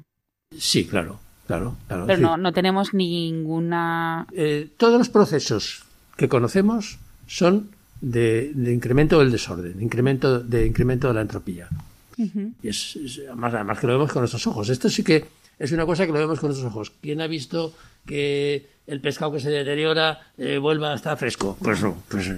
Sí, 0.57 0.87
claro. 0.87 1.19
Claro, 1.47 1.77
claro. 1.89 2.07
Pero 2.07 2.21
no, 2.21 2.37
no 2.39 2.53
tenemos 2.53 2.95
ninguna. 2.95 4.27
Eh, 4.33 4.71
todos 4.79 4.99
los 4.99 5.11
procesos 5.11 5.85
que 6.17 6.29
conocemos 6.29 6.99
son 7.27 7.71
de, 8.01 8.53
incremento 8.57 9.19
del 9.19 9.31
desorden, 9.31 9.77
de 9.77 9.85
incremento, 9.85 10.41
de 10.41 10.67
incremento 10.67 11.09
de 11.09 11.15
la 11.15 11.21
entropía. 11.21 11.69
Y 12.17 12.69
es, 12.69 12.99
además, 13.29 13.79
que 13.79 13.87
lo 13.87 13.95
vemos 13.95 14.12
con 14.12 14.23
nuestros 14.23 14.47
ojos. 14.47 14.69
Esto 14.69 14.89
sí 14.89 15.03
que 15.03 15.25
es 15.59 15.73
una 15.73 15.87
cosa 15.87 16.07
que 16.07 16.12
lo 16.12 16.19
vemos 16.19 16.41
con 16.41 16.49
nuestros 16.49 16.71
ojos. 16.71 16.93
¿Quién 17.01 17.21
ha 17.21 17.27
visto 17.27 17.73
que 18.07 18.69
el 18.87 19.01
pescado 19.01 19.33
que 19.33 19.41
se 19.41 19.51
deteriora 19.51 20.21
eh, 20.37 20.59
vuelva 20.59 20.93
a 20.93 20.95
estar 20.95 21.17
fresco? 21.17 21.57
Pues 21.61 21.83
no. 21.83 22.03
Pues, 22.09 22.31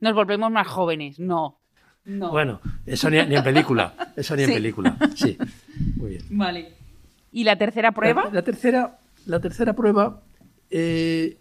Nos 0.00 0.14
volvemos 0.14 0.50
más 0.50 0.66
jóvenes. 0.66 1.18
No. 1.18 1.58
no. 2.04 2.30
Bueno, 2.30 2.60
eso 2.86 3.10
ni, 3.10 3.18
en 3.18 3.42
película. 3.42 3.94
Eso 4.16 4.36
ni 4.36 4.44
en 4.44 4.52
película. 4.52 4.96
Sí. 5.14 5.36
Muy 5.96 6.10
bien. 6.10 6.24
Vale. 6.30 6.72
¿Y 7.32 7.44
la 7.44 7.56
tercera 7.56 7.92
prueba? 7.92 8.28
La, 8.32 8.42
tercera, 8.42 8.98
la 9.26 9.40
tercera 9.40 9.72
prueba 9.72 10.20
eh, 10.70 11.38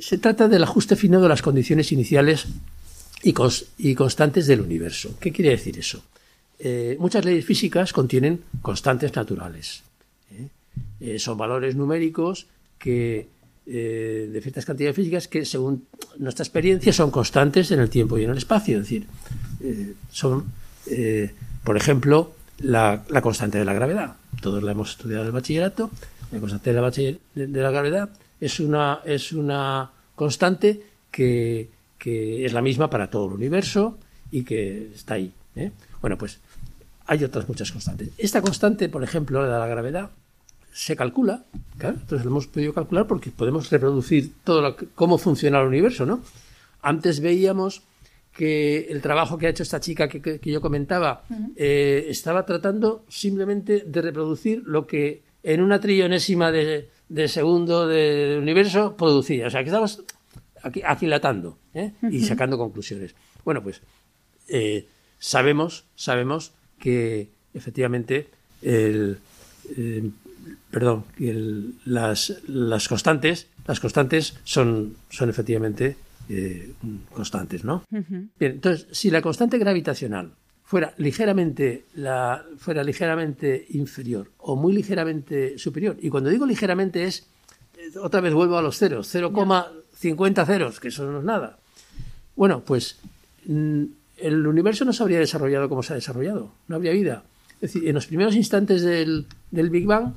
se 0.00 0.18
trata 0.18 0.48
del 0.48 0.62
ajuste 0.62 0.96
fino 0.96 1.20
de 1.20 1.28
las 1.28 1.42
condiciones 1.42 1.92
iniciales 1.92 2.46
y, 3.22 3.34
y 3.78 3.94
constantes 3.94 4.46
del 4.46 4.60
universo. 4.60 5.16
¿Qué 5.20 5.32
quiere 5.32 5.50
decir 5.50 5.78
eso? 5.78 6.02
Eh, 6.62 6.96
muchas 7.00 7.24
leyes 7.24 7.44
físicas 7.44 7.92
contienen 7.92 8.42
constantes 8.62 9.14
naturales. 9.16 9.82
¿eh? 11.00 11.18
son 11.18 11.38
valores 11.38 11.74
numéricos 11.74 12.46
que 12.78 13.28
de 13.66 14.40
ciertas 14.42 14.64
cantidades 14.64 14.96
físicas 14.96 15.28
que, 15.28 15.44
según 15.44 15.86
nuestra 16.18 16.42
experiencia, 16.42 16.92
son 16.92 17.12
constantes 17.12 17.70
en 17.70 17.78
el 17.78 17.88
tiempo 17.88 18.18
y 18.18 18.24
en 18.24 18.30
el 18.30 18.38
espacio. 18.38 18.78
Es 18.78 18.82
decir, 18.82 19.06
son, 20.10 20.46
por 21.62 21.76
ejemplo, 21.76 22.32
la, 22.58 23.04
constante 23.22 23.58
de 23.58 23.64
la 23.64 23.72
gravedad. 23.72 24.16
Todos 24.40 24.62
la 24.62 24.72
hemos 24.72 24.90
estudiado 24.90 25.22
en 25.22 25.28
el 25.28 25.32
bachillerato. 25.32 25.90
La 26.32 26.40
constante 26.40 26.72
de 26.72 26.80
la, 26.80 26.90
de 26.90 27.62
la 27.62 27.70
gravedad 27.70 28.10
es 28.40 28.60
una, 28.60 29.00
es 29.04 29.32
una 29.32 29.90
constante 30.14 30.82
que, 31.10 31.68
es 32.04 32.52
la 32.52 32.62
misma 32.62 32.88
para 32.88 33.10
todo 33.10 33.26
el 33.26 33.32
universo 33.34 33.98
y 34.30 34.44
que 34.44 34.90
está 34.94 35.14
ahí. 35.14 35.32
¿eh? 35.56 35.70
Bueno, 36.00 36.16
pues 36.16 36.38
hay 37.10 37.24
otras 37.24 37.48
muchas 37.48 37.72
constantes. 37.72 38.10
Esta 38.18 38.40
constante, 38.40 38.88
por 38.88 39.02
ejemplo, 39.02 39.44
la 39.44 39.52
de 39.52 39.58
la 39.58 39.66
gravedad, 39.66 40.10
se 40.72 40.94
calcula, 40.94 41.44
entonces 41.80 42.24
lo 42.24 42.30
hemos 42.30 42.46
podido 42.46 42.72
calcular 42.72 43.08
porque 43.08 43.32
podemos 43.32 43.68
reproducir 43.68 44.32
todo 44.44 44.76
cómo 44.94 45.18
funciona 45.18 45.60
el 45.60 45.66
universo, 45.66 46.06
¿no? 46.06 46.22
Antes 46.82 47.18
veíamos 47.18 47.82
que 48.32 48.86
el 48.88 49.02
trabajo 49.02 49.38
que 49.38 49.48
ha 49.48 49.50
hecho 49.50 49.64
esta 49.64 49.80
chica 49.80 50.08
que, 50.08 50.40
yo 50.40 50.60
comentaba 50.60 51.24
eh, 51.56 52.06
estaba 52.08 52.46
tratando 52.46 53.04
simplemente 53.08 53.82
de 53.84 54.02
reproducir 54.02 54.62
lo 54.64 54.86
que 54.86 55.24
en 55.42 55.62
una 55.62 55.80
trillonésima 55.80 56.52
de, 56.52 56.90
segundo 57.26 57.88
del 57.88 58.38
universo 58.38 58.96
producía. 58.96 59.48
O 59.48 59.50
sea, 59.50 59.64
que 59.64 59.70
estamos 59.70 60.04
aquí, 60.62 60.80
aquilatando 60.86 61.58
¿eh? 61.74 61.92
y 62.08 62.20
sacando 62.20 62.56
conclusiones. 62.56 63.16
Bueno, 63.44 63.64
pues 63.64 63.82
eh, 64.46 64.86
sabemos, 65.18 65.86
sabemos 65.96 66.52
que 66.80 67.28
efectivamente 67.54 68.28
el, 68.62 69.18
perdón, 70.70 71.04
las, 71.84 72.42
las 72.48 72.88
constantes, 72.88 73.48
las 73.66 73.78
constantes 73.78 74.38
son, 74.44 74.96
son 75.10 75.30
efectivamente 75.30 75.96
eh, 76.28 76.72
constantes, 77.12 77.64
¿no? 77.64 77.84
Bien, 77.90 78.52
entonces, 78.52 78.86
si 78.92 79.10
la 79.10 79.20
constante 79.20 79.58
gravitacional 79.58 80.32
fuera 80.62 80.94
ligeramente, 80.98 81.86
la, 81.94 82.44
fuera 82.56 82.84
ligeramente 82.84 83.66
inferior 83.70 84.30
o 84.38 84.54
muy 84.54 84.72
ligeramente 84.72 85.58
superior, 85.58 85.96
y 86.00 86.08
cuando 86.08 86.30
digo 86.30 86.46
ligeramente 86.46 87.04
es, 87.04 87.26
eh, 87.76 87.98
otra 87.98 88.20
vez 88.20 88.32
vuelvo 88.32 88.56
a 88.56 88.62
los 88.62 88.78
ceros, 88.78 89.12
0,50 89.12 90.46
ceros, 90.46 90.78
que 90.78 90.88
eso 90.88 91.10
no 91.10 91.18
es 91.18 91.24
nada. 91.24 91.58
Bueno, 92.36 92.62
pues 92.64 92.98
mm, 93.46 93.84
el 94.22 94.46
universo 94.46 94.84
no 94.84 94.92
se 94.92 95.02
habría 95.02 95.18
desarrollado 95.18 95.68
como 95.68 95.82
se 95.82 95.92
ha 95.92 95.96
desarrollado, 95.96 96.52
no 96.68 96.76
habría 96.76 96.92
vida. 96.92 97.24
Es 97.60 97.72
decir, 97.72 97.88
en 97.88 97.94
los 97.94 98.06
primeros 98.06 98.34
instantes 98.34 98.82
del, 98.82 99.26
Big 99.50 99.86
Bang, 99.86 100.14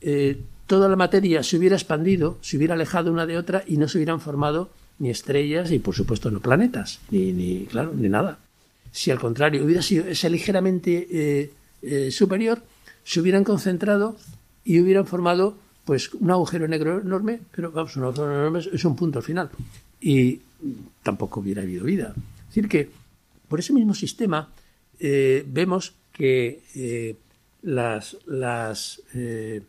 eh, 0.00 0.40
toda 0.66 0.88
la 0.88 0.96
materia 0.96 1.42
se 1.42 1.58
hubiera 1.58 1.76
expandido, 1.76 2.38
se 2.40 2.56
hubiera 2.56 2.74
alejado 2.74 3.12
una 3.12 3.26
de 3.26 3.36
otra 3.36 3.62
y 3.66 3.76
no 3.76 3.88
se 3.88 3.98
hubieran 3.98 4.20
formado 4.20 4.70
ni 4.98 5.10
estrellas 5.10 5.70
y 5.70 5.78
por 5.78 5.94
supuesto 5.94 6.30
no 6.30 6.40
planetas, 6.40 7.00
ni, 7.10 7.32
ni 7.32 7.66
claro, 7.66 7.92
ni 7.94 8.08
nada. 8.08 8.38
Si 8.90 9.10
al 9.10 9.18
contrario 9.18 9.64
hubiera 9.64 9.82
sido 9.82 10.06
ese 10.06 10.30
ligeramente 10.30 11.06
eh, 11.10 11.52
eh, 11.82 12.10
superior, 12.10 12.62
se 13.04 13.20
hubieran 13.20 13.44
concentrado 13.44 14.16
y 14.64 14.80
hubieran 14.80 15.06
formado 15.06 15.56
pues 15.84 16.12
un 16.14 16.30
agujero 16.30 16.68
negro 16.68 17.00
enorme, 17.00 17.40
pero 17.54 17.70
vamos, 17.70 17.96
un 17.96 18.04
agujero 18.04 18.32
enorme 18.32 18.60
es 18.72 18.84
un 18.84 18.96
punto 18.96 19.18
al 19.18 19.24
final. 19.24 19.50
Y 20.00 20.40
tampoco 21.02 21.40
hubiera 21.40 21.62
habido 21.62 21.84
vida. 21.84 22.12
Es 22.16 22.46
decir, 22.48 22.68
que 22.68 22.90
por 23.48 23.60
ese 23.60 23.72
mismo 23.72 23.94
sistema 23.94 24.50
eh, 25.00 25.44
vemos 25.46 25.94
que 26.12 27.16
las, 27.62 28.16
las, 28.26 29.02
eh, 29.14 29.62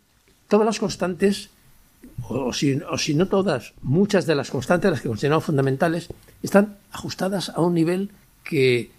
todas 0.48 0.66
las 0.66 0.80
constantes, 0.80 1.50
o 2.28 2.54
si, 2.54 2.80
o 2.90 2.98
si 2.98 3.14
no 3.14 3.28
todas, 3.28 3.74
muchas 3.82 4.26
de 4.26 4.36
las 4.36 4.52
constantes, 4.52 4.92
las 4.92 5.02
que 5.02 5.10
consideramos 5.10 5.44
fundamentales, 5.44 6.08
están 6.44 6.78
ajustadas 6.92 7.50
a 7.50 7.62
un 7.62 7.74
nivel 7.74 8.12
que, 8.44 8.92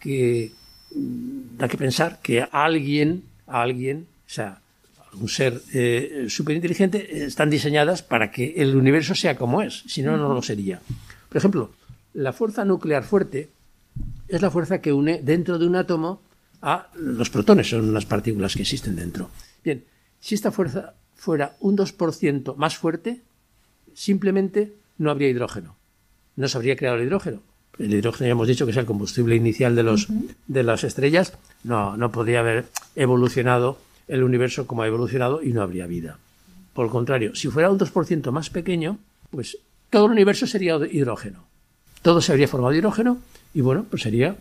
que 0.00 0.52
mm, 0.94 1.58
da 1.58 1.68
que 1.68 1.76
pensar 1.76 2.20
que 2.22 2.46
alguien, 2.50 3.24
alguien, 3.46 4.06
o 4.26 4.30
sea, 4.30 4.60
un 5.20 5.28
ser 5.28 5.60
eh, 5.72 6.26
superinteligente, 6.28 6.98
eh, 6.98 7.24
están 7.26 7.50
diseñadas 7.50 8.02
para 8.02 8.30
que 8.30 8.54
el 8.56 8.76
universo 8.76 9.14
sea 9.14 9.36
como 9.36 9.62
es, 9.62 9.82
si 9.86 10.02
no, 10.02 10.16
no 10.16 10.32
lo 10.32 10.42
sería. 10.42 10.80
Por 11.28 11.36
ejemplo, 11.36 11.72
la 12.14 12.32
fuerza 12.32 12.64
nuclear 12.64 13.04
fuerte 13.04 13.50
es 14.28 14.42
la 14.42 14.50
fuerza 14.50 14.80
que 14.80 14.92
une 14.92 15.20
dentro 15.22 15.58
de 15.58 15.66
un 15.66 15.76
átomo 15.76 16.20
a 16.60 16.88
los 16.94 17.30
protones, 17.30 17.68
son 17.68 17.94
las 17.94 18.06
partículas 18.06 18.54
que 18.54 18.62
existen 18.62 18.96
dentro. 18.96 19.30
Bien, 19.64 19.84
si 20.20 20.34
esta 20.34 20.50
fuerza 20.50 20.94
fuera 21.14 21.56
un 21.60 21.76
2% 21.76 22.56
más 22.56 22.76
fuerte, 22.76 23.22
simplemente 23.94 24.74
no 24.98 25.10
habría 25.10 25.28
hidrógeno. 25.28 25.76
No 26.36 26.48
se 26.48 26.56
habría 26.56 26.76
creado 26.76 26.96
el 26.98 27.06
hidrógeno. 27.06 27.42
El 27.78 27.94
hidrógeno 27.94 28.26
ya 28.26 28.32
hemos 28.32 28.48
dicho 28.48 28.64
que 28.64 28.72
es 28.72 28.76
el 28.76 28.86
combustible 28.86 29.36
inicial 29.36 29.76
de, 29.76 29.82
los, 29.84 30.08
de 30.46 30.62
las 30.62 30.84
estrellas. 30.84 31.32
No, 31.62 31.96
no 31.96 32.10
podría 32.10 32.40
haber 32.40 32.66
evolucionado 32.96 33.78
el 34.08 34.24
universo 34.24 34.66
como 34.66 34.82
ha 34.82 34.86
evolucionado 34.86 35.42
y 35.42 35.52
no 35.52 35.62
habría 35.62 35.86
vida. 35.86 36.18
Por 36.72 36.86
el 36.86 36.90
contrario, 36.90 37.34
si 37.34 37.48
fuera 37.48 37.70
un 37.70 37.78
2% 37.78 38.30
más 38.32 38.50
pequeño, 38.50 38.98
pues 39.30 39.58
todo 39.90 40.06
el 40.06 40.12
universo 40.12 40.46
sería 40.46 40.76
hidrógeno. 40.90 41.44
Todo 42.08 42.22
se 42.22 42.32
habría 42.32 42.48
formado 42.48 42.72
de 42.72 42.78
hidrógeno 42.78 43.18
y 43.52 43.60
bueno, 43.60 43.84
pues 43.84 44.00
sería 44.00 44.34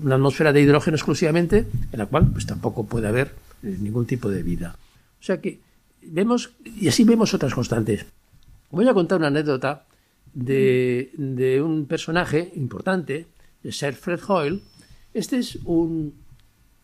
una 0.00 0.16
atmósfera 0.16 0.52
de 0.52 0.60
hidrógeno 0.60 0.98
exclusivamente 0.98 1.64
en 1.90 1.98
la 1.98 2.04
cual 2.04 2.26
pues 2.30 2.44
tampoco 2.44 2.84
puede 2.84 3.08
haber 3.08 3.32
eh, 3.62 3.74
ningún 3.80 4.04
tipo 4.04 4.28
de 4.28 4.42
vida. 4.42 4.76
O 5.18 5.24
sea 5.24 5.40
que 5.40 5.58
vemos, 6.02 6.50
y 6.62 6.88
así 6.88 7.04
vemos 7.04 7.32
otras 7.32 7.54
constantes. 7.54 8.04
Voy 8.70 8.86
a 8.86 8.92
contar 8.92 9.16
una 9.16 9.28
anécdota 9.28 9.86
de, 10.34 11.10
de 11.16 11.62
un 11.62 11.86
personaje 11.86 12.52
importante, 12.56 13.24
de 13.62 13.72
Sir 13.72 13.94
Fred 13.94 14.20
Hoyle. 14.28 14.60
Este 15.14 15.38
es 15.38 15.56
un, 15.64 16.12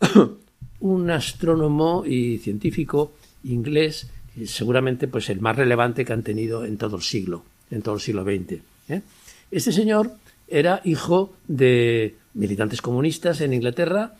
un 0.80 1.10
astrónomo 1.10 2.06
y 2.06 2.38
científico 2.38 3.12
inglés, 3.44 4.08
seguramente 4.46 5.08
pues 5.08 5.28
el 5.28 5.42
más 5.42 5.56
relevante 5.56 6.06
que 6.06 6.14
han 6.14 6.22
tenido 6.22 6.64
en 6.64 6.78
todo 6.78 6.96
el 6.96 7.02
siglo, 7.02 7.44
en 7.70 7.82
todo 7.82 7.96
el 7.96 8.00
siglo 8.00 8.24
XX. 8.24 8.62
¿eh? 8.88 9.02
Este 9.50 9.70
señor 9.70 10.21
era 10.52 10.80
hijo 10.84 11.32
de 11.48 12.14
militantes 12.34 12.82
comunistas 12.82 13.40
en 13.40 13.54
Inglaterra 13.54 14.14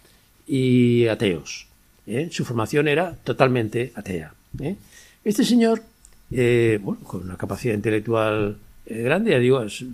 y 0.46 1.06
ateos. 1.06 1.66
¿eh? 2.06 2.28
Su 2.32 2.44
formación 2.44 2.88
era 2.88 3.14
totalmente 3.22 3.92
atea. 3.94 4.34
¿eh? 4.60 4.76
Este 5.24 5.44
señor, 5.44 5.82
bueno, 6.30 6.98
con 7.04 7.22
una 7.22 7.36
capacidad 7.36 7.74
intelectual 7.74 8.56
grande, 8.86 9.38
digo, 9.38 9.62
es 9.62 9.84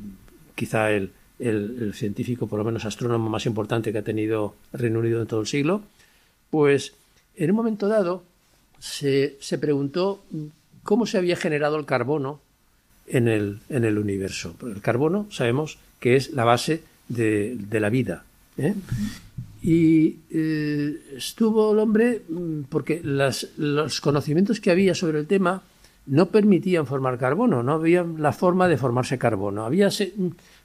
quizá 0.55 0.93
el, 0.93 1.11
el, 1.39 1.93
científico, 1.95 2.47
por 2.47 2.59
lo 2.59 2.64
menos 2.64 2.84
astrónomo 2.84 3.28
más 3.28 3.45
importante 3.47 3.93
que 3.93 3.99
ha 3.99 4.03
tenido 4.03 4.55
Reino 4.72 5.01
Unido 5.01 5.20
en 5.20 5.26
todo 5.26 5.41
el 5.41 5.47
siglo, 5.47 5.82
pues 6.51 6.95
en 7.36 7.51
un 7.51 7.57
momento 7.57 7.89
dado 7.89 8.22
se, 8.78 9.36
se 9.41 9.59
preguntó 9.59 10.24
cómo 10.82 11.05
se 11.05 11.18
había 11.18 11.36
generado 11.36 11.76
el 11.76 11.84
carbono 11.84 12.41
en 13.07 13.28
el, 13.28 13.61
en 13.68 13.84
el 13.84 13.99
universo. 13.99 14.55
El 14.62 14.80
carbono 14.80 15.26
sabemos 15.30 15.78
que 16.01 16.16
es 16.16 16.32
la 16.32 16.44
base 16.44 16.82
de, 17.09 17.80
la 17.80 17.90
vida. 17.90 18.24
¿eh? 18.57 18.74
Y 19.62 20.16
eh, 20.30 21.01
estuvo 21.16 21.72
el 21.72 21.78
hombre 21.78 22.22
mm, 22.28 22.62
porque 22.68 23.01
los 23.03 24.01
conocimientos 24.01 24.61
que 24.61 24.70
había 24.70 24.94
sobre 24.94 25.18
el 25.18 25.26
tema 25.26 25.62
no 26.07 26.26
permitían 26.26 26.86
formar 26.86 27.18
carbono, 27.18 27.62
no 27.62 27.72
había 27.72 28.03
la 28.03 28.32
forma 28.32 28.66
de 28.68 28.78
formarse 28.78 29.18
carbono. 29.18 29.64
Había 29.64 29.90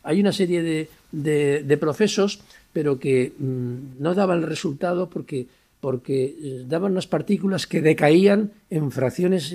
hay 0.04 0.20
una 0.20 0.32
serie 0.32 0.62
de, 0.62 0.90
de, 1.12 1.78
procesos, 1.78 2.42
pero 2.72 3.00
que 3.00 3.34
mm, 3.38 4.02
no 4.02 4.14
daban 4.14 4.40
el 4.40 4.48
resultado 4.48 5.10
porque 5.10 5.48
porque 5.80 6.24
eh, 6.24 6.64
daban 6.66 6.94
unas 6.94 7.08
partículas 7.08 7.68
que 7.68 7.82
decaían 7.82 8.52
en 8.70 8.90
fracciones 8.90 9.54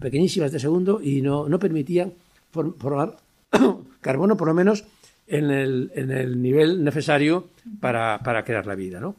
pequeñísimas 0.00 0.50
de 0.50 0.58
segundo 0.58 1.00
y 1.00 1.22
no, 1.22 1.46
permitían 1.60 2.12
formar 2.50 3.16
carbono, 4.00 4.36
por 4.36 4.48
lo 4.48 4.54
menos 4.54 4.84
en 5.28 5.50
el, 5.50 5.92
en 5.94 6.10
el 6.10 6.40
nivel 6.40 6.82
necesario 6.82 7.50
para, 7.80 8.20
crear 8.44 8.66
la 8.66 8.74
vida. 8.74 9.00
¿no? 9.00 9.16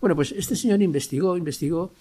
Bueno, 0.00 0.14
pues 0.14 0.32
este 0.32 0.56
señor 0.56 0.82
investigó, 0.82 1.36
investigó 1.36 1.92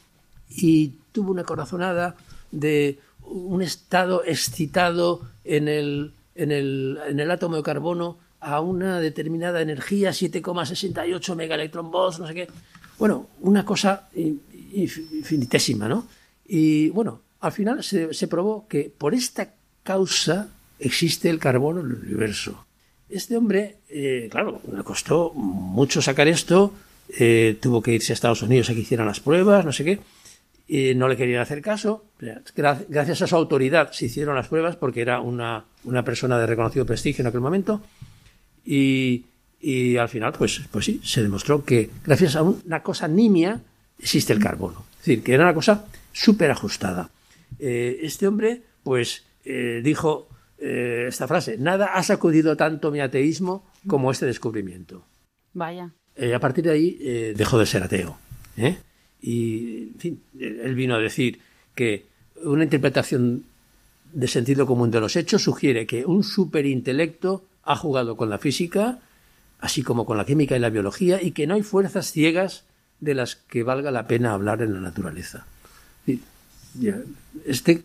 y 0.50 0.94
tuvo 1.12 1.32
una 1.32 1.44
corazonada 1.44 2.16
de 2.52 3.00
un 3.22 3.62
estado 3.62 4.24
excitado 4.24 5.22
en 5.44 5.68
el, 5.68 6.14
en 6.36 6.52
el, 6.52 7.00
en 7.08 7.20
el 7.20 7.32
átomo 7.32 7.56
de 7.58 7.64
carbono 7.64 8.18
a 8.40 8.62
una 8.62 9.00
determinada 9.00 9.62
energía, 9.62 10.12
7,68 10.12 11.36
megaelectronvolts, 11.36 12.20
no 12.20 12.28
sé 12.28 12.34
qué. 12.34 12.48
Bueno, 13.00 13.28
una 13.42 13.66
cosa 13.66 14.10
infinitésima, 14.74 15.88
¿no? 15.88 16.08
Y 16.48 16.90
bueno, 16.90 17.22
al 17.40 17.52
final 17.52 17.84
se, 17.84 18.28
probó 18.28 18.68
que 18.68 18.92
por 18.96 19.14
esta 19.14 19.54
causa 19.84 20.50
existe 20.80 21.30
el 21.30 21.40
carbono 21.40 21.82
en 21.82 21.88
el 21.88 21.96
universo. 21.96 22.67
Este 23.10 23.38
hombre, 23.38 23.78
eh, 23.90 24.28
claro, 24.30 24.62
le 24.76 24.84
costó 24.84 25.34
mucho 25.34 26.02
sacar 26.02 26.28
esto, 26.28 26.74
eh, 27.18 27.58
tuvo 27.62 27.82
que 27.82 27.94
irse 27.94 28.12
a 28.12 28.16
Estados 28.16 28.42
Unidos 28.42 28.70
a 28.70 28.74
que 28.74 28.82
hicieran 28.82 29.08
las 29.08 29.22
pruebas, 29.22 29.66
no 29.66 29.72
sé 29.72 29.86
qué, 29.86 30.00
y 30.68 30.94
no 30.96 31.08
le 31.08 31.16
querían 31.16 31.42
hacer 31.42 31.62
caso. 31.62 32.04
Gracias 32.20 33.22
a 33.22 33.28
su 33.28 33.36
autoridad 33.36 33.92
se 33.94 34.08
hicieron 34.08 34.36
las 34.36 34.50
pruebas 34.50 34.76
porque 34.76 35.02
era 35.02 35.22
una, 35.22 35.64
una 35.86 36.04
persona 36.04 36.38
de 36.38 36.46
reconocido 36.46 36.86
prestigio 36.86 37.22
en 37.22 37.28
aquel 37.28 37.40
momento. 37.40 37.82
Y, 38.66 39.24
y 39.62 39.96
al 39.96 40.10
final, 40.10 40.34
pues, 40.34 40.62
pues 40.70 40.84
sí, 40.84 41.00
se 41.04 41.24
demostró 41.24 41.64
que 41.64 41.90
gracias 42.06 42.36
a 42.36 42.44
una 42.44 42.84
cosa 42.84 43.08
nimia 43.08 43.62
existe 43.98 44.34
el 44.34 44.40
carbono. 44.40 44.86
Es 45.00 45.06
decir, 45.06 45.24
que 45.24 45.34
era 45.34 45.44
una 45.44 45.54
cosa 45.54 45.86
súper 46.12 46.52
ajustada. 46.52 47.10
Eh, 47.60 48.00
este 48.02 48.28
hombre, 48.28 48.62
pues, 48.84 49.24
eh, 49.46 49.80
dijo 49.82 50.28
eh, 50.60 51.06
esta 51.08 51.28
frase, 51.28 51.58
nada 51.58 51.88
ha 51.94 52.04
sacudido 52.04 52.56
tanto 52.56 52.92
mi 52.92 53.00
ateísmo 53.00 53.66
como 53.88 54.12
este 54.12 54.26
descubrimiento. 54.26 55.06
Vaya. 55.54 55.92
a 56.36 56.40
partir 56.40 56.66
de 56.66 56.72
ahí 56.72 57.34
dejó 57.36 57.58
de 57.58 57.66
ser 57.66 57.84
ateo. 57.84 58.18
Y, 59.22 59.90
en 59.94 60.00
fin, 60.00 60.22
él 60.40 60.76
vino 60.76 60.96
a 60.96 61.00
decir 61.00 61.40
que 61.74 62.06
una 62.44 62.64
interpretación 62.64 63.44
de 64.14 64.28
sentido 64.28 64.66
común 64.66 64.92
de 64.92 65.00
los 65.00 65.16
hechos 65.16 65.44
sugiere 65.44 65.86
que 65.86 66.06
un 66.06 66.24
superintelecto 66.24 67.46
ha 67.64 67.76
jugado 67.76 68.16
con 68.16 68.30
la 68.30 68.38
física, 68.38 69.00
así 69.60 69.84
como 69.84 70.06
con 70.06 70.18
la 70.18 70.26
química 70.26 70.56
y 70.56 70.60
la 70.60 70.70
biología, 70.70 71.22
y 71.22 71.32
que 71.32 71.48
no 71.48 71.56
hay 71.56 71.64
fuerzas 71.64 72.12
ciegas 72.12 72.64
de 73.00 73.14
las 73.14 73.36
que 73.36 73.64
valga 73.64 73.92
la 73.92 74.08
pena 74.08 74.34
hablar 74.34 74.62
en 74.62 74.74
la 74.74 74.80
naturaleza. 74.80 75.46
Este, 77.46 77.84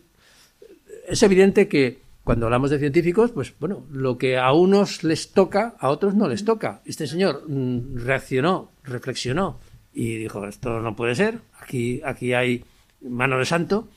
es 1.07 1.23
evidente 1.23 1.67
que 1.67 1.99
cuando 2.23 2.45
hablamos 2.45 2.69
de 2.69 2.79
científicos, 2.79 3.31
pues 3.31 3.53
bueno, 3.59 3.85
lo 3.91 4.17
que 4.17 4.37
a 4.37 4.53
unos 4.53 5.03
les 5.03 5.31
toca, 5.31 5.75
a 5.79 5.89
otros 5.89 6.15
no 6.15 6.27
les 6.27 6.45
toca. 6.45 6.81
Este 6.85 7.07
señor 7.07 7.43
mm, 7.47 7.97
reaccionó, 8.05 8.71
reflexionó 8.83 9.59
y 9.93 10.17
dijo, 10.17 10.47
esto 10.47 10.79
no 10.79 10.95
puede 10.95 11.15
ser, 11.15 11.39
aquí, 11.59 12.01
aquí 12.05 12.33
hay 12.33 12.63
mano 13.01 13.37
de 13.37 13.45
santo. 13.45 13.87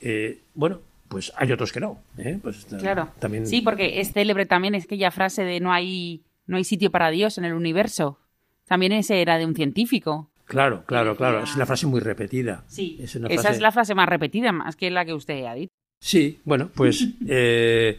Eh, 0.00 0.40
bueno, 0.54 0.80
pues 1.08 1.32
hay 1.36 1.52
otros 1.52 1.72
que 1.72 1.80
no. 1.80 2.00
¿eh? 2.18 2.38
Pues, 2.42 2.66
claro. 2.78 3.10
También... 3.18 3.46
Sí, 3.46 3.60
porque 3.60 4.00
es 4.00 4.12
célebre 4.12 4.46
también 4.46 4.74
es 4.74 4.84
aquella 4.84 5.10
frase 5.10 5.44
de 5.44 5.60
no 5.60 5.72
hay 5.72 6.24
no 6.46 6.56
hay 6.56 6.64
sitio 6.64 6.90
para 6.90 7.10
Dios 7.10 7.38
en 7.38 7.44
el 7.44 7.54
universo. 7.54 8.18
También 8.66 8.92
ese 8.92 9.20
era 9.20 9.38
de 9.38 9.46
un 9.46 9.54
científico. 9.54 10.30
Claro, 10.44 10.84
claro, 10.86 11.16
claro. 11.16 11.42
Es 11.42 11.54
una 11.56 11.66
frase 11.66 11.86
muy 11.86 12.00
repetida. 12.00 12.64
Sí, 12.66 12.98
esa 13.00 13.50
es 13.50 13.60
la 13.60 13.72
frase 13.72 13.94
más 13.94 14.08
repetida, 14.08 14.52
más 14.52 14.76
que 14.76 14.90
la 14.90 15.04
que 15.04 15.14
usted 15.14 15.44
ha 15.46 15.54
dicho. 15.54 15.72
Sí, 16.04 16.38
bueno, 16.44 16.68
pues 16.74 17.08
eh, 17.28 17.98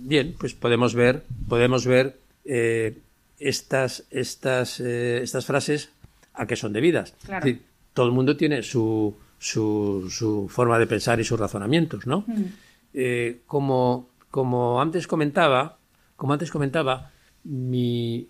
bien, 0.00 0.34
pues 0.36 0.54
podemos 0.54 0.92
ver, 0.96 1.22
podemos 1.48 1.86
ver 1.86 2.18
eh, 2.44 2.98
estas, 3.38 4.02
estas, 4.10 4.80
eh, 4.80 5.22
estas 5.22 5.46
frases 5.46 5.90
a 6.34 6.48
qué 6.48 6.56
son 6.56 6.72
debidas. 6.72 7.14
Claro. 7.24 7.46
todo 7.94 8.06
el 8.06 8.12
mundo 8.12 8.36
tiene 8.36 8.64
su, 8.64 9.14
su, 9.38 10.08
su, 10.10 10.48
forma 10.48 10.80
de 10.80 10.88
pensar 10.88 11.20
y 11.20 11.24
sus 11.24 11.38
razonamientos, 11.38 12.08
¿no? 12.08 12.24
Mm. 12.26 13.46
como, 13.46 14.08
como 14.32 14.80
antes 14.82 15.06
comentaba, 15.06 15.78
como 16.16 16.32
antes 16.32 16.50
comentaba, 16.50 17.12
mi, 17.44 18.26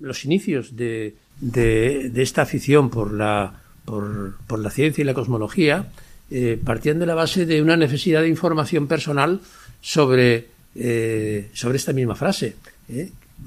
los 0.00 0.24
inicios 0.24 0.76
de, 0.76 1.14
de, 1.42 2.22
esta 2.22 2.40
afición 2.40 2.88
por 2.88 3.12
la, 3.12 3.60
por, 3.84 4.38
por, 4.46 4.60
la 4.60 4.70
ciencia 4.70 5.02
y 5.02 5.04
la 5.04 5.12
cosmología 5.12 5.90
eh, 6.30 6.60
partían 6.62 6.98
de 6.98 7.06
la 7.06 7.14
base 7.14 7.46
de 7.46 7.62
una 7.62 7.76
necesidad 7.76 8.22
de 8.22 8.28
información 8.28 8.86
personal 8.86 9.40
sobre, 9.80 10.48
eh, 10.74 11.50
sobre 11.52 11.76
esta 11.76 11.92
misma 11.92 12.14
frase. 12.14 12.56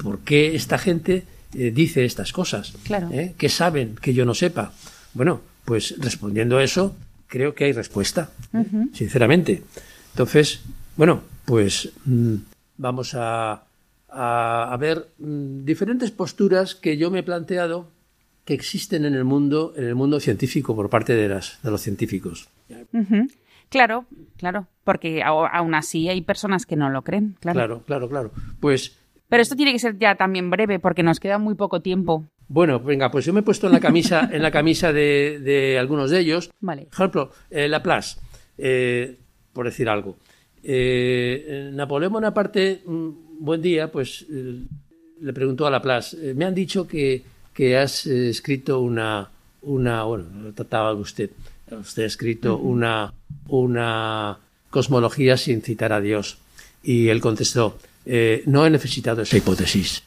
¿Por 0.02 0.20
qué 0.20 0.56
esta 0.56 0.78
gente 0.78 1.24
dice 1.52 2.06
estas 2.06 2.32
cosas? 2.32 2.74
Claro. 2.84 3.10
¿Qué 3.38 3.50
saben 3.50 3.96
que 4.02 4.14
yo 4.14 4.26
no 4.26 4.34
sepa? 4.34 4.74
Bueno, 5.14 5.42
pues 5.66 5.96
respondiendo 6.00 6.58
a 6.58 6.64
eso, 6.64 6.96
creo 7.28 7.54
que 7.54 7.66
hay 7.66 7.74
respuesta, 7.74 8.32
sinceramente. 8.94 9.62
Entonces, 10.14 10.62
bueno, 10.96 11.24
pues 11.46 11.90
mm, 12.06 12.36
vamos 12.78 13.14
a, 13.16 13.64
a, 14.10 14.78
ver 14.80 15.08
mm, 15.18 15.66
diferentes 15.66 16.12
posturas 16.12 16.76
que 16.76 16.98
yo 16.98 17.12
me 17.12 17.20
he 17.20 17.24
planteado 17.24 17.90
que 18.46 18.54
existen 18.54 19.06
en 19.06 19.16
el 19.16 19.24
mundo, 19.24 19.74
en 19.78 19.86
el 19.86 19.96
mundo 19.96 20.20
científico 20.20 20.76
por 20.76 20.90
parte 20.90 21.14
de, 21.14 21.30
las, 21.30 21.60
de 21.64 21.72
los 21.72 21.82
científicos. 21.82 22.50
Claro, 23.70 24.06
claro, 24.38 24.68
porque 24.84 25.24
aún 25.24 25.74
así 25.74 26.10
hay 26.10 26.22
personas 26.22 26.66
que 26.66 26.76
no 26.76 26.90
lo 26.90 27.02
creen, 27.02 27.36
claro. 27.40 27.58
Claro, 27.58 27.84
claro, 27.86 28.10
claro. 28.10 28.32
Pues 28.60 28.98
pero 29.34 29.42
esto 29.42 29.56
tiene 29.56 29.72
que 29.72 29.80
ser 29.80 29.98
ya 29.98 30.14
también 30.14 30.52
breve 30.52 30.78
porque 30.78 31.02
nos 31.02 31.20
queda 31.20 31.40
muy 31.40 31.56
poco 31.56 31.82
tiempo. 31.82 32.24
Bueno, 32.48 32.80
venga, 32.80 33.10
pues 33.10 33.26
yo 33.26 33.34
me 33.34 33.40
he 33.40 33.44
puesto 33.44 33.66
en 33.66 33.74
la 33.74 33.80
camisa, 33.80 34.30
en 34.32 34.44
la 34.44 34.52
camisa 34.52 34.94
de, 34.94 35.76
algunos 35.80 36.12
de 36.12 36.20
ellos. 36.20 36.52
Vale. 36.60 36.84
Por 36.84 36.94
ejemplo, 36.94 37.32
eh, 37.50 37.68
Laplace, 37.68 38.20
eh, 38.60 39.18
por 39.52 39.66
decir 39.66 39.90
algo. 39.90 40.18
Eh, 40.62 41.72
Napoleón 41.74 42.14
Bonaparte, 42.14 42.84
buen 42.86 43.60
día, 43.60 43.92
pues 43.92 44.24
eh, 44.30 44.66
le 45.22 45.34
preguntó 45.34 45.66
a 45.66 45.72
Laplace, 45.72 46.36
me 46.36 46.46
han 46.46 46.54
dicho 46.54 46.88
que, 46.88 47.24
que 47.56 47.76
has 47.76 48.06
escrito 48.06 48.82
una, 48.82 49.32
una, 49.64 50.04
bueno, 50.04 50.26
lo 50.44 50.54
trataba 50.54 50.94
usted, 50.94 51.32
usted 51.72 52.04
ha 52.04 52.08
escrito 52.08 52.58
una, 52.58 53.14
una 53.48 54.38
cosmología 54.70 55.38
sin 55.38 55.62
citar 55.62 55.94
a 55.94 56.02
Dios. 56.02 56.38
Y 56.84 57.10
él 57.10 57.22
contestó, 57.22 57.78
eh, 58.06 58.44
no 58.46 58.66
he 58.66 58.70
necesitado 58.70 59.22
esa 59.22 59.38
hipótesis. 59.38 60.04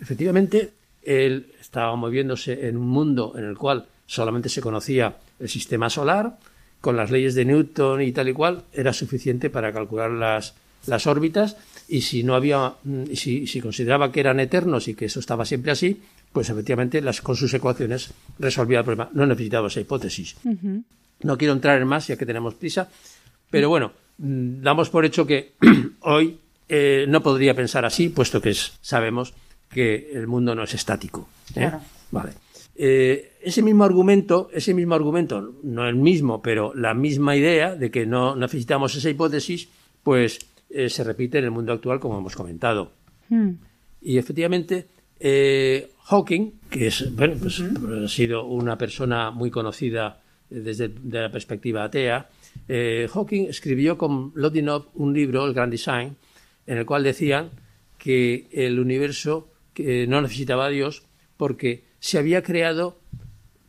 Efectivamente, 0.00 0.72
él 1.02 1.52
estaba 1.60 1.96
moviéndose 1.96 2.68
en 2.68 2.76
un 2.76 2.88
mundo 2.88 3.34
en 3.36 3.44
el 3.44 3.56
cual 3.56 3.86
solamente 4.06 4.48
se 4.48 4.60
conocía 4.60 5.16
el 5.38 5.48
sistema 5.48 5.88
solar, 5.90 6.38
con 6.80 6.96
las 6.96 7.10
leyes 7.10 7.34
de 7.34 7.44
Newton 7.44 8.02
y 8.02 8.12
tal 8.12 8.28
y 8.28 8.32
cual, 8.32 8.62
era 8.72 8.92
suficiente 8.92 9.50
para 9.50 9.72
calcular 9.72 10.10
las, 10.10 10.54
las 10.86 11.06
órbitas 11.06 11.56
y 11.88 12.02
si 12.02 12.22
no 12.22 12.34
había, 12.34 12.74
mm, 12.84 13.14
si, 13.14 13.46
si, 13.46 13.60
consideraba 13.60 14.12
que 14.12 14.20
eran 14.20 14.40
eternos 14.40 14.88
y 14.88 14.94
que 14.94 15.06
eso 15.06 15.20
estaba 15.20 15.44
siempre 15.44 15.72
así, 15.72 16.00
pues 16.32 16.50
efectivamente 16.50 17.00
las, 17.00 17.20
con 17.20 17.36
sus 17.36 17.52
ecuaciones 17.54 18.10
resolvía 18.38 18.80
el 18.80 18.84
problema. 18.84 19.10
No 19.12 19.26
necesitaba 19.26 19.68
esa 19.68 19.80
hipótesis. 19.80 20.36
No 21.22 21.36
quiero 21.36 21.54
entrar 21.54 21.80
en 21.80 21.88
más 21.88 22.06
ya 22.06 22.16
que 22.16 22.26
tenemos 22.26 22.54
prisa, 22.54 22.88
pero 23.50 23.68
bueno, 23.68 23.92
mm, 24.18 24.62
damos 24.62 24.90
por 24.90 25.04
hecho 25.04 25.26
que 25.26 25.54
hoy 26.00 26.38
eh, 26.68 27.06
no 27.08 27.22
podría 27.22 27.54
pensar 27.54 27.84
así, 27.84 28.08
puesto 28.08 28.40
que 28.40 28.54
sabemos 28.54 29.34
que 29.70 30.10
el 30.12 30.26
mundo 30.26 30.54
no 30.54 30.64
es 30.64 30.74
estático. 30.74 31.28
¿eh? 31.54 31.70
Vale. 32.10 32.32
Eh, 32.74 33.32
ese 33.42 33.62
mismo 33.62 33.84
argumento, 33.84 34.50
ese 34.52 34.74
mismo 34.74 34.94
argumento, 34.94 35.54
no 35.62 35.86
el 35.88 35.96
mismo, 35.96 36.40
pero 36.42 36.72
la 36.74 36.94
misma 36.94 37.36
idea 37.36 37.74
de 37.74 37.90
que 37.90 38.06
no 38.06 38.36
necesitamos 38.36 38.94
esa 38.94 39.10
hipótesis, 39.10 39.68
pues 40.02 40.38
se 40.70 41.02
repite 41.02 41.38
en 41.38 41.44
el 41.44 41.50
mundo 41.50 41.72
actual, 41.72 41.98
como 41.98 42.18
hemos 42.18 42.36
comentado. 42.36 42.92
Hmm. 43.30 43.52
Y 44.02 44.18
efectivamente, 44.18 44.86
Hawking, 46.04 46.60
que 46.70 46.88
es, 46.88 47.14
bueno, 47.16 47.34
pues, 47.40 47.60
ha 47.60 48.08
sido 48.08 48.44
una 48.44 48.76
persona 48.76 49.30
muy 49.30 49.50
conocida 49.50 50.20
desde 50.50 50.90
la 51.10 51.30
perspectiva 51.30 51.84
atea, 51.84 52.28
Hawking 52.68 53.46
escribió 53.48 53.96
con 53.98 54.32
Lodinov 54.34 54.88
un 54.94 55.12
libro, 55.12 55.46
El 55.46 55.54
Grand 55.54 55.72
Design, 55.72 56.16
en 56.66 56.78
el 56.78 56.86
cual 56.86 57.02
decían 57.02 57.50
que 57.98 58.48
el 58.52 58.78
universo 58.78 59.50
no 59.76 60.20
necesitaba 60.20 60.66
a 60.66 60.70
Dios 60.70 61.02
porque 61.36 61.84
se 62.00 62.18
había 62.18 62.42
creado 62.42 63.00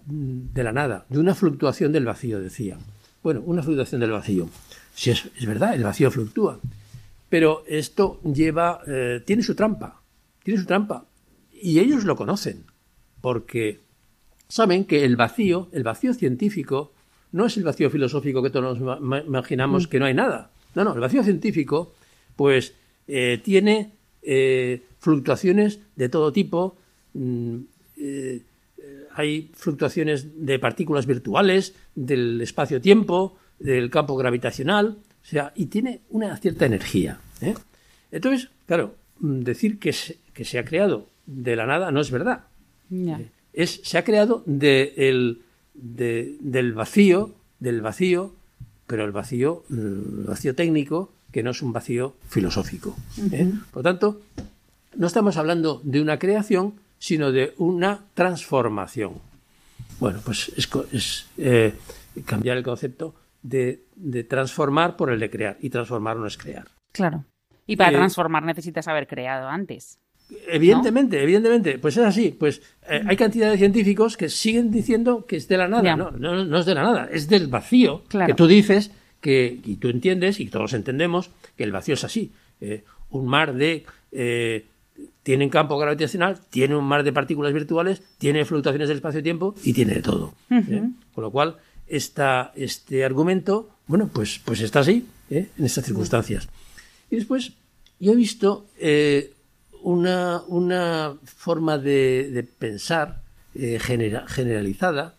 mm, 0.05 0.53
de 0.53 0.63
la 0.63 0.73
nada, 0.73 1.05
de 1.09 1.19
una 1.19 1.35
fluctuación 1.35 1.91
del 1.91 2.05
vacío, 2.05 2.39
decían. 2.39 2.79
Bueno, 3.23 3.41
una 3.45 3.63
fluctuación 3.63 4.01
del 4.01 4.11
vacío. 4.11 4.49
Si 4.93 5.11
es, 5.11 5.29
verdad, 5.45 5.75
el 5.75 5.83
vacío 5.83 6.11
fluctúa. 6.11 6.59
Pero 7.29 7.63
esto 7.67 8.19
lleva, 8.23 8.81
eh, 8.87 9.21
tiene 9.25 9.43
su 9.43 9.55
trampa, 9.55 10.01
tiene 10.43 10.59
su 10.59 10.65
trampa. 10.65 11.05
Y 11.51 11.79
ellos 11.79 12.05
lo 12.05 12.15
conocen, 12.15 12.65
porque 13.21 13.79
saben 14.49 14.85
que 14.85 15.05
el 15.05 15.15
vacío, 15.15 15.69
el 15.71 15.83
vacío 15.83 16.13
científico, 16.13 16.91
no 17.31 17.45
es 17.45 17.55
el 17.57 17.63
vacío 17.63 17.89
filosófico 17.89 18.41
que 18.41 18.49
todos 18.49 18.79
nos 18.79 18.99
imaginamos 19.25 19.87
mm. 19.87 19.89
que 19.89 19.99
no 19.99 20.05
hay 20.05 20.13
nada. 20.15 20.51
No, 20.75 20.83
no, 20.83 20.93
el 20.93 20.99
vacío 20.99 21.23
científico, 21.23 21.93
pues 22.35 22.73
eh, 23.07 23.39
tiene 23.43 23.91
eh, 24.23 24.83
fluctuaciones 24.97 25.79
de 25.95 26.09
todo 26.09 26.33
tipo. 26.33 26.75
Mm, 27.13 27.59
eh, 27.97 28.41
hay 29.13 29.51
fluctuaciones 29.53 30.45
de 30.45 30.57
partículas 30.59 31.05
virtuales, 31.05 31.75
del 31.93 32.41
espacio-tiempo, 32.41 33.37
del 33.59 33.89
campo 33.89 34.15
gravitacional, 34.15 34.97
o 35.21 35.25
sea, 35.25 35.51
y 35.55 35.67
tiene 35.67 36.01
una 36.09 36.35
cierta 36.37 36.65
energía. 36.65 37.19
Entonces, 38.11 38.49
claro, 38.65 38.95
mm, 39.19 39.39
decir 39.41 39.77
que 39.77 39.93
se, 39.93 40.17
que 40.33 40.45
se 40.45 40.57
ha 40.57 40.65
creado 40.65 41.07
de 41.25 41.55
la 41.55 41.67
nada 41.67 41.91
no 41.91 42.01
es 42.01 42.09
verdad. 42.09 42.45
Es, 43.53 43.81
se 43.83 43.97
ha 43.97 44.03
creado 44.03 44.43
de 44.45 44.93
el, 44.97 45.41
del 45.73 46.73
vacío, 46.73 47.35
del 47.59 47.81
vacío, 47.81 48.33
pero 48.87 49.05
el 49.05 49.11
vacío, 49.11 49.63
el 49.69 50.25
vacío 50.27 50.55
técnico, 50.55 51.11
que 51.31 51.43
no 51.43 51.51
es 51.51 51.61
un 51.61 51.73
vacío 51.73 52.15
filosófico. 52.27 52.95
¿eh? 53.31 53.51
Por 53.71 53.83
tanto, 53.83 54.21
no 54.95 55.07
estamos 55.07 55.37
hablando 55.37 55.81
de 55.83 56.01
una 56.01 56.17
creación, 56.17 56.73
sino 56.97 57.31
de 57.31 57.53
una 57.57 58.05
transformación. 58.13 59.13
Bueno, 59.99 60.19
pues 60.23 60.51
es, 60.91 61.27
eh, 61.37 61.75
cambiar 62.25 62.57
el 62.57 62.63
concepto 62.63 63.15
de, 63.41 63.83
transformar 64.27 64.95
por 64.95 65.11
el 65.11 65.19
de 65.19 65.29
crear. 65.29 65.57
Y 65.61 65.69
transformar 65.69 66.17
no 66.17 66.25
es 66.25 66.37
crear. 66.37 66.67
Claro. 66.91 67.25
Y 67.67 67.75
para 67.75 67.91
eh, 67.91 67.95
transformar 67.95 68.43
necesitas 68.43 68.87
haber 68.87 69.07
creado 69.07 69.47
antes. 69.47 69.99
Evidentemente, 70.47 71.21
evidentemente, 71.21 71.79
pues 71.79 71.97
es 71.97 72.03
así. 72.03 72.35
Pues 72.37 72.61
hay 72.87 73.15
cantidad 73.15 73.49
de 73.49 73.57
científicos 73.57 74.17
que 74.17 74.29
siguen 74.29 74.71
diciendo 74.71 75.25
que 75.25 75.35
es 75.35 75.47
de 75.47 75.57
la 75.57 75.67
nada. 75.67 75.95
No, 75.95 76.11
no, 76.11 76.59
es 76.59 76.65
de 76.65 76.75
la 76.75 76.83
nada, 76.83 77.09
es 77.11 77.27
del 77.27 77.47
vacío 77.47 78.03
que 78.07 78.33
tú 78.33 78.47
dices 78.47 78.91
que, 79.21 79.59
y 79.63 79.75
tú 79.75 79.89
entiendes, 79.89 80.39
y 80.39 80.47
todos 80.47 80.73
entendemos, 80.73 81.29
que 81.55 81.63
el 81.63 81.71
vacío 81.71 81.95
es 81.95 82.03
así. 82.03 82.31
Eh, 82.61 82.83
un 83.09 83.27
mar 83.27 83.53
de... 83.53 83.85
Eh, 84.11 84.65
tiene 85.23 85.45
un 85.45 85.49
campo 85.49 85.77
gravitacional, 85.77 86.39
tiene 86.49 86.75
un 86.75 86.85
mar 86.85 87.03
de 87.03 87.13
partículas 87.13 87.53
virtuales, 87.53 88.01
tiene 88.17 88.43
fluctuaciones 88.45 88.87
del 88.87 88.97
espacio-tiempo 88.97 89.55
y 89.63 89.73
tiene 89.73 89.93
de 89.93 90.01
todo. 90.01 90.33
¿eh? 90.49 90.89
Con 91.13 91.23
lo 91.23 91.31
cual, 91.31 91.57
esta, 91.87 92.51
este 92.55 93.05
argumento, 93.05 93.69
bueno, 93.87 94.09
pues, 94.11 94.41
pues 94.43 94.59
está 94.61 94.79
así, 94.79 95.07
en 95.29 95.49
estas 95.57 95.85
circunstancias. 95.85 96.49
Y 97.09 97.15
después, 97.15 97.53
yo 97.99 98.11
he 98.11 98.15
visto 98.15 98.65
una, 99.89 100.43
una, 100.47 101.17
forma 101.23 101.77
de, 101.77 102.45
pensar 102.59 103.21
generalizada 103.55 105.15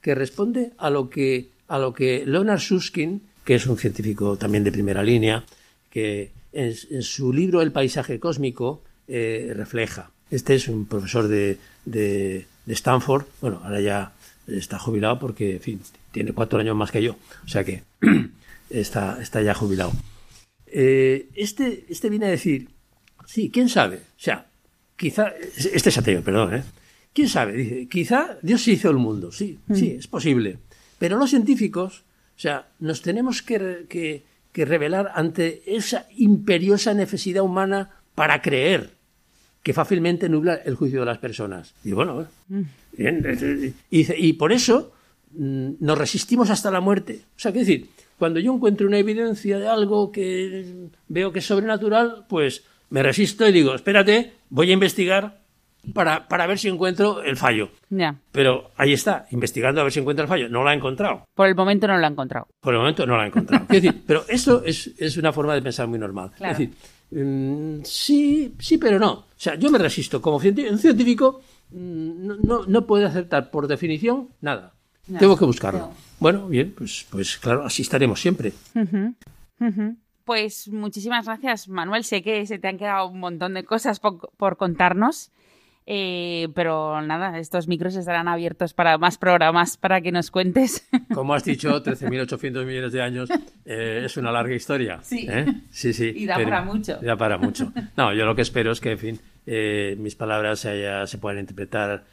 que 0.00 0.14
responde 0.14 0.72
a 0.78 0.90
lo 0.90 1.08
que 1.08 1.50
a 1.68 1.78
lo 1.78 1.94
que 1.94 2.24
Leonard 2.26 2.60
Susskind, 2.60 3.22
que 3.44 3.54
es 3.54 3.66
un 3.66 3.78
científico 3.78 4.36
también 4.36 4.64
de 4.64 4.72
primera 4.72 5.02
línea, 5.02 5.44
que 5.88 6.32
en, 6.52 7.02
su 7.02 7.32
libro 7.32 7.62
El 7.62 7.72
paisaje 7.72 8.18
cósmico 8.18 8.82
eh, 9.08 9.52
refleja. 9.54 10.10
Este 10.30 10.54
es 10.54 10.68
un 10.68 10.84
profesor 10.86 11.28
de, 11.28 11.58
de, 11.86 12.46
Stanford, 12.66 13.24
bueno, 13.40 13.60
ahora 13.64 13.80
ya 13.80 14.12
está 14.46 14.78
jubilado 14.78 15.18
porque, 15.18 15.52
en 15.54 15.60
fin, 15.60 15.80
tiene 16.10 16.32
cuatro 16.32 16.58
años 16.58 16.76
más 16.76 16.90
que 16.90 17.02
yo, 17.02 17.16
o 17.44 17.48
sea 17.48 17.64
que 17.64 17.84
está, 18.70 19.22
está 19.22 19.40
ya 19.40 19.54
jubilado. 19.54 19.92
Eh, 20.66 21.28
este, 21.34 21.86
este 21.88 22.10
viene 22.10 22.26
a 22.26 22.30
decir, 22.30 22.68
sí, 23.26 23.50
¿quién 23.50 23.68
sabe? 23.68 23.96
O 23.96 24.20
sea, 24.20 24.46
quizá, 24.96 25.32
este 25.56 25.88
es 25.88 25.98
ateo, 25.98 26.22
perdón, 26.22 26.54
¿eh? 26.54 26.62
¿Quién 27.12 27.28
sabe? 27.28 27.52
Dice, 27.52 27.88
quizá 27.88 28.38
Dios 28.40 28.66
hizo 28.68 28.88
el 28.90 28.96
mundo, 28.96 29.32
sí, 29.32 29.58
sí, 29.74 29.92
mm. 29.94 29.98
es 29.98 30.06
posible. 30.06 30.58
Pero 30.98 31.18
los 31.18 31.30
científicos, 31.30 32.04
o 32.36 32.40
sea, 32.40 32.68
nos 32.78 33.02
tenemos 33.02 33.42
que, 33.42 34.22
revelar 34.54 35.12
ante 35.14 35.62
esa 35.66 36.06
imperiosa 36.16 36.94
necesidad 36.94 37.42
humana 37.42 37.90
para 38.14 38.40
creer 38.40 38.90
que 39.62 39.72
fácilmente 39.72 40.28
nubla 40.28 40.54
el 40.54 40.74
juicio 40.74 41.00
de 41.00 41.06
las 41.06 41.18
personas. 41.18 41.74
Y 41.84 41.92
bueno, 41.92 42.26
mm. 42.48 42.62
y, 43.90 44.32
por 44.34 44.52
eso 44.52 44.92
mm, 45.32 45.70
nos 45.80 45.98
resistimos 45.98 46.50
hasta 46.50 46.70
la 46.70 46.80
muerte. 46.80 47.22
O 47.36 47.38
sea, 47.38 47.52
que 47.52 47.60
decir, 47.60 47.88
cuando 48.18 48.40
yo 48.40 48.54
encuentro 48.54 48.86
una 48.86 48.98
evidencia 48.98 49.58
de 49.58 49.68
algo 49.68 50.12
que 50.12 50.88
veo 51.08 51.32
que 51.32 51.40
es 51.40 51.46
sobrenatural, 51.46 52.26
pues 52.28 52.62
me 52.92 53.02
resisto 53.02 53.48
y 53.48 53.52
digo, 53.52 53.74
espérate, 53.74 54.34
voy 54.50 54.68
a 54.70 54.74
investigar 54.74 55.40
para, 55.94 56.28
para 56.28 56.46
ver 56.46 56.58
si 56.58 56.68
encuentro 56.68 57.22
el 57.22 57.38
fallo. 57.38 57.70
Ya. 57.88 58.16
Pero 58.30 58.70
ahí 58.76 58.92
está, 58.92 59.26
investigando 59.30 59.80
a 59.80 59.84
ver 59.84 59.92
si 59.92 60.00
encuentra 60.00 60.24
el 60.24 60.28
fallo. 60.28 60.48
No 60.50 60.62
lo 60.62 60.68
ha 60.68 60.74
encontrado. 60.74 61.24
Por 61.34 61.48
el 61.48 61.54
momento 61.54 61.86
no 61.86 61.96
lo 61.96 62.04
ha 62.04 62.08
encontrado. 62.10 62.48
Por 62.60 62.74
el 62.74 62.80
momento 62.80 63.06
no 63.06 63.16
lo 63.16 63.22
ha 63.22 63.26
encontrado. 63.26 63.64
decir, 63.68 64.02
pero 64.06 64.24
eso 64.28 64.62
es, 64.62 64.90
es, 64.98 65.16
una 65.16 65.32
forma 65.32 65.54
de 65.54 65.62
pensar 65.62 65.88
muy 65.88 65.98
normal. 65.98 66.32
Es 66.38 66.58
decir, 66.58 66.70
mm, 67.12 67.82
sí, 67.82 68.54
sí, 68.58 68.76
pero 68.76 68.98
no. 68.98 69.12
O 69.12 69.26
sea, 69.36 69.54
yo 69.54 69.70
me 69.70 69.78
resisto. 69.78 70.20
Como 70.20 70.38
científico, 70.38 70.74
un 70.74 70.78
científico 70.78 71.40
mm, 71.70 72.46
no, 72.46 72.66
no, 72.66 72.86
puede 72.86 73.06
aceptar 73.06 73.50
por 73.50 73.68
definición 73.68 74.28
nada. 74.42 74.74
Tengo 75.18 75.38
que 75.38 75.46
buscarlo. 75.46 75.92
Bueno, 76.20 76.46
bien, 76.46 76.74
pues, 76.76 77.06
pues 77.08 77.38
claro, 77.38 77.64
así 77.64 77.80
estaremos 77.80 78.20
siempre. 78.20 78.52
Pues 80.24 80.68
muchísimas 80.68 81.26
gracias, 81.26 81.68
Manuel. 81.68 82.04
Sé 82.04 82.22
que 82.22 82.46
se 82.46 82.58
te 82.58 82.68
han 82.68 82.78
quedado 82.78 83.08
un 83.08 83.20
montón 83.20 83.54
de 83.54 83.64
cosas 83.64 84.00
por, 84.00 84.56
contarnos. 84.56 85.30
Eh, 85.84 86.48
pero 86.54 87.02
nada, 87.02 87.40
estos 87.40 87.66
micros 87.66 87.96
estarán 87.96 88.28
abiertos 88.28 88.72
para 88.72 88.98
más 88.98 89.18
programas 89.18 89.76
para 89.76 90.00
que 90.00 90.12
nos 90.12 90.30
cuentes. 90.30 90.88
Como 91.12 91.34
has 91.34 91.44
dicho, 91.44 91.82
13.800 91.82 92.64
millones 92.64 92.92
de 92.92 93.02
años 93.02 93.28
eh, 93.64 94.02
es 94.04 94.16
una 94.16 94.30
larga 94.30 94.54
historia. 94.54 95.00
Sí, 95.02 95.26
¿eh? 95.28 95.46
sí, 95.70 95.92
sí. 95.92 96.12
Y 96.16 96.26
da 96.26 96.36
para 96.36 96.62
mucho. 96.62 96.98
Da 97.02 97.16
para 97.16 97.36
mucho. 97.36 97.72
No, 97.96 98.14
yo 98.14 98.24
lo 98.24 98.36
que 98.36 98.42
espero 98.42 98.70
es 98.70 98.80
que, 98.80 98.92
en 98.92 98.98
fin, 98.98 99.20
mis 100.00 100.14
palabras 100.14 100.60
se, 100.60 101.06
se 101.06 101.18
puedan 101.18 101.40
interpretar 101.40 102.04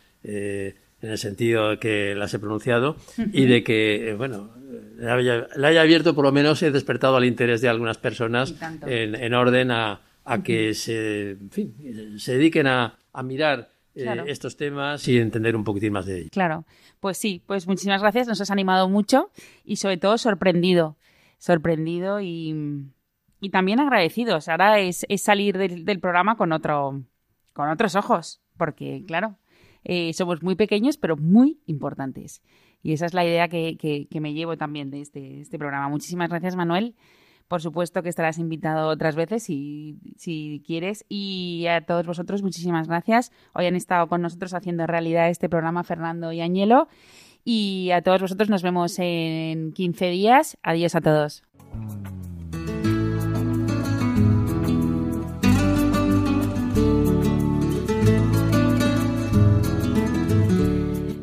en 1.01 1.11
el 1.11 1.17
sentido 1.17 1.79
que 1.79 2.13
las 2.15 2.33
he 2.33 2.39
pronunciado 2.39 2.97
y 3.31 3.45
de 3.45 3.63
que, 3.63 4.09
eh, 4.09 4.13
bueno, 4.15 4.51
la 4.97 5.13
haya, 5.13 5.81
abierto, 5.81 6.13
por 6.13 6.25
lo 6.25 6.31
menos 6.31 6.61
he 6.61 6.71
despertado 6.71 7.17
el 7.17 7.25
interés 7.25 7.61
de 7.61 7.69
algunas 7.69 7.97
personas 7.97 8.53
en, 8.85 9.33
orden 9.33 9.71
a, 9.71 10.01
que 10.43 10.73
se, 10.73 11.31
en 11.31 11.51
fin, 11.51 12.19
se 12.19 12.33
dediquen 12.33 12.67
a, 12.67 12.97
mirar 13.23 13.69
eh, 13.95 14.23
estos 14.27 14.55
temas 14.55 15.05
y 15.07 15.17
entender 15.17 15.55
un 15.55 15.63
poquitín 15.63 15.93
más 15.93 16.05
de 16.05 16.19
ellos. 16.19 16.31
Claro, 16.31 16.65
pues 16.99 17.17
sí, 17.17 17.41
pues 17.45 17.67
muchísimas 17.67 18.01
gracias, 18.01 18.27
nos 18.27 18.41
has 18.41 18.51
animado 18.51 18.89
mucho 18.89 19.31
y 19.63 19.77
sobre 19.77 19.97
todo 19.97 20.17
sorprendido, 20.17 20.97
sorprendido 21.37 22.19
y, 22.21 22.85
y 23.41 23.49
también 23.49 23.79
agradecidos. 23.79 24.47
Ahora 24.49 24.79
es, 24.79 25.05
es 25.09 25.21
salir 25.21 25.57
del, 25.57 25.85
del 25.85 25.99
programa 25.99 26.35
con 26.35 26.51
otro, 26.51 27.03
con 27.53 27.69
otros 27.69 27.95
ojos, 27.95 28.41
porque 28.57 29.03
claro, 29.07 29.37
eh, 29.83 30.13
somos 30.13 30.43
muy 30.43 30.55
pequeños, 30.55 30.97
pero 30.97 31.17
muy 31.17 31.59
importantes. 31.65 32.41
Y 32.81 32.93
esa 32.93 33.05
es 33.05 33.13
la 33.13 33.25
idea 33.25 33.47
que, 33.47 34.07
me 34.19 34.33
llevo 34.33 34.57
también 34.57 34.89
de 34.89 35.01
este, 35.01 35.41
este, 35.41 35.57
programa. 35.57 35.89
Muchísimas 35.89 36.29
gracias, 36.29 36.55
Manuel. 36.55 36.95
Por 37.47 37.61
supuesto 37.61 38.03
que 38.03 38.09
estarás 38.09 38.37
invitado 38.37 38.89
otras 38.89 39.15
veces 39.15 39.43
si, 39.43 39.97
si 40.17 40.63
quieres. 40.65 41.03
Y 41.09 41.65
a 41.67 41.81
todos 41.81 42.05
vosotros, 42.05 42.43
muchísimas 42.43 42.87
gracias. 42.87 43.31
Hoy 43.53 43.65
han 43.65 43.75
estado 43.75 44.07
con 44.07 44.21
nosotros 44.21 44.53
haciendo 44.53 44.85
realidad 44.85 45.29
este 45.29 45.49
programa 45.49 45.83
Fernando 45.83 46.31
y 46.31 46.41
Añelo. 46.41 46.87
Y 47.43 47.89
a 47.91 48.01
todos 48.01 48.21
vosotros 48.21 48.49
nos 48.49 48.61
vemos 48.61 48.99
en 48.99 49.73
15 49.73 50.09
días. 50.09 50.57
Adiós 50.61 50.95
a 50.95 51.01
todos. 51.01 51.43